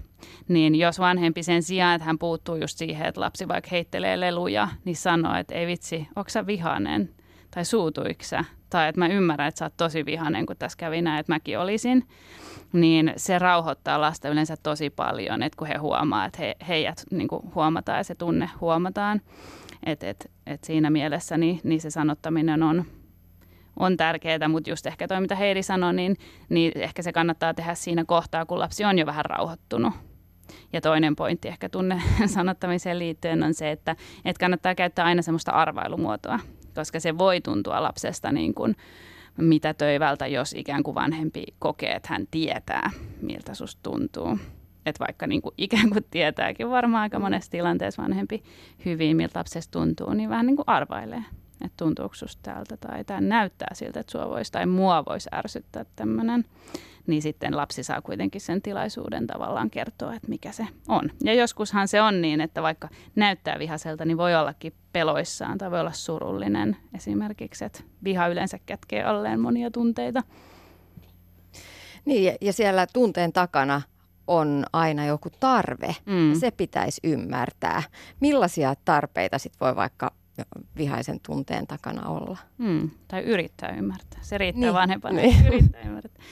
Niin 0.48 0.74
jos 0.74 0.98
vanhempi 0.98 1.42
sen 1.42 1.62
sijaan, 1.62 1.94
että 1.94 2.06
hän 2.06 2.18
puuttuu 2.18 2.56
just 2.56 2.78
siihen, 2.78 3.06
että 3.06 3.20
lapsi 3.20 3.48
vaikka 3.48 3.70
heittelee 3.70 4.20
leluja, 4.20 4.68
niin 4.84 4.96
sanoo, 4.96 5.34
että 5.34 5.54
ei 5.54 5.66
vitsi, 5.66 6.08
onko 6.16 6.30
sä 6.30 6.46
vihanen? 6.46 7.21
Tai 7.54 7.64
suutuiko 7.64 8.22
Tai 8.70 8.88
että 8.88 8.98
mä 8.98 9.06
ymmärrän, 9.06 9.48
että 9.48 9.58
sä 9.58 9.64
oot 9.64 9.76
tosi 9.76 10.06
vihanen, 10.06 10.46
kun 10.46 10.56
tässä 10.56 10.78
kävi 10.78 11.02
näin, 11.02 11.20
että 11.20 11.32
mäkin 11.32 11.58
olisin 11.58 12.08
niin 12.72 13.12
se 13.16 13.38
rauhoittaa 13.38 14.00
lasta 14.00 14.28
yleensä 14.28 14.56
tosi 14.62 14.90
paljon, 14.90 15.42
että 15.42 15.56
kun 15.56 15.66
he 15.66 15.74
huomaa, 15.74 16.24
että 16.24 16.38
he, 16.42 16.56
heidät 16.68 17.04
niin 17.10 17.28
huomataan 17.54 17.98
ja 17.98 18.04
se 18.04 18.14
tunne 18.14 18.50
huomataan. 18.60 19.20
Et, 19.86 20.02
et, 20.02 20.30
et 20.46 20.64
siinä 20.64 20.90
mielessä 20.90 21.38
niin, 21.38 21.60
niin 21.64 21.80
se 21.80 21.90
sanottaminen 21.90 22.62
on, 22.62 22.84
on 23.78 23.96
tärkeää, 23.96 24.48
mutta 24.48 24.70
just 24.70 24.86
ehkä 24.86 25.08
toi, 25.08 25.20
mitä 25.20 25.34
Heidi 25.34 25.62
sanoi, 25.62 25.94
niin, 25.94 26.16
niin 26.48 26.72
ehkä 26.74 27.02
se 27.02 27.12
kannattaa 27.12 27.54
tehdä 27.54 27.74
siinä 27.74 28.04
kohtaa, 28.04 28.46
kun 28.46 28.58
lapsi 28.58 28.84
on 28.84 28.98
jo 28.98 29.06
vähän 29.06 29.24
rauhoittunut. 29.24 29.92
Ja 30.72 30.80
toinen 30.80 31.16
pointti 31.16 31.48
ehkä 31.48 31.68
tunne 31.68 32.02
sanottamiseen 32.26 32.98
liittyen 32.98 33.42
on 33.42 33.54
se, 33.54 33.70
että, 33.70 33.96
että 34.24 34.40
kannattaa 34.40 34.74
käyttää 34.74 35.04
aina 35.04 35.22
semmoista 35.22 35.52
arvailumuotoa, 35.52 36.38
koska 36.74 37.00
se 37.00 37.18
voi 37.18 37.40
tuntua 37.40 37.82
lapsesta 37.82 38.32
niin 38.32 38.54
kuin 38.54 38.76
mitä 39.38 39.74
töivältä, 39.74 40.26
jos 40.26 40.54
ikään 40.58 40.82
kuin 40.82 40.94
vanhempi 40.94 41.44
kokee, 41.58 41.92
että 41.92 42.08
hän 42.12 42.26
tietää, 42.30 42.90
miltä 43.20 43.54
susta 43.54 43.80
tuntuu. 43.90 44.38
Että 44.86 45.04
vaikka 45.06 45.26
niin 45.26 45.42
kuin 45.42 45.54
ikään 45.58 45.90
kuin 45.90 46.04
tietääkin 46.10 46.70
varmaan 46.70 47.02
aika 47.02 47.18
monessa 47.18 47.50
tilanteessa 47.50 48.02
vanhempi 48.02 48.42
hyvin, 48.84 49.16
miltä 49.16 49.38
lapsesta 49.38 49.78
tuntuu, 49.78 50.14
niin 50.14 50.30
vähän 50.30 50.46
niin 50.46 50.56
kuin 50.56 50.68
arvailee, 50.68 51.24
että 51.64 51.76
tuntuuko 51.76 52.14
susta 52.14 52.42
täältä 52.42 52.76
tai 52.76 53.04
tämä 53.04 53.20
näyttää 53.20 53.68
siltä, 53.74 54.00
että 54.00 54.12
sua 54.12 54.28
voisi 54.28 54.52
tai 54.52 54.66
mua 54.66 55.04
voisi 55.04 55.28
ärsyttää 55.34 55.84
tämmöinen 55.96 56.44
niin 57.06 57.22
sitten 57.22 57.56
lapsi 57.56 57.82
saa 57.82 58.02
kuitenkin 58.02 58.40
sen 58.40 58.62
tilaisuuden 58.62 59.26
tavallaan 59.26 59.70
kertoa, 59.70 60.14
että 60.14 60.28
mikä 60.28 60.52
se 60.52 60.66
on. 60.88 61.10
Ja 61.24 61.34
joskushan 61.34 61.88
se 61.88 62.02
on 62.02 62.22
niin, 62.22 62.40
että 62.40 62.62
vaikka 62.62 62.88
näyttää 63.14 63.58
vihaselta, 63.58 64.04
niin 64.04 64.16
voi 64.16 64.34
ollakin 64.34 64.74
peloissaan 64.92 65.58
tai 65.58 65.70
voi 65.70 65.80
olla 65.80 65.92
surullinen 65.92 66.76
esimerkiksi, 66.94 67.64
että 67.64 67.80
viha 68.04 68.26
yleensä 68.26 68.58
kätkee 68.66 69.04
alleen 69.04 69.40
monia 69.40 69.70
tunteita. 69.70 70.22
Niin, 72.04 72.36
ja 72.40 72.52
siellä 72.52 72.86
tunteen 72.92 73.32
takana 73.32 73.82
on 74.26 74.64
aina 74.72 75.06
joku 75.06 75.28
tarve. 75.40 75.96
Mm. 76.06 76.34
Se 76.34 76.50
pitäisi 76.50 77.00
ymmärtää. 77.04 77.82
Millaisia 78.20 78.74
tarpeita 78.84 79.38
sitten 79.38 79.66
voi 79.66 79.76
vaikka 79.76 80.12
vihaisen 80.76 81.20
tunteen 81.26 81.66
takana 81.66 82.08
olla? 82.08 82.38
Mm. 82.58 82.90
Tai 83.08 83.22
yrittää 83.22 83.74
ymmärtää. 83.76 84.20
Se 84.22 84.38
riittää 84.38 84.60
niin. 84.60 84.74
vanhempana, 84.74 85.16
niin. 85.16 85.46
yrittää 85.46 85.80
ymmärtää. 85.80 86.22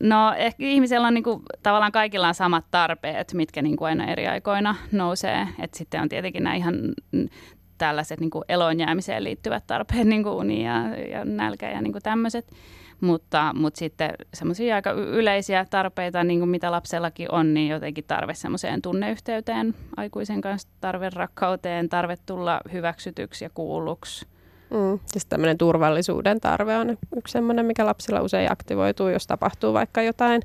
No 0.00 0.34
ehkä 0.36 0.64
ihmisellä 0.64 1.06
on 1.06 1.14
niinku, 1.14 1.42
tavallaan 1.62 1.92
kaikilla 1.92 2.28
on 2.28 2.34
samat 2.34 2.64
tarpeet, 2.70 3.34
mitkä 3.34 3.62
niinku 3.62 3.84
aina 3.84 4.06
eri 4.06 4.26
aikoina 4.26 4.74
nousee. 4.92 5.48
Et 5.58 5.74
sitten 5.74 6.02
on 6.02 6.08
tietenkin 6.08 6.44
nämä 6.44 6.56
ihan 6.56 6.74
tällaiset 7.78 8.20
niinku 8.20 8.44
eloon 8.48 8.78
jäämiseen 8.78 9.24
liittyvät 9.24 9.66
tarpeet, 9.66 10.06
niinku 10.06 10.30
uni 10.30 10.64
ja, 10.64 10.96
ja 11.10 11.24
nälkä 11.24 11.70
ja 11.70 11.82
niinku 11.82 11.98
tämmöiset. 12.02 12.52
Mutta, 13.00 13.52
mutta 13.54 13.78
sitten 13.78 14.10
semmoisia 14.34 14.74
aika 14.74 14.90
yleisiä 14.90 15.66
tarpeita, 15.70 16.24
niin 16.24 16.38
kuin 16.38 16.48
mitä 16.48 16.70
lapsellakin 16.70 17.34
on, 17.34 17.54
niin 17.54 17.68
jotenkin 17.68 18.04
tarve 18.08 18.34
semmoiseen 18.34 18.82
tunneyhteyteen 18.82 19.74
aikuisen 19.96 20.40
kanssa, 20.40 20.68
tarve 20.80 21.10
rakkauteen, 21.10 21.88
tarve 21.88 22.16
tulla 22.26 22.60
hyväksytyksi 22.72 23.44
ja 23.44 23.50
kuulluksi– 23.54 24.26
Mm. 24.70 24.98
Siis 25.06 25.26
tämmöinen 25.26 25.58
turvallisuuden 25.58 26.40
tarve 26.40 26.76
on 26.76 26.98
yksi 27.16 27.32
semmoinen, 27.32 27.66
mikä 27.66 27.86
lapsilla 27.86 28.20
usein 28.20 28.52
aktivoituu, 28.52 29.08
jos 29.08 29.26
tapahtuu 29.26 29.72
vaikka 29.72 30.02
jotain. 30.02 30.42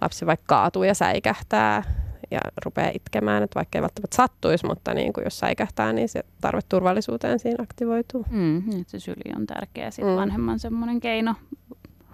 Lapsi 0.00 0.26
vaikka 0.26 0.44
kaatuu 0.46 0.82
ja 0.82 0.94
säikähtää 0.94 1.82
ja 2.30 2.40
rupeaa 2.64 2.90
itkemään, 2.94 3.42
että 3.42 3.54
vaikka 3.54 3.78
ei 3.78 3.82
välttämättä 3.82 4.16
sattuisi, 4.16 4.66
mutta 4.66 4.94
niin 4.94 5.12
kuin 5.12 5.24
jos 5.24 5.38
säikähtää, 5.38 5.92
niin 5.92 6.08
se 6.08 6.24
tarve 6.40 6.60
turvallisuuteen 6.68 7.38
siinä 7.38 7.62
aktivoituu. 7.62 8.26
Mm, 8.30 8.62
niin 8.66 8.84
se 8.86 9.00
syli 9.00 9.34
on 9.36 9.46
tärkeä 9.46 9.90
sitten 9.90 10.12
mm. 10.12 10.16
vanhemman 10.16 10.58
semmoinen 10.58 11.00
keino 11.00 11.34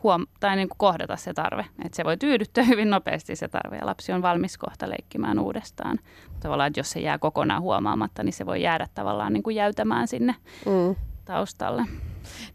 huom- 0.02 0.26
tai 0.40 0.56
niin 0.56 0.68
kuin 0.68 0.78
kohdata 0.78 1.16
se 1.16 1.34
tarve. 1.34 1.66
Että 1.84 1.96
se 1.96 2.04
voi 2.04 2.16
tyydyttää 2.16 2.64
hyvin 2.64 2.90
nopeasti 2.90 3.36
se 3.36 3.48
tarve 3.48 3.76
ja 3.76 3.86
lapsi 3.86 4.12
on 4.12 4.22
valmis 4.22 4.58
kohta 4.58 4.90
leikkimään 4.90 5.38
uudestaan. 5.38 5.98
Tavallaan, 6.40 6.66
että 6.66 6.80
jos 6.80 6.90
se 6.90 7.00
jää 7.00 7.18
kokonaan 7.18 7.62
huomaamatta, 7.62 8.22
niin 8.22 8.32
se 8.32 8.46
voi 8.46 8.62
jäädä 8.62 8.88
tavallaan 8.94 9.32
niin 9.32 9.42
kuin 9.42 9.56
jäytämään 9.56 10.08
sinne 10.08 10.34
mm 10.66 10.94
taustalle. 11.24 11.82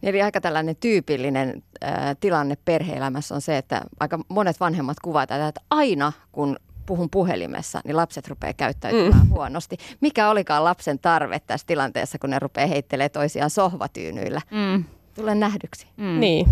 Niin 0.02 0.10
eli 0.10 0.22
aika 0.22 0.42
tällainen 0.42 0.76
tyypillinen 0.76 1.64
äh, 1.84 1.94
tilanne 2.20 2.58
perheelämässä 2.66 3.36
on 3.36 3.42
se, 3.42 3.58
että 3.58 3.82
aika 4.00 4.20
monet 4.30 4.60
vanhemmat 4.60 4.98
kuvaavat 5.00 5.30
tätä, 5.30 5.48
että 5.48 5.62
aina 5.70 6.12
kun 6.32 6.58
puhun 6.86 7.10
puhelimessa, 7.10 7.82
niin 7.86 7.98
lapset 7.98 8.28
rupeaa 8.28 8.54
käyttäytymään 8.54 9.26
mm. 9.26 9.30
huonosti. 9.30 9.78
Mikä 10.02 10.30
olikaan 10.30 10.64
lapsen 10.64 11.00
tarve 11.00 11.40
tässä 11.40 11.68
tilanteessa, 11.68 12.20
kun 12.20 12.30
ne 12.30 12.40
rupeaa 12.40 12.68
heittelemään 12.68 13.12
toisiaan 13.12 13.50
sohvatyynyillä? 13.50 14.42
Mm. 14.52 14.84
Tule 15.16 15.36
nähdyksi. 15.36 15.88
Mm. 15.98 16.20
Niin. 16.20 16.48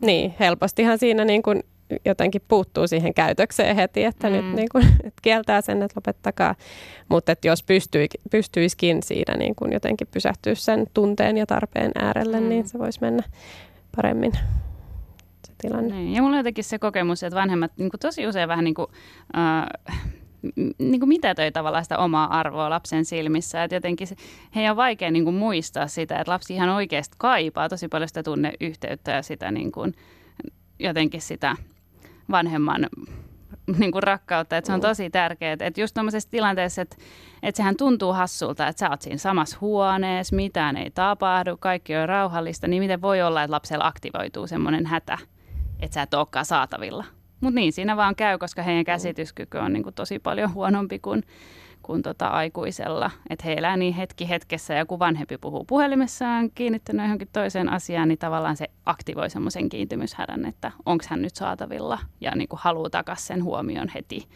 niin, 0.00 0.34
helpostihan 0.40 0.98
siinä 0.98 1.24
niin 1.24 1.42
kuin 1.42 1.62
jotenkin 2.04 2.42
puuttuu 2.48 2.86
siihen 2.86 3.14
käytökseen 3.14 3.76
heti, 3.76 4.04
että 4.04 4.30
mm. 4.30 4.34
nyt 4.36 4.54
niin 4.54 4.68
kuin, 4.72 4.84
että 4.84 5.22
kieltää 5.22 5.60
sen, 5.60 5.82
että 5.82 5.96
lopettakaa. 5.96 6.54
Mutta 7.08 7.32
että 7.32 7.48
jos 7.48 7.62
pystyi, 7.62 8.08
pystyisikin 8.30 9.02
siinä 9.02 9.36
niin 9.36 9.54
kuin 9.54 9.72
jotenkin 9.72 10.08
pysähtyä 10.10 10.54
sen 10.54 10.86
tunteen 10.94 11.36
ja 11.36 11.46
tarpeen 11.46 11.92
äärelle, 11.94 12.40
mm. 12.40 12.48
niin 12.48 12.68
se 12.68 12.78
voisi 12.78 13.00
mennä 13.00 13.22
paremmin 13.96 14.32
se 15.46 15.52
tilanne. 15.58 15.94
Niin. 15.94 16.12
Ja 16.12 16.22
mulla 16.22 16.34
on 16.34 16.40
jotenkin 16.40 16.64
se 16.64 16.78
kokemus, 16.78 17.22
että 17.22 17.40
vanhemmat 17.40 17.72
niin 17.76 17.90
kuin 17.90 18.00
tosi 18.00 18.26
usein 18.26 18.48
vähän 18.48 18.64
niin 18.64 18.74
kuin, 18.74 18.86
äh, 19.36 19.98
niin 20.78 21.00
kuin 21.00 21.08
mitätöi 21.08 21.52
tavallaan 21.52 21.84
sitä 21.84 21.98
omaa 21.98 22.38
arvoa 22.38 22.70
lapsen 22.70 23.04
silmissä. 23.04 23.64
Että 23.64 23.74
jotenkin 23.74 24.06
se, 24.06 24.16
heidän 24.54 24.70
on 24.70 24.76
vaikea 24.76 25.10
niin 25.10 25.24
kuin 25.24 25.36
muistaa 25.36 25.86
sitä, 25.86 26.18
että 26.18 26.32
lapsi 26.32 26.54
ihan 26.54 26.68
oikeasti 26.68 27.14
kaipaa 27.18 27.68
tosi 27.68 27.88
paljon 27.88 28.08
sitä 28.08 28.22
tunneyhteyttä 28.22 29.12
ja 29.12 29.22
sitä 29.22 29.50
niin 29.50 29.72
kuin, 29.72 29.94
jotenkin 30.78 31.20
sitä 31.20 31.56
vanhemman 32.30 32.86
niin 33.78 33.92
kuin 33.92 34.02
rakkautta, 34.02 34.56
että 34.56 34.66
se 34.66 34.72
on 34.72 34.80
tosi 34.80 35.10
tärkeää. 35.10 35.56
Että 35.60 35.80
just 35.80 35.94
tuommoisessa 35.94 36.30
tilanteessa, 36.30 36.82
että, 36.82 36.96
että 37.42 37.56
sehän 37.56 37.76
tuntuu 37.76 38.12
hassulta, 38.12 38.68
että 38.68 38.80
sä 38.80 38.90
oot 38.90 39.02
siinä 39.02 39.18
samassa 39.18 39.58
huoneessa, 39.60 40.36
mitään 40.36 40.76
ei 40.76 40.90
tapahdu, 40.90 41.56
kaikki 41.56 41.96
on 41.96 42.08
rauhallista, 42.08 42.68
niin 42.68 42.82
miten 42.82 43.02
voi 43.02 43.22
olla, 43.22 43.42
että 43.42 43.52
lapsella 43.52 43.86
aktivoituu 43.86 44.46
semmoinen 44.46 44.86
hätä, 44.86 45.18
että 45.80 45.94
sä 45.94 46.02
et 46.02 46.14
olekaan 46.14 46.44
saatavilla. 46.44 47.04
Mutta 47.40 47.54
niin 47.54 47.72
siinä 47.72 47.96
vaan 47.96 48.16
käy, 48.16 48.38
koska 48.38 48.62
heidän 48.62 48.84
käsityskyky 48.84 49.58
on 49.58 49.72
niin 49.72 49.82
kuin 49.82 49.94
tosi 49.94 50.18
paljon 50.18 50.54
huonompi 50.54 50.98
kuin 50.98 51.22
kuin 51.82 52.02
tota 52.02 52.26
aikuisella. 52.26 53.10
Että 53.30 53.44
he 53.44 53.52
elää 53.52 53.76
niin 53.76 53.94
hetki 53.94 54.28
hetkessä 54.28 54.74
ja 54.74 54.86
kun 54.86 54.98
vanhempi 54.98 55.38
puhuu 55.38 55.64
puhelimessaan 55.64 56.50
kiinnittänyt 56.54 57.04
johonkin 57.04 57.28
toiseen 57.32 57.68
asiaan, 57.68 58.08
niin 58.08 58.18
tavallaan 58.18 58.56
se 58.56 58.68
aktivoi 58.86 59.30
semmoisen 59.30 59.68
kiintymyshädän, 59.68 60.44
että 60.46 60.72
onko 60.86 61.04
hän 61.08 61.22
nyt 61.22 61.36
saatavilla 61.36 61.98
ja 62.20 62.34
niin 62.34 62.48
kuin 62.48 62.60
haluaa 62.62 62.90
takaisin 62.90 63.26
sen 63.26 63.44
huomion 63.44 63.88
heti. 63.88 64.28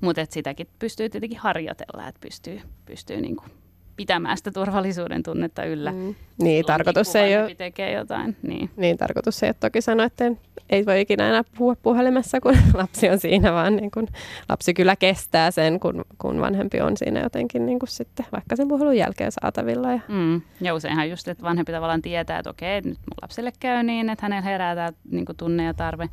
Mutta 0.00 0.26
sitäkin 0.30 0.66
pystyy 0.78 1.08
tietenkin 1.08 1.38
harjoitella, 1.38 2.08
että 2.08 2.20
pystyy, 2.20 2.60
pystyy 2.86 3.20
niin 3.20 3.36
kuin 3.36 3.50
pitämään 3.98 4.36
sitä 4.36 4.50
turvallisuuden 4.50 5.22
tunnetta 5.22 5.64
yllä. 5.64 5.92
Mm. 5.92 6.14
Niin, 6.42 6.64
tarkoitus 6.64 7.16
ei 7.16 7.36
ole... 7.36 7.54
tekee 7.54 7.92
jotain. 7.92 8.36
Niin. 8.42 8.70
niin, 8.76 8.98
tarkoitus 8.98 9.42
ei 9.42 9.48
ole 9.48 9.56
toki 9.60 9.80
sanoa, 9.80 10.06
että 10.06 10.24
ei 10.70 10.86
voi 10.86 11.00
ikinä 11.00 11.28
enää 11.28 11.42
puhua 11.58 11.76
puhelimessa, 11.82 12.40
kun 12.40 12.56
lapsi 12.74 13.08
on 13.08 13.18
siinä, 13.18 13.52
vaan 13.52 13.76
niin 13.76 13.90
kun 13.90 14.06
lapsi 14.48 14.74
kyllä 14.74 14.96
kestää 14.96 15.50
sen, 15.50 15.80
kun, 15.80 16.04
kun 16.18 16.40
vanhempi 16.40 16.80
on 16.80 16.96
siinä 16.96 17.20
jotenkin 17.20 17.66
niin 17.66 17.78
kuin 17.78 17.88
sitten 17.88 18.26
vaikka 18.32 18.56
sen 18.56 18.68
puhelun 18.68 18.96
jälkeen 18.96 19.32
saatavilla. 19.32 19.92
Ja, 19.92 20.00
mm. 20.08 20.42
ja 20.60 20.74
useinhan 20.74 21.10
just, 21.10 21.28
että 21.28 21.42
vanhempi 21.42 21.72
tavallaan 21.72 22.02
tietää, 22.02 22.38
että 22.38 22.50
okei, 22.50 22.80
nyt 22.80 22.84
mun 22.84 23.18
lapselle 23.22 23.52
käy 23.60 23.82
niin, 23.82 24.10
että 24.10 24.24
hänellä 24.24 24.42
herää 24.42 24.74
tämä 24.74 24.92
niin 25.10 25.24
tunne 25.36 25.64
ja 25.64 25.74
tarve, 25.74 26.08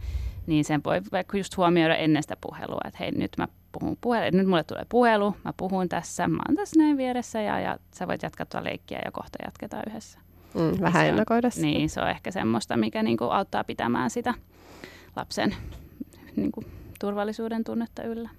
niin 0.47 0.65
sen 0.65 0.81
voi 0.85 1.01
vaikka 1.11 1.37
just 1.37 1.57
huomioida 1.57 1.95
ennen 1.95 2.23
sitä 2.23 2.37
puhelua, 2.41 2.81
että 2.85 2.97
hei, 2.99 3.11
nyt 3.11 3.31
mä 3.37 3.47
puhun 3.79 3.97
puhelu, 4.01 4.37
nyt 4.37 4.47
mulle 4.47 4.63
tulee 4.63 4.85
puhelu, 4.89 5.35
mä 5.43 5.53
puhun 5.57 5.89
tässä, 5.89 6.27
mä 6.27 6.41
oon 6.47 6.55
tässä 6.55 6.79
näin 6.79 6.97
vieressä 6.97 7.41
ja, 7.41 7.59
ja 7.59 7.77
sä 7.95 8.07
voit 8.07 8.23
jatkaa 8.23 8.45
tuota 8.45 8.63
leikkiä 8.63 9.01
ja 9.05 9.11
kohta 9.11 9.37
jatketaan 9.45 9.83
yhdessä. 9.87 10.19
Mm, 10.53 10.81
vähän 10.81 11.03
on, 11.03 11.09
ennakoida 11.09 11.49
sitä. 11.49 11.65
Niin, 11.65 11.89
se 11.89 12.01
on 12.01 12.09
ehkä 12.09 12.31
semmoista, 12.31 12.77
mikä 12.77 13.03
niinku 13.03 13.23
auttaa 13.23 13.63
pitämään 13.63 14.09
sitä 14.09 14.33
lapsen 15.15 15.55
niinku, 16.35 16.63
turvallisuuden 16.99 17.63
tunnetta 17.63 18.03
yllä. 18.03 18.29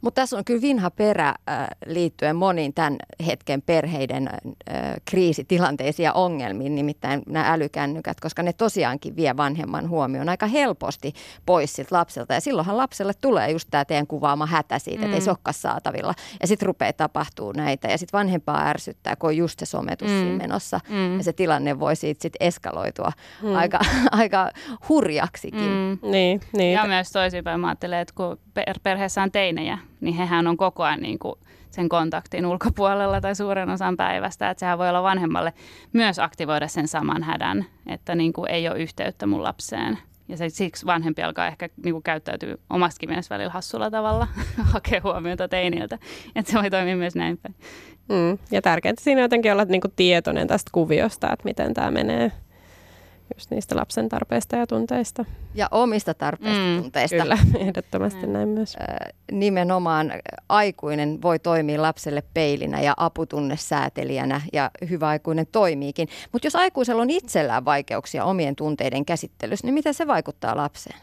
Mutta 0.00 0.20
tässä 0.20 0.36
on 0.36 0.44
kyllä 0.44 0.62
vinha 0.62 0.90
perä 0.90 1.28
äh, 1.28 1.68
liittyen 1.86 2.36
moniin 2.36 2.74
tämän 2.74 2.96
hetken 3.26 3.62
perheiden 3.62 4.28
äh, 4.28 4.94
kriisitilanteisiin 5.04 6.04
ja 6.04 6.12
ongelmiin, 6.12 6.74
nimittäin 6.74 7.22
nämä 7.26 7.52
älykännykät, 7.52 8.20
koska 8.20 8.42
ne 8.42 8.52
tosiaankin 8.52 9.16
vie 9.16 9.36
vanhemman 9.36 9.88
huomioon 9.88 10.28
aika 10.28 10.46
helposti 10.46 11.12
pois 11.46 11.72
siltä 11.72 11.96
lapselta. 11.96 12.34
Ja 12.34 12.40
silloinhan 12.40 12.76
lapselle 12.76 13.12
tulee 13.20 13.50
just 13.50 13.68
tämä 13.70 13.84
teidän 13.84 14.06
kuvaama 14.06 14.46
hätä 14.46 14.78
siitä, 14.78 14.98
että 14.98 15.08
mm. 15.08 15.14
ei 15.14 15.20
se 15.20 15.30
olekaan 15.30 15.54
saatavilla. 15.54 16.14
Ja 16.40 16.46
sitten 16.46 16.66
rupeaa 16.66 16.92
tapahtuu 16.92 17.52
näitä 17.52 17.88
ja 17.88 17.98
sitten 17.98 18.18
vanhempaa 18.18 18.66
ärsyttää, 18.68 19.16
kun 19.16 19.28
on 19.28 19.36
just 19.36 19.58
se 19.58 19.66
sometus 19.66 20.08
mm. 20.08 20.14
siinä 20.14 20.36
menossa. 20.36 20.80
Mm. 20.88 21.16
Ja 21.16 21.24
se 21.24 21.32
tilanne 21.32 21.80
voi 21.80 21.96
siitä 21.96 22.22
sitten 22.22 22.46
eskaloitua 22.46 23.12
mm. 23.42 23.56
aika, 23.56 23.78
aika 24.10 24.50
hurjaksikin. 24.88 25.60
Mm. 25.60 26.10
Niin, 26.10 26.40
niin. 26.52 26.72
Ja 26.72 26.86
myös 26.86 27.12
toisinpäin 27.12 27.60
mä 27.60 27.68
ajattelen, 27.68 27.98
että 27.98 28.14
kun 28.16 28.38
perheessä 28.82 29.22
on 29.22 29.32
teinejä, 29.32 29.78
niin 30.00 30.14
hehän 30.14 30.46
on 30.46 30.56
koko 30.56 30.82
ajan 30.82 31.00
niin 31.00 31.18
kuin 31.18 31.34
sen 31.70 31.88
kontaktin 31.88 32.46
ulkopuolella 32.46 33.20
tai 33.20 33.34
suuren 33.34 33.70
osan 33.70 33.96
päivästä. 33.96 34.50
Että 34.50 34.60
sehän 34.60 34.78
voi 34.78 34.88
olla 34.88 35.02
vanhemmalle 35.02 35.52
myös 35.92 36.18
aktivoida 36.18 36.68
sen 36.68 36.88
saman 36.88 37.22
hädän, 37.22 37.66
että 37.86 38.14
niin 38.14 38.32
kuin 38.32 38.50
ei 38.50 38.68
ole 38.68 38.78
yhteyttä 38.78 39.26
mun 39.26 39.42
lapseen. 39.42 39.98
Ja 40.28 40.36
se, 40.36 40.48
siksi 40.48 40.86
vanhempi 40.86 41.22
alkaa 41.22 41.46
ehkä 41.46 41.68
niin 41.84 41.94
kuin 41.94 42.02
käyttäytyy 42.02 42.60
omastakin 42.70 43.08
mielessä 43.08 43.34
välillä 43.34 43.52
hassulla 43.52 43.90
tavalla, 43.90 44.28
hakea 44.72 45.00
huomiota 45.04 45.48
teiniltä. 45.48 45.98
Että 46.36 46.52
se 46.52 46.58
voi 46.58 46.70
toimia 46.70 46.96
myös 46.96 47.14
näin 47.14 47.38
päin. 47.38 47.54
Mm. 48.08 48.38
Ja 48.50 48.62
tärkeintä 48.62 49.02
siinä 49.02 49.20
jotenkin 49.20 49.52
olla 49.52 49.64
niin 49.64 49.80
kuin 49.80 49.92
tietoinen 49.96 50.48
tästä 50.48 50.70
kuviosta, 50.72 51.32
että 51.32 51.44
miten 51.44 51.74
tämä 51.74 51.90
menee 51.90 52.32
just 53.36 53.50
niistä 53.50 53.76
lapsen 53.76 54.08
tarpeista 54.08 54.56
ja 54.56 54.66
tunteista. 54.66 55.24
Ja 55.54 55.68
omista 55.70 56.14
tarpeista 56.14 56.62
mm, 56.62 56.82
tunteista. 56.82 57.16
Kyllä, 57.16 57.38
ehdottomasti 57.66 58.26
mm. 58.26 58.32
näin 58.32 58.48
myös. 58.48 58.76
Nimenomaan 59.32 60.12
aikuinen 60.48 61.22
voi 61.22 61.38
toimia 61.38 61.82
lapselle 61.82 62.22
peilinä 62.34 62.80
ja 62.80 62.94
aputunnesäätelijänä 62.96 64.40
ja 64.52 64.70
hyvä 64.90 65.08
aikuinen 65.08 65.46
toimiikin. 65.46 66.08
Mutta 66.32 66.46
jos 66.46 66.56
aikuisella 66.56 67.02
on 67.02 67.10
itsellään 67.10 67.64
vaikeuksia 67.64 68.24
omien 68.24 68.56
tunteiden 68.56 69.04
käsittelyssä, 69.04 69.66
niin 69.66 69.74
miten 69.74 69.94
se 69.94 70.06
vaikuttaa 70.06 70.56
lapseen? 70.56 70.98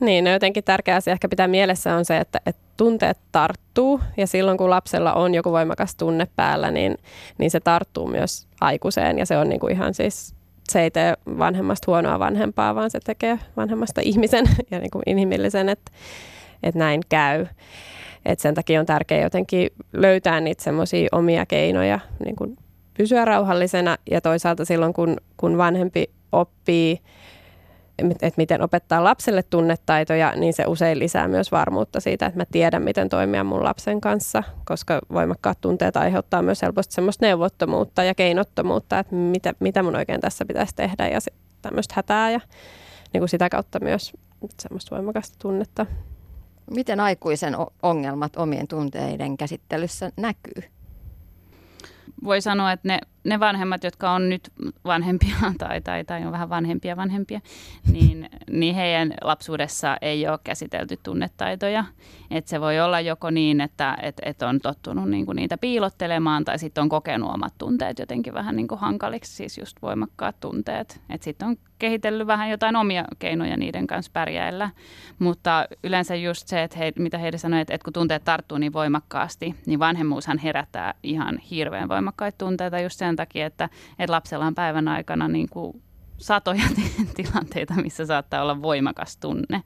Niin, 0.00 0.24
no 0.24 0.30
jotenkin 0.30 0.64
tärkeä 0.64 0.96
asia 0.96 1.12
ehkä 1.12 1.28
pitää 1.28 1.48
mielessä 1.48 1.94
on 1.94 2.04
se, 2.04 2.18
että, 2.18 2.40
että 2.46 2.62
tunteet 2.76 3.18
tarttuu 3.32 4.00
ja 4.16 4.26
silloin 4.26 4.58
kun 4.58 4.70
lapsella 4.70 5.12
on 5.12 5.34
joku 5.34 5.52
voimakas 5.52 5.94
tunne 5.96 6.26
päällä, 6.36 6.70
niin, 6.70 6.98
niin 7.38 7.50
se 7.50 7.60
tarttuu 7.60 8.06
myös 8.06 8.46
aikuiseen 8.60 9.18
ja 9.18 9.26
se 9.26 9.38
on 9.38 9.48
niin 9.48 9.60
kuin 9.60 9.72
ihan 9.72 9.94
siis 9.94 10.34
se 10.70 10.82
ei 10.82 10.90
tee 10.90 11.14
vanhemmasta 11.38 11.84
huonoa 11.86 12.18
vanhempaa, 12.18 12.74
vaan 12.74 12.90
se 12.90 13.00
tekee 13.04 13.38
vanhemmasta 13.56 14.00
ihmisen 14.00 14.44
ja 14.70 14.78
niin 14.78 14.90
kuin 14.90 15.02
inhimillisen, 15.06 15.68
että, 15.68 15.92
että 16.62 16.78
näin 16.78 17.00
käy. 17.08 17.46
Et 18.24 18.40
sen 18.40 18.54
takia 18.54 18.80
on 18.80 18.86
tärkeää 18.86 19.22
jotenkin 19.22 19.70
löytää 19.92 20.40
niitä 20.40 20.62
semmoisia 20.62 21.08
omia 21.12 21.46
keinoja 21.46 22.00
niin 22.24 22.36
kuin 22.36 22.56
pysyä 22.94 23.24
rauhallisena 23.24 23.96
ja 24.10 24.20
toisaalta 24.20 24.64
silloin, 24.64 24.92
kun, 24.92 25.16
kun 25.36 25.58
vanhempi 25.58 26.10
oppii– 26.32 27.00
että 28.10 28.36
miten 28.36 28.62
opettaa 28.62 29.04
lapselle 29.04 29.42
tunnetaitoja, 29.42 30.32
niin 30.36 30.52
se 30.52 30.64
usein 30.66 30.98
lisää 30.98 31.28
myös 31.28 31.52
varmuutta 31.52 32.00
siitä, 32.00 32.26
että 32.26 32.40
mä 32.40 32.44
tiedän, 32.52 32.82
miten 32.82 33.08
toimia 33.08 33.44
mun 33.44 33.64
lapsen 33.64 34.00
kanssa, 34.00 34.42
koska 34.64 34.98
voimakkaat 35.12 35.60
tunteet 35.60 35.96
aiheuttaa 35.96 36.42
myös 36.42 36.62
helposti 36.62 36.94
semmoista 36.94 37.26
neuvottomuutta 37.26 38.04
ja 38.04 38.14
keinottomuutta, 38.14 38.98
että 38.98 39.14
mitä, 39.14 39.54
mitä 39.60 39.82
mun 39.82 39.96
oikein 39.96 40.20
tässä 40.20 40.44
pitäisi 40.44 40.74
tehdä 40.74 41.08
ja 41.08 41.18
tämmöistä 41.62 41.94
hätää 41.96 42.30
ja 42.30 42.40
niin 43.12 43.20
kuin 43.20 43.28
sitä 43.28 43.48
kautta 43.48 43.80
myös 43.80 44.12
semmoista 44.62 44.96
voimakasta 44.96 45.36
tunnetta. 45.38 45.86
Miten 46.70 47.00
aikuisen 47.00 47.54
ongelmat 47.82 48.36
omien 48.36 48.68
tunteiden 48.68 49.36
käsittelyssä 49.36 50.10
näkyy? 50.16 50.70
Voi 52.24 52.40
sanoa, 52.40 52.72
että 52.72 52.88
ne 52.88 52.98
ne 53.24 53.40
vanhemmat, 53.40 53.84
jotka 53.84 54.10
on 54.10 54.28
nyt 54.28 54.52
vanhempia 54.84 55.36
tai, 55.58 55.80
tai, 55.80 56.04
tai 56.04 56.26
on 56.26 56.32
vähän 56.32 56.48
vanhempia 56.48 56.96
vanhempia, 56.96 57.40
niin, 57.92 58.30
niin 58.50 58.74
heidän 58.74 59.14
lapsuudessa 59.22 59.96
ei 60.02 60.28
ole 60.28 60.38
käsitelty 60.44 60.98
tunnetaitoja. 61.02 61.84
Et 62.30 62.46
se 62.46 62.60
voi 62.60 62.80
olla 62.80 63.00
joko 63.00 63.30
niin, 63.30 63.60
että 63.60 63.96
et, 64.02 64.20
et 64.22 64.42
on 64.42 64.60
tottunut 64.60 65.10
niinku 65.10 65.32
niitä 65.32 65.58
piilottelemaan 65.58 66.44
tai 66.44 66.58
sitten 66.58 66.82
on 66.82 66.88
kokenut 66.88 67.34
omat 67.34 67.54
tunteet 67.58 67.98
jotenkin 67.98 68.34
vähän 68.34 68.56
niinku 68.56 68.76
hankaliksi, 68.76 69.36
siis 69.36 69.58
just 69.58 69.82
voimakkaat 69.82 70.40
tunteet. 70.40 71.00
Sitten 71.20 71.48
on 71.48 71.56
kehitellyt 71.80 72.26
vähän 72.26 72.50
jotain 72.50 72.76
omia 72.76 73.04
keinoja 73.18 73.56
niiden 73.56 73.86
kanssa 73.86 74.10
pärjäillä. 74.12 74.70
Mutta 75.18 75.66
yleensä 75.84 76.14
just 76.14 76.48
se, 76.48 76.62
että 76.62 76.78
he, 76.78 76.92
mitä 76.98 77.18
heidän 77.18 77.40
sanoi, 77.40 77.60
että, 77.60 77.74
että 77.74 77.84
kun 77.84 77.92
tunteet 77.92 78.24
tarttuu 78.24 78.58
niin 78.58 78.72
voimakkaasti, 78.72 79.54
niin 79.66 79.78
vanhemmuushan 79.78 80.38
herättää 80.38 80.94
ihan 81.02 81.38
hirveän 81.38 81.88
voimakkaita 81.88 82.38
tunteita 82.38 82.80
just 82.80 82.98
sen 82.98 83.09
sen 83.10 83.16
takia, 83.16 83.46
että, 83.46 83.68
että 83.98 84.12
lapsella 84.12 84.46
on 84.46 84.54
päivän 84.54 84.88
aikana 84.88 85.28
niin 85.28 85.48
kuin 85.48 85.82
satoja 86.18 86.62
tilanteita, 87.16 87.74
missä 87.74 88.06
saattaa 88.06 88.42
olla 88.42 88.62
voimakas 88.62 89.16
tunne. 89.16 89.62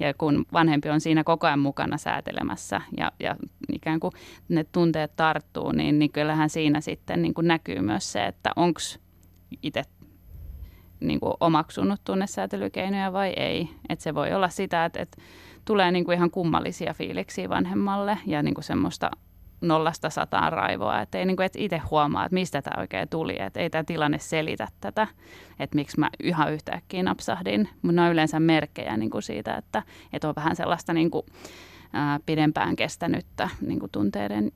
Ja 0.00 0.14
kun 0.14 0.44
vanhempi 0.52 0.90
on 0.90 1.00
siinä 1.00 1.24
koko 1.24 1.46
ajan 1.46 1.58
mukana 1.58 1.96
säätelemässä 1.96 2.80
ja, 2.96 3.12
ja 3.20 3.36
ikään 3.72 4.00
kuin 4.00 4.12
ne 4.48 4.64
tunteet 4.64 5.16
tarttuu, 5.16 5.72
niin, 5.72 5.98
niin 5.98 6.12
kyllähän 6.12 6.50
siinä 6.50 6.80
sitten 6.80 7.22
niin 7.22 7.34
kuin 7.34 7.48
näkyy 7.48 7.80
myös 7.80 8.12
se, 8.12 8.26
että 8.26 8.50
onko 8.56 8.80
itse 9.62 9.82
niin 11.00 11.20
kuin 11.20 11.34
omaksunut 11.40 12.00
tunnesäätelykeinoja 12.04 13.12
vai 13.12 13.32
ei. 13.36 13.68
Että 13.88 14.02
se 14.02 14.14
voi 14.14 14.34
olla 14.34 14.48
sitä, 14.48 14.84
että, 14.84 15.00
että 15.00 15.22
tulee 15.64 15.90
niin 15.90 16.04
kuin 16.04 16.16
ihan 16.16 16.30
kummallisia 16.30 16.94
fiiliksiä 16.94 17.48
vanhemmalle 17.48 18.18
ja 18.26 18.42
niin 18.42 18.54
kuin 18.54 18.64
semmoista 18.64 19.10
nollasta 19.60 20.10
sataan 20.10 20.52
raivoa, 20.52 21.00
että 21.00 21.18
ei 21.18 21.26
niin 21.26 21.36
kuin, 21.36 21.46
et 21.46 21.56
itse 21.56 21.78
huomaa, 21.78 22.24
että 22.24 22.34
mistä 22.34 22.62
tämä 22.62 22.80
oikein 22.80 23.08
tuli, 23.08 23.42
että 23.42 23.60
ei 23.60 23.70
tämä 23.70 23.84
tilanne 23.84 24.18
selitä 24.18 24.68
tätä, 24.80 25.06
että 25.58 25.76
miksi 25.76 26.00
mä 26.00 26.10
ihan 26.22 26.52
yhtäkkiä 26.52 27.02
napsahdin, 27.02 27.68
mutta 27.82 27.92
ne 27.92 28.02
on 28.02 28.12
yleensä 28.12 28.40
merkkejä 28.40 28.96
niin 28.96 29.10
kuin 29.10 29.22
siitä, 29.22 29.54
että, 29.54 29.82
että 30.12 30.28
on 30.28 30.34
vähän 30.36 30.56
sellaista 30.56 30.92
niin 30.92 31.10
kuin, 31.10 31.26
ää, 31.92 32.20
pidempään 32.26 32.76
kestänyttä 32.76 33.48
niin 33.60 33.78
kuin 33.80 33.92
tunteiden 33.92 34.52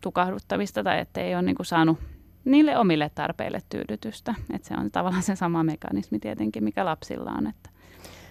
tukahduttamista 0.00 0.84
tai 0.84 1.00
että 1.00 1.20
ei 1.20 1.34
ole 1.34 1.42
niin 1.42 1.56
kuin 1.56 1.66
saanut 1.66 1.98
niille 2.44 2.78
omille 2.78 3.10
tarpeille 3.14 3.62
tyydytystä. 3.68 4.34
Että 4.54 4.68
se 4.68 4.74
on 4.74 4.90
tavallaan 4.90 5.22
se 5.22 5.36
sama 5.36 5.62
mekanismi 5.62 6.18
tietenkin, 6.18 6.64
mikä 6.64 6.84
lapsilla 6.84 7.30
on. 7.30 7.46
Että 7.46 7.70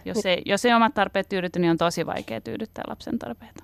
jos, 0.05 0.25
ei, 0.25 0.41
jos 0.45 0.65
ei 0.65 0.73
omat 0.73 0.93
tarpeet 0.93 1.29
tyydyty, 1.29 1.59
niin 1.59 1.71
on 1.71 1.77
tosi 1.77 2.05
vaikea 2.05 2.41
tyydyttää 2.41 2.83
lapsen 2.87 3.19
tarpeita. 3.19 3.63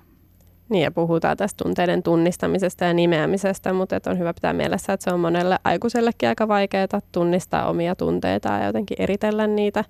Niin 0.70 0.82
ja 0.82 0.90
puhutaan 0.90 1.36
tästä 1.36 1.64
tunteiden 1.64 2.02
tunnistamisesta 2.02 2.84
ja 2.84 2.94
nimeämisestä, 2.94 3.72
mutta 3.72 4.00
on 4.06 4.18
hyvä 4.18 4.34
pitää 4.34 4.52
mielessä, 4.52 4.92
että 4.92 5.04
se 5.04 5.10
on 5.10 5.20
monelle 5.20 5.58
aikuisellekin 5.64 6.28
aika 6.28 6.48
vaikeaa 6.48 7.00
tunnistaa 7.12 7.68
omia 7.68 7.94
tunteita 7.94 8.48
ja 8.48 8.66
jotenkin 8.66 8.96
eritellä 9.00 9.46
niitä. 9.46 9.84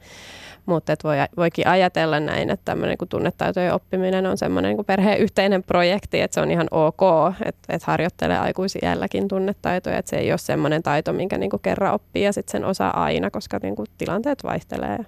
Mutta 0.66 0.94
voi, 1.04 1.16
voikin 1.36 1.66
ajatella 1.66 2.20
näin, 2.20 2.50
että 2.50 2.64
tämmöinen 2.64 2.96
niin 3.00 3.08
tunnetaitojen 3.08 3.74
oppiminen 3.74 4.26
on 4.26 4.38
semmoinen 4.38 4.76
niin 4.76 4.84
perheen 4.84 5.18
yhteinen 5.18 5.62
projekti, 5.62 6.20
että 6.20 6.34
se 6.34 6.40
on 6.40 6.50
ihan 6.50 6.68
ok, 6.70 7.00
että, 7.44 7.74
että 7.74 7.86
harjoittelee 7.86 8.38
aikuisiälläkin 8.38 9.28
tunnetaitoja, 9.28 9.98
että 9.98 10.10
se 10.10 10.16
ei 10.16 10.32
ole 10.32 10.38
semmoinen 10.38 10.82
taito, 10.82 11.12
minkä 11.12 11.38
niin 11.38 11.50
kuin 11.50 11.62
kerran 11.62 11.94
oppii 11.94 12.24
ja 12.24 12.32
sitten 12.32 12.52
sen 12.52 12.64
osaa 12.64 13.04
aina, 13.04 13.30
koska 13.30 13.58
niin 13.62 13.76
kuin 13.76 13.86
tilanteet 13.98 14.44
vaihtelee 14.44 14.96
ja 14.98 15.04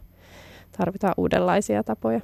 tarvitaan 0.79 1.15
uudenlaisia 1.17 1.83
tapoja. 1.83 2.21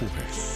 Puhe. 0.00 0.50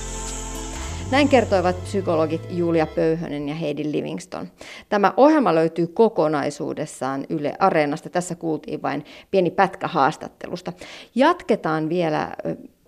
Näin 1.10 1.28
kertoivat 1.28 1.84
psykologit 1.84 2.46
Julia 2.50 2.86
Pöyhönen 2.86 3.48
ja 3.48 3.54
Heidi 3.54 3.92
Livingston. 3.92 4.48
Tämä 4.88 5.12
ohjelma 5.16 5.54
löytyy 5.54 5.86
kokonaisuudessaan 5.86 7.24
Yle 7.28 7.54
Areenasta. 7.58 8.10
Tässä 8.10 8.34
kuultiin 8.34 8.82
vain 8.82 9.04
pieni 9.30 9.50
pätkä 9.50 9.88
haastattelusta. 9.88 10.72
Jatketaan 11.14 11.88
vielä 11.88 12.32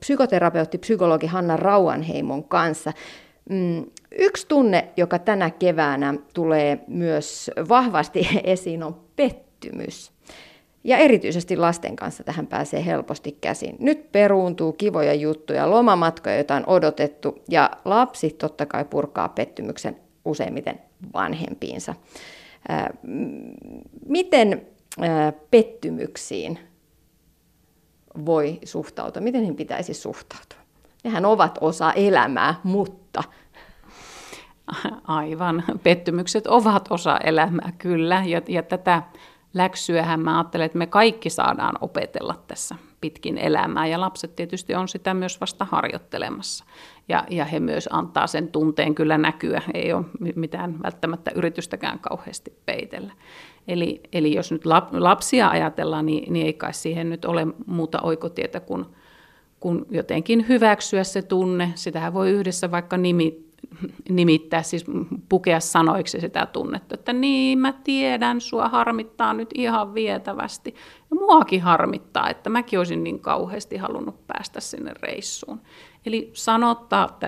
psykoterapeutti, 0.01 0.79
psykologi 0.79 1.27
Hanna 1.27 1.57
Rauanheimon 1.57 2.45
kanssa. 2.45 2.93
Mm, 3.51 3.85
yksi 4.19 4.47
tunne, 4.49 4.89
joka 4.97 5.19
tänä 5.19 5.51
keväänä 5.51 6.15
tulee 6.35 6.79
myös 6.87 7.51
vahvasti 7.69 8.29
esiin, 8.45 8.83
on 8.83 9.01
pettymys. 9.17 10.16
Ja 10.87 10.97
erityisesti 10.97 11.57
lasten 11.57 11.97
kanssa 11.97 12.25
tähän 12.25 12.47
pääsee 12.47 12.87
helposti 12.87 13.39
käsin. 13.41 13.77
Nyt 13.79 14.13
peruuntuu 14.13 14.73
kivoja 14.73 15.15
juttuja, 15.15 15.71
lomamatkoja, 15.71 16.35
joita 16.35 16.55
on 16.55 16.67
odotettu, 16.67 17.39
ja 17.49 17.71
lapsi 17.85 18.31
totta 18.31 18.67
kai 18.67 18.85
purkaa 18.85 19.29
pettymyksen 19.29 19.97
useimmiten 20.25 20.81
vanhempiinsa. 21.15 21.95
miten 24.09 24.67
pettymyksiin 25.51 26.59
voi 28.27 28.59
suhtautua? 28.65 29.23
Miten 29.23 29.41
niihin 29.41 29.57
pitäisi 29.57 29.95
suhtautua? 29.95 30.59
Nehän 31.05 31.25
ovat 31.25 31.59
osa 31.61 31.93
elämää, 31.93 32.55
mutta... 32.65 33.23
Aivan. 35.05 35.65
Pettymykset 35.83 36.47
ovat 36.47 36.87
osa 36.91 37.19
elämää, 37.19 37.73
kyllä. 37.79 38.23
Ja, 38.27 38.43
ja 38.49 38.63
tätä 38.63 39.03
läksyähän 39.57 40.21
mä 40.21 40.39
ajattelen, 40.39 40.67
että 40.67 40.79
me 40.79 40.87
kaikki 40.87 41.31
saadaan 41.31 41.75
opetella 41.81 42.43
tässä 42.47 42.75
pitkin 43.01 43.39
elämää 43.39 43.87
ja 43.87 44.01
lapset 44.01 44.37
tietysti 44.37 44.75
on 44.75 44.89
sitä 44.89 45.15
myös 45.15 45.41
vasta 45.41 45.65
harjoittelemassa. 45.65 46.65
Ja, 47.09 47.25
ja 47.31 47.45
he 47.45 47.61
myös 47.61 47.89
antaa 47.93 48.27
sen 48.27 48.49
tunteen 48.49 48.95
kyllä 48.95 49.19
näkyä, 49.19 49.63
ei 49.75 49.93
ole 49.93 50.05
mitään 50.35 50.83
välttämättä 50.83 51.31
yritystäkään 51.35 51.99
kauheasti 51.99 52.53
peitellä. 52.67 53.13
Eli, 53.69 54.01
eli 54.13 54.35
jos 54.35 54.53
nyt 54.53 54.63
lapsia 54.93 55.49
ajatellaan, 55.49 56.07
niin, 56.07 56.33
niin 56.33 56.47
ei 56.47 56.53
kai 56.53 56.75
siihen 56.75 57.11
nyt 57.11 57.25
ole 57.25 57.47
muuta 57.67 58.01
oikotietä 58.03 58.61
kuin, 58.61 58.87
kuin 59.61 59.87
jotenkin 59.91 60.49
hyväksyä 60.49 61.05
se 61.05 61.23
tunne. 61.23 61.73
Sitähän 61.75 62.15
voi 62.15 62.31
yhdessä 62.31 62.71
vaikka 62.71 62.97
nimi, 62.97 63.46
nimittää, 64.09 64.63
siis 64.63 64.85
pukea 65.29 65.61
sanoiksi 65.61 66.21
sitä 66.21 66.47
tunnetta, 66.47 66.95
että 66.95 67.13
niin 67.13 67.59
mä 67.59 67.73
tiedän, 67.73 68.41
sua 68.41 68.69
harmittaa 68.69 69.33
nyt 69.33 69.51
ihan 69.55 69.95
vietävästi. 69.95 70.75
Ja 71.11 71.17
muakin 71.17 71.63
harmittaa, 71.63 72.31
että 72.31 72.51
mäkin 72.51 72.79
olisin 72.79 73.05
niin 73.05 73.21
kauheasti 73.21 73.77
halunnut 73.77 74.27
päästä 74.27 74.61
sinne 74.61 74.93
reissuun. 75.03 75.61
Eli 76.07 76.31
sanottaa 76.33 77.19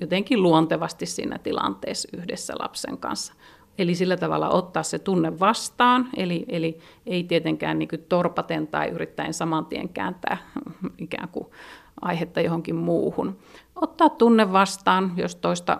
jotenkin 0.00 0.42
luontevasti 0.42 1.06
siinä 1.06 1.38
tilanteessa 1.38 2.08
yhdessä 2.18 2.54
lapsen 2.58 2.98
kanssa. 2.98 3.34
Eli 3.78 3.94
sillä 3.94 4.16
tavalla 4.16 4.48
ottaa 4.48 4.82
se 4.82 4.98
tunne 4.98 5.40
vastaan, 5.40 6.08
eli, 6.16 6.44
eli 6.48 6.78
ei 7.06 7.24
tietenkään 7.24 7.78
niin 7.78 7.88
torpaten 8.08 8.66
tai 8.66 8.88
yrittäen 8.88 9.34
saman 9.34 9.66
tien 9.66 9.88
kääntää 9.88 10.36
ikään 10.98 11.28
kuin 11.28 11.46
aihetta 12.00 12.40
johonkin 12.40 12.76
muuhun. 12.76 13.38
Ottaa 13.80 14.08
tunne 14.08 14.52
vastaan, 14.52 15.12
jos 15.16 15.36
toista 15.36 15.78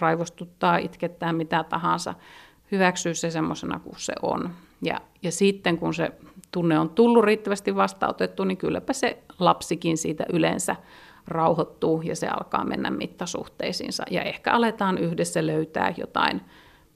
raivostuttaa, 0.00 0.76
itkettää 0.76 1.32
mitä 1.32 1.64
tahansa, 1.64 2.14
hyväksyä 2.72 3.14
se 3.14 3.30
semmoisena 3.30 3.78
kuin 3.78 3.94
se 3.98 4.12
on. 4.22 4.50
Ja, 4.82 5.00
ja 5.22 5.32
sitten 5.32 5.78
kun 5.78 5.94
se 5.94 6.12
tunne 6.52 6.78
on 6.78 6.90
tullut 6.90 7.24
riittävästi 7.24 7.76
vastautettu, 7.76 8.44
niin 8.44 8.58
kylläpä 8.58 8.92
se 8.92 9.22
lapsikin 9.38 9.98
siitä 9.98 10.24
yleensä 10.32 10.76
rauhoittuu 11.28 12.02
ja 12.02 12.16
se 12.16 12.28
alkaa 12.28 12.64
mennä 12.64 12.90
mittasuhteisiinsa. 12.90 14.04
Ja 14.10 14.22
ehkä 14.22 14.52
aletaan 14.52 14.98
yhdessä 14.98 15.46
löytää 15.46 15.94
jotain, 15.96 16.40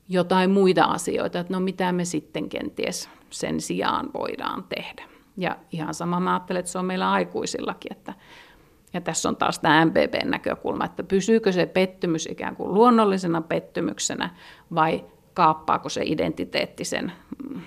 jotain 0.09 0.51
muita 0.51 0.85
asioita, 0.85 1.41
että 1.41 1.53
no 1.53 1.61
mitä 1.61 1.93
me 1.93 2.05
sitten 2.05 2.49
kenties 2.49 3.09
sen 3.31 3.61
sijaan 3.61 4.11
voidaan 4.15 4.65
tehdä. 4.65 5.05
Ja 5.37 5.57
ihan 5.73 5.95
sama 5.95 6.21
mä 6.21 6.33
ajattelen, 6.33 6.61
että 6.61 6.73
se 6.73 6.79
on 6.79 6.85
meillä 6.85 7.13
aikuisillakin, 7.13 7.93
että 7.93 8.15
ja 8.93 9.01
tässä 9.01 9.29
on 9.29 9.37
taas 9.37 9.59
tämä 9.59 9.85
MPP-näkökulma, 9.85 10.85
että 10.85 11.03
pysyykö 11.03 11.53
se 11.53 11.67
pettymys 11.67 12.27
ikään 12.27 12.57
kuin 12.57 12.75
luonnollisena 12.75 13.41
pettymyksenä 13.41 14.31
vai 14.75 15.05
kaappaako 15.35 15.89
se 15.89 16.03
identiteetti 16.05 16.85
sen, 16.85 17.13
mm, 17.49 17.61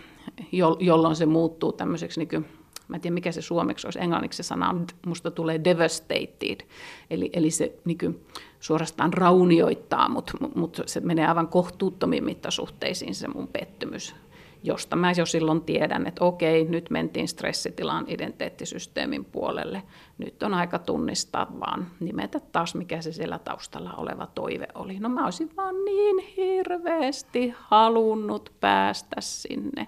jolloin 0.80 1.16
se 1.16 1.26
muuttuu 1.26 1.72
tämmöiseksi, 1.72 2.20
niin 2.20 2.30
kuin, 2.30 2.46
mä 2.88 2.96
en 2.96 3.02
tiedä 3.02 3.14
mikä 3.14 3.32
se 3.32 3.42
suomeksi 3.42 3.88
olisi, 3.88 4.00
englanniksi 4.00 4.38
se 4.38 4.44
sana 4.44 4.70
on, 4.70 4.88
musta 5.06 5.32
tulee 5.32 5.64
devastated, 5.64 6.68
eli, 7.10 7.30
eli 7.34 7.52
se 7.52 7.76
niin 7.86 7.98
kuin, 7.98 8.26
suorastaan 8.60 9.14
raunioittaa, 9.14 10.10
mutta 10.10 10.34
mut 10.56 10.82
se 10.86 11.00
menee 11.00 11.28
aivan 11.28 11.48
kohtuuttomiin 11.48 12.24
mittasuhteisiin 12.24 13.16
se 13.16 13.28
mun 13.28 13.48
pettymys 13.48 14.16
josta 14.64 14.96
mä 14.96 15.12
jo 15.18 15.26
silloin 15.26 15.62
tiedän, 15.62 16.08
että 16.08 16.26
okei, 16.26 16.66
nyt 16.66 16.90
mentiin 16.90 17.28
stressitilan 17.28 18.06
identiteettisysteemin 18.08 19.26
puolelle. 19.26 19.84
Nyt 20.18 20.44
on 20.44 20.54
aika 20.54 20.80
tunnistaa 20.80 21.48
vaan, 21.60 21.88
nimetä 22.00 22.40
taas, 22.40 22.76
mikä 22.76 23.02
se 23.02 23.12
siellä 23.12 23.40
taustalla 23.40 23.94
oleva 23.94 24.28
toive 24.28 24.68
oli. 24.76 25.00
No 25.00 25.10
mä 25.10 25.24
olisin 25.24 25.52
vaan 25.58 25.76
niin 25.86 26.28
hirveästi 26.38 27.54
halunnut 27.58 28.54
päästä 28.60 29.16
sinne. 29.20 29.88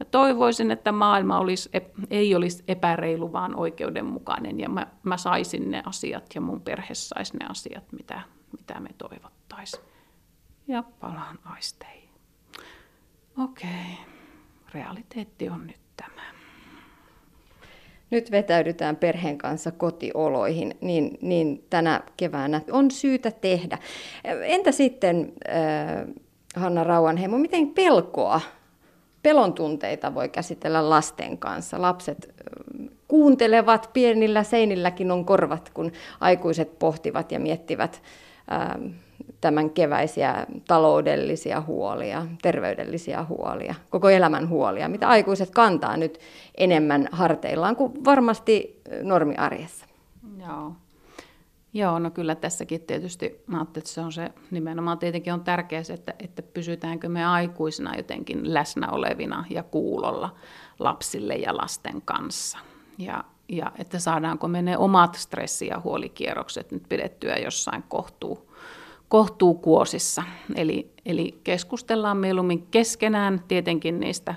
Ja 0.00 0.04
toivoisin, 0.04 0.70
että 0.70 0.92
maailma 0.92 1.38
olisi, 1.38 1.70
ei 2.10 2.34
olisi 2.34 2.64
epäreilu, 2.68 3.32
vaan 3.32 3.56
oikeudenmukainen. 3.56 4.60
Ja 4.60 4.68
mä, 4.68 4.86
mä 5.02 5.16
saisin 5.16 5.70
ne 5.70 5.82
asiat 5.86 6.24
ja 6.34 6.40
mun 6.40 6.60
perhe 6.60 6.94
saisi 6.94 7.36
ne 7.36 7.46
asiat, 7.48 7.92
mitä, 7.92 8.20
mitä 8.52 8.80
me 8.80 8.88
toivottaisiin. 8.98 9.82
Ja 10.68 10.82
palaan 11.00 11.38
aisteihin. 11.44 12.08
Okei. 13.38 13.68
Okay 13.68 14.11
realiteetti 14.74 15.48
on 15.48 15.66
nyt 15.66 15.80
tämä. 15.96 16.22
Nyt 18.10 18.30
vetäydytään 18.30 18.96
perheen 18.96 19.38
kanssa 19.38 19.72
kotioloihin, 19.72 20.74
niin, 20.80 21.18
niin 21.22 21.64
tänä 21.70 22.02
keväänä 22.16 22.60
on 22.70 22.90
syytä 22.90 23.30
tehdä. 23.30 23.78
Entä 24.24 24.72
sitten, 24.72 25.32
äh, 25.48 26.14
Hanna 26.56 26.84
Rauanheimo, 26.84 27.38
miten 27.38 27.68
pelkoa, 27.68 28.40
pelon 29.22 29.52
tunteita 29.52 30.14
voi 30.14 30.28
käsitellä 30.28 30.90
lasten 30.90 31.38
kanssa? 31.38 31.82
Lapset 31.82 32.28
äh, 32.28 32.88
kuuntelevat, 33.08 33.90
pienillä 33.92 34.42
seinilläkin 34.42 35.10
on 35.10 35.24
korvat, 35.24 35.70
kun 35.74 35.92
aikuiset 36.20 36.78
pohtivat 36.78 37.32
ja 37.32 37.40
miettivät 37.40 38.02
äh, 38.52 38.92
tämän 39.40 39.70
keväisiä 39.70 40.46
taloudellisia 40.68 41.60
huolia, 41.60 42.26
terveydellisiä 42.42 43.24
huolia, 43.24 43.74
koko 43.90 44.10
elämän 44.10 44.48
huolia, 44.48 44.88
mitä 44.88 45.08
aikuiset 45.08 45.50
kantaa 45.50 45.96
nyt 45.96 46.18
enemmän 46.56 47.08
harteillaan 47.12 47.76
kuin 47.76 48.04
varmasti 48.04 48.82
normiarjessa. 49.02 49.86
Joo. 50.46 50.72
Joo, 51.74 51.98
no 51.98 52.10
kyllä 52.10 52.34
tässäkin 52.34 52.80
tietysti, 52.80 53.42
mä 53.46 53.62
että 53.62 53.90
se 53.90 54.00
on 54.00 54.12
se 54.12 54.32
nimenomaan 54.50 54.98
tietenkin 54.98 55.32
on 55.32 55.44
tärkeää 55.44 55.82
se, 55.82 55.92
että, 55.92 56.14
että 56.18 56.42
pysytäänkö 56.42 57.08
me 57.08 57.24
aikuisina 57.24 57.96
jotenkin 57.96 58.54
läsnä 58.54 58.90
olevina 58.90 59.44
ja 59.50 59.62
kuulolla 59.62 60.34
lapsille 60.78 61.34
ja 61.34 61.56
lasten 61.56 62.02
kanssa. 62.04 62.58
Ja, 62.98 63.24
ja 63.48 63.72
että 63.78 63.98
saadaanko 63.98 64.48
me 64.48 64.62
ne 64.62 64.78
omat 64.78 65.14
stressi- 65.14 65.66
ja 65.66 65.80
huolikierrokset 65.84 66.72
nyt 66.72 66.82
pidettyä 66.88 67.36
jossain 67.36 67.84
kohtuu, 67.88 68.51
kohtuukuosissa. 69.12 70.22
Eli, 70.54 70.92
eli 71.06 71.40
keskustellaan 71.44 72.16
mieluummin 72.16 72.66
keskenään 72.66 73.44
tietenkin 73.48 74.00
niistä 74.00 74.34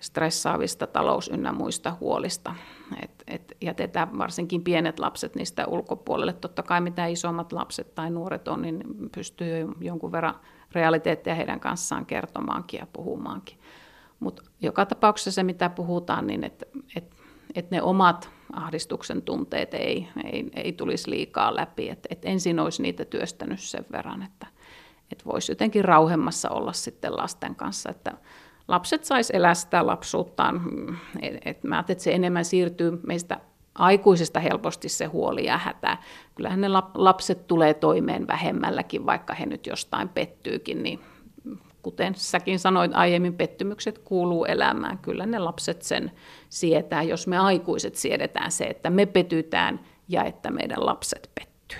stressaavista 0.00 0.86
talous- 0.86 1.30
ynnä 1.32 1.52
muista 1.52 1.96
huolista. 2.00 2.54
Et, 3.02 3.24
et 3.26 3.56
jätetään 3.60 4.18
varsinkin 4.18 4.62
pienet 4.62 4.98
lapset 4.98 5.34
niistä 5.34 5.66
ulkopuolelle. 5.66 6.32
Totta 6.32 6.62
kai 6.62 6.80
mitä 6.80 7.06
isommat 7.06 7.52
lapset 7.52 7.94
tai 7.94 8.10
nuoret 8.10 8.48
on, 8.48 8.62
niin 8.62 8.84
pystyy 9.14 9.58
jo 9.58 9.68
jonkun 9.80 10.12
verran 10.12 10.34
realiteetteja 10.72 11.36
heidän 11.36 11.60
kanssaan 11.60 12.06
kertomaankin 12.06 12.78
ja 12.78 12.86
puhumaankin. 12.92 13.58
Mutta 14.20 14.42
joka 14.60 14.86
tapauksessa 14.86 15.30
se, 15.30 15.42
mitä 15.42 15.68
puhutaan, 15.70 16.26
niin 16.26 16.44
että 16.44 16.66
et, 16.96 17.15
et 17.54 17.70
ne 17.70 17.82
omat 17.82 18.30
ahdistuksen 18.52 19.22
tunteet 19.22 19.74
ei, 19.74 20.08
ei, 20.32 20.44
ei 20.54 20.72
tulisi 20.72 21.10
liikaa 21.10 21.56
läpi. 21.56 21.88
Et, 21.88 22.06
et 22.10 22.24
ensin 22.24 22.60
olisi 22.60 22.82
niitä 22.82 23.04
työstänyt 23.04 23.60
sen 23.60 23.84
verran, 23.92 24.22
että 24.22 24.46
et 25.12 25.26
voisi 25.26 25.52
jotenkin 25.52 25.84
rauhemmassa 25.84 26.50
olla 26.50 26.72
sitten 26.72 27.16
lasten 27.16 27.54
kanssa. 27.54 27.90
Että 27.90 28.12
lapset 28.68 29.04
sais 29.04 29.30
elää 29.30 29.54
sitä 29.54 29.86
lapsuuttaan. 29.86 30.62
Et, 31.22 31.34
et 31.44 31.64
mä 31.64 31.84
että 31.88 32.04
se 32.04 32.12
enemmän 32.12 32.44
siirtyy 32.44 33.00
meistä 33.06 33.40
aikuisesta 33.74 34.40
helposti 34.40 34.88
se 34.88 35.04
huoli 35.04 35.46
ja 35.46 35.58
hätä. 35.58 35.98
Kyllähän 36.34 36.60
ne 36.60 36.68
lapset 36.94 37.46
tulee 37.46 37.74
toimeen 37.74 38.26
vähemmälläkin, 38.26 39.06
vaikka 39.06 39.34
he 39.34 39.46
nyt 39.46 39.66
jostain 39.66 40.08
pettyykin, 40.08 40.82
niin 40.82 41.00
kuten 41.86 42.14
säkin 42.16 42.58
sanoit 42.58 42.90
aiemmin, 42.94 43.34
pettymykset 43.34 43.98
kuuluu 43.98 44.44
elämään. 44.44 44.98
Kyllä 44.98 45.26
ne 45.26 45.38
lapset 45.38 45.82
sen 45.82 46.10
sietää, 46.48 47.02
jos 47.02 47.26
me 47.26 47.38
aikuiset 47.38 47.94
siedetään 47.94 48.50
se, 48.50 48.64
että 48.64 48.90
me 48.90 49.06
petytään 49.06 49.80
ja 50.08 50.24
että 50.24 50.50
meidän 50.50 50.86
lapset 50.86 51.30
pettyy. 51.34 51.78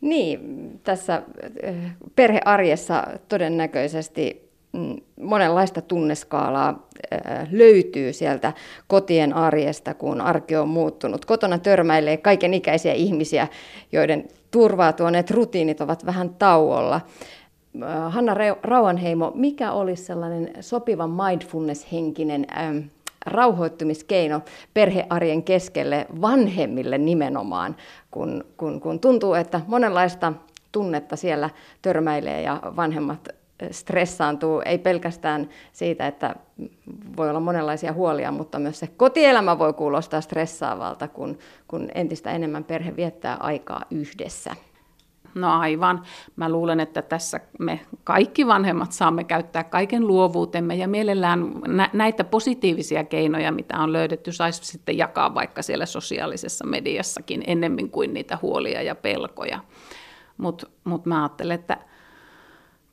Niin, 0.00 0.40
tässä 0.84 1.22
eh, 1.62 1.74
perhearjessa 2.16 3.06
todennäköisesti 3.28 4.50
mm, 4.72 4.96
monenlaista 5.20 5.80
tunneskaalaa 5.80 6.88
eh, 7.10 7.20
löytyy 7.50 8.12
sieltä 8.12 8.52
kotien 8.86 9.32
arjesta, 9.32 9.94
kun 9.94 10.20
arki 10.20 10.56
on 10.56 10.68
muuttunut. 10.68 11.24
Kotona 11.24 11.58
törmäilee 11.58 12.16
kaiken 12.16 12.54
ikäisiä 12.54 12.92
ihmisiä, 12.92 13.48
joiden 13.92 14.28
turvaa 14.50 14.92
tuoneet 14.92 15.30
rutiinit 15.30 15.80
ovat 15.80 16.06
vähän 16.06 16.30
tauolla. 16.34 17.00
Äh, 17.76 18.12
Hanna 18.12 18.34
Rauhanheimo, 18.62 19.32
mikä 19.34 19.72
olisi 19.72 20.04
sellainen 20.04 20.50
sopiva 20.60 21.06
mindfulness-henkinen 21.06 22.46
ähm, 22.58 22.78
rauhoittumiskeino 23.26 24.40
perhearjen 24.74 25.42
keskelle 25.42 26.06
vanhemmille 26.20 26.98
nimenomaan, 26.98 27.76
kun, 28.10 28.44
kun, 28.56 28.80
kun 28.80 29.00
tuntuu, 29.00 29.34
että 29.34 29.60
monenlaista 29.66 30.32
tunnetta 30.72 31.16
siellä 31.16 31.50
törmäilee 31.82 32.42
ja 32.42 32.60
vanhemmat 32.76 33.28
äh, 33.28 33.68
stressaantuu, 33.70 34.62
ei 34.64 34.78
pelkästään 34.78 35.48
siitä, 35.72 36.06
että 36.06 36.34
voi 37.16 37.30
olla 37.30 37.40
monenlaisia 37.40 37.92
huolia, 37.92 38.32
mutta 38.32 38.58
myös 38.58 38.78
se 38.78 38.86
kotielämä 38.86 39.58
voi 39.58 39.72
kuulostaa 39.72 40.20
stressaavalta, 40.20 41.08
kun, 41.08 41.38
kun 41.68 41.88
entistä 41.94 42.30
enemmän 42.30 42.64
perhe 42.64 42.96
viettää 42.96 43.36
aikaa 43.40 43.82
yhdessä. 43.90 44.56
No 45.34 45.58
aivan. 45.58 46.02
Mä 46.36 46.48
luulen, 46.48 46.80
että 46.80 47.02
tässä 47.02 47.40
me 47.58 47.80
kaikki 48.04 48.46
vanhemmat 48.46 48.92
saamme 48.92 49.24
käyttää 49.24 49.64
kaiken 49.64 50.06
luovuutemme 50.06 50.74
ja 50.74 50.88
mielellään 50.88 51.52
näitä 51.92 52.24
positiivisia 52.24 53.04
keinoja, 53.04 53.52
mitä 53.52 53.78
on 53.78 53.92
löydetty, 53.92 54.32
saisi 54.32 54.64
sitten 54.64 54.98
jakaa 54.98 55.34
vaikka 55.34 55.62
siellä 55.62 55.86
sosiaalisessa 55.86 56.66
mediassakin 56.66 57.44
ennemmin 57.46 57.90
kuin 57.90 58.14
niitä 58.14 58.38
huolia 58.42 58.82
ja 58.82 58.94
pelkoja. 58.94 59.60
Mutta 60.36 60.66
mut 60.84 61.06
mä 61.06 61.22
ajattelen, 61.22 61.54
että 61.54 61.78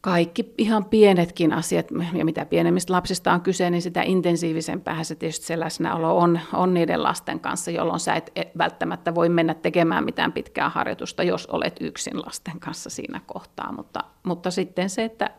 kaikki 0.08 0.54
ihan 0.58 0.86
pienetkin 0.86 1.54
asiat, 1.54 1.88
ja 2.14 2.26
mitä 2.26 2.46
pienemmistä 2.46 2.94
lapsista 2.94 3.34
on 3.34 3.42
kyse, 3.42 3.70
niin 3.70 3.82
sitä 3.82 4.02
intensiivisempää 4.02 5.04
se 5.04 5.16
tietysti 5.16 5.46
se 5.46 5.60
läsnäolo 5.60 6.18
on, 6.18 6.40
on 6.54 6.74
niiden 6.74 7.04
lasten 7.04 7.40
kanssa, 7.40 7.72
jolloin 7.72 8.00
sä 8.00 8.14
et, 8.14 8.32
välttämättä 8.58 9.16
voi 9.16 9.30
mennä 9.30 9.54
tekemään 9.54 10.04
mitään 10.04 10.34
pitkää 10.34 10.70
harjoitusta, 10.70 11.24
jos 11.24 11.48
olet 11.48 11.78
yksin 11.82 12.20
lasten 12.26 12.60
kanssa 12.60 12.90
siinä 12.90 13.22
kohtaa. 13.26 13.72
Mutta, 13.72 14.04
mutta 14.24 14.52
sitten 14.52 14.90
se, 14.90 15.04
että 15.04 15.30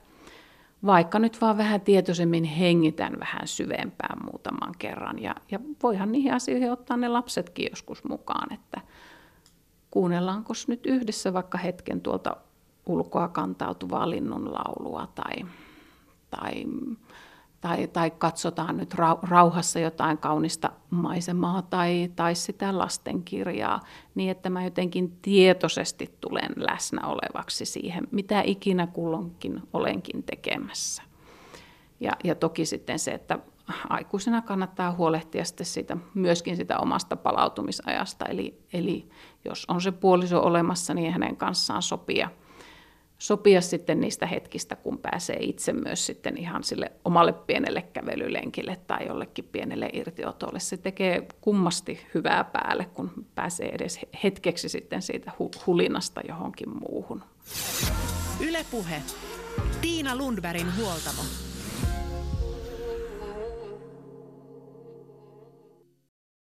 vaikka 0.86 1.18
nyt 1.18 1.40
vaan 1.40 1.58
vähän 1.58 1.80
tietoisemmin 1.80 2.44
hengitän 2.44 3.20
vähän 3.20 3.46
syvempään 3.46 4.18
muutaman 4.24 4.74
kerran, 4.78 5.22
ja, 5.22 5.34
ja 5.50 5.58
voihan 5.82 6.12
niihin 6.12 6.34
asioihin 6.34 6.72
ottaa 6.72 6.96
ne 6.96 7.08
lapsetkin 7.08 7.68
joskus 7.70 8.04
mukaan, 8.04 8.52
että 8.52 8.80
kuunnellaanko 9.90 10.52
nyt 10.66 10.86
yhdessä 10.86 11.32
vaikka 11.32 11.58
hetken 11.58 12.00
tuolta 12.00 12.36
ulkoa 12.88 13.28
kantautuvaa 13.28 14.10
linnunlaulua 14.10 15.08
tai, 15.14 15.46
tai, 16.30 16.64
tai, 17.60 17.86
tai 17.86 18.10
katsotaan 18.10 18.76
nyt 18.76 18.94
rauhassa 19.22 19.78
jotain 19.78 20.18
kaunista 20.18 20.70
maisemaa 20.90 21.62
tai, 21.62 22.10
tai 22.16 22.34
sitä 22.34 22.78
lastenkirjaa, 22.78 23.80
niin 24.14 24.30
että 24.30 24.50
mä 24.50 24.64
jotenkin 24.64 25.18
tietoisesti 25.22 26.14
tulen 26.20 26.52
läsnä 26.56 27.06
olevaksi 27.06 27.64
siihen, 27.64 28.08
mitä 28.10 28.42
ikinä 28.44 28.86
kulloinkin 28.86 29.62
olenkin 29.72 30.22
tekemässä. 30.22 31.02
Ja, 32.00 32.12
ja 32.24 32.34
toki 32.34 32.66
sitten 32.66 32.98
se, 32.98 33.10
että 33.10 33.38
aikuisena 33.88 34.42
kannattaa 34.42 34.92
huolehtia 34.92 35.44
sitten 35.44 35.66
siitä, 35.66 35.96
myöskin 36.14 36.56
sitä 36.56 36.78
omasta 36.78 37.16
palautumisajasta. 37.16 38.24
Eli, 38.24 38.60
eli 38.72 39.08
jos 39.44 39.64
on 39.68 39.80
se 39.80 39.92
puoliso 39.92 40.40
olemassa, 40.40 40.94
niin 40.94 41.12
hänen 41.12 41.36
kanssaan 41.36 41.82
sopia– 41.82 42.30
sopia 43.18 43.60
sitten 43.60 44.00
niistä 44.00 44.26
hetkistä, 44.26 44.76
kun 44.76 44.98
pääsee 44.98 45.36
itse 45.40 45.72
myös 45.72 46.06
sitten 46.06 46.36
ihan 46.36 46.64
sille 46.64 46.92
omalle 47.04 47.32
pienelle 47.32 47.82
kävelylenkille 47.82 48.78
tai 48.86 49.06
jollekin 49.06 49.44
pienelle 49.44 49.90
irtiotolle. 49.92 50.60
Se 50.60 50.76
tekee 50.76 51.26
kummasti 51.40 52.00
hyvää 52.14 52.44
päälle, 52.44 52.84
kun 52.84 53.26
pääsee 53.34 53.68
edes 53.68 54.00
hetkeksi 54.24 54.68
sitten 54.68 55.02
siitä 55.02 55.32
hulinasta 55.66 56.20
johonkin 56.28 56.68
muuhun. 56.68 57.22
Ylepuhe. 58.40 59.02
Tiina 59.80 60.16
Lundbergin 60.16 60.76
huoltamo. 60.76 61.22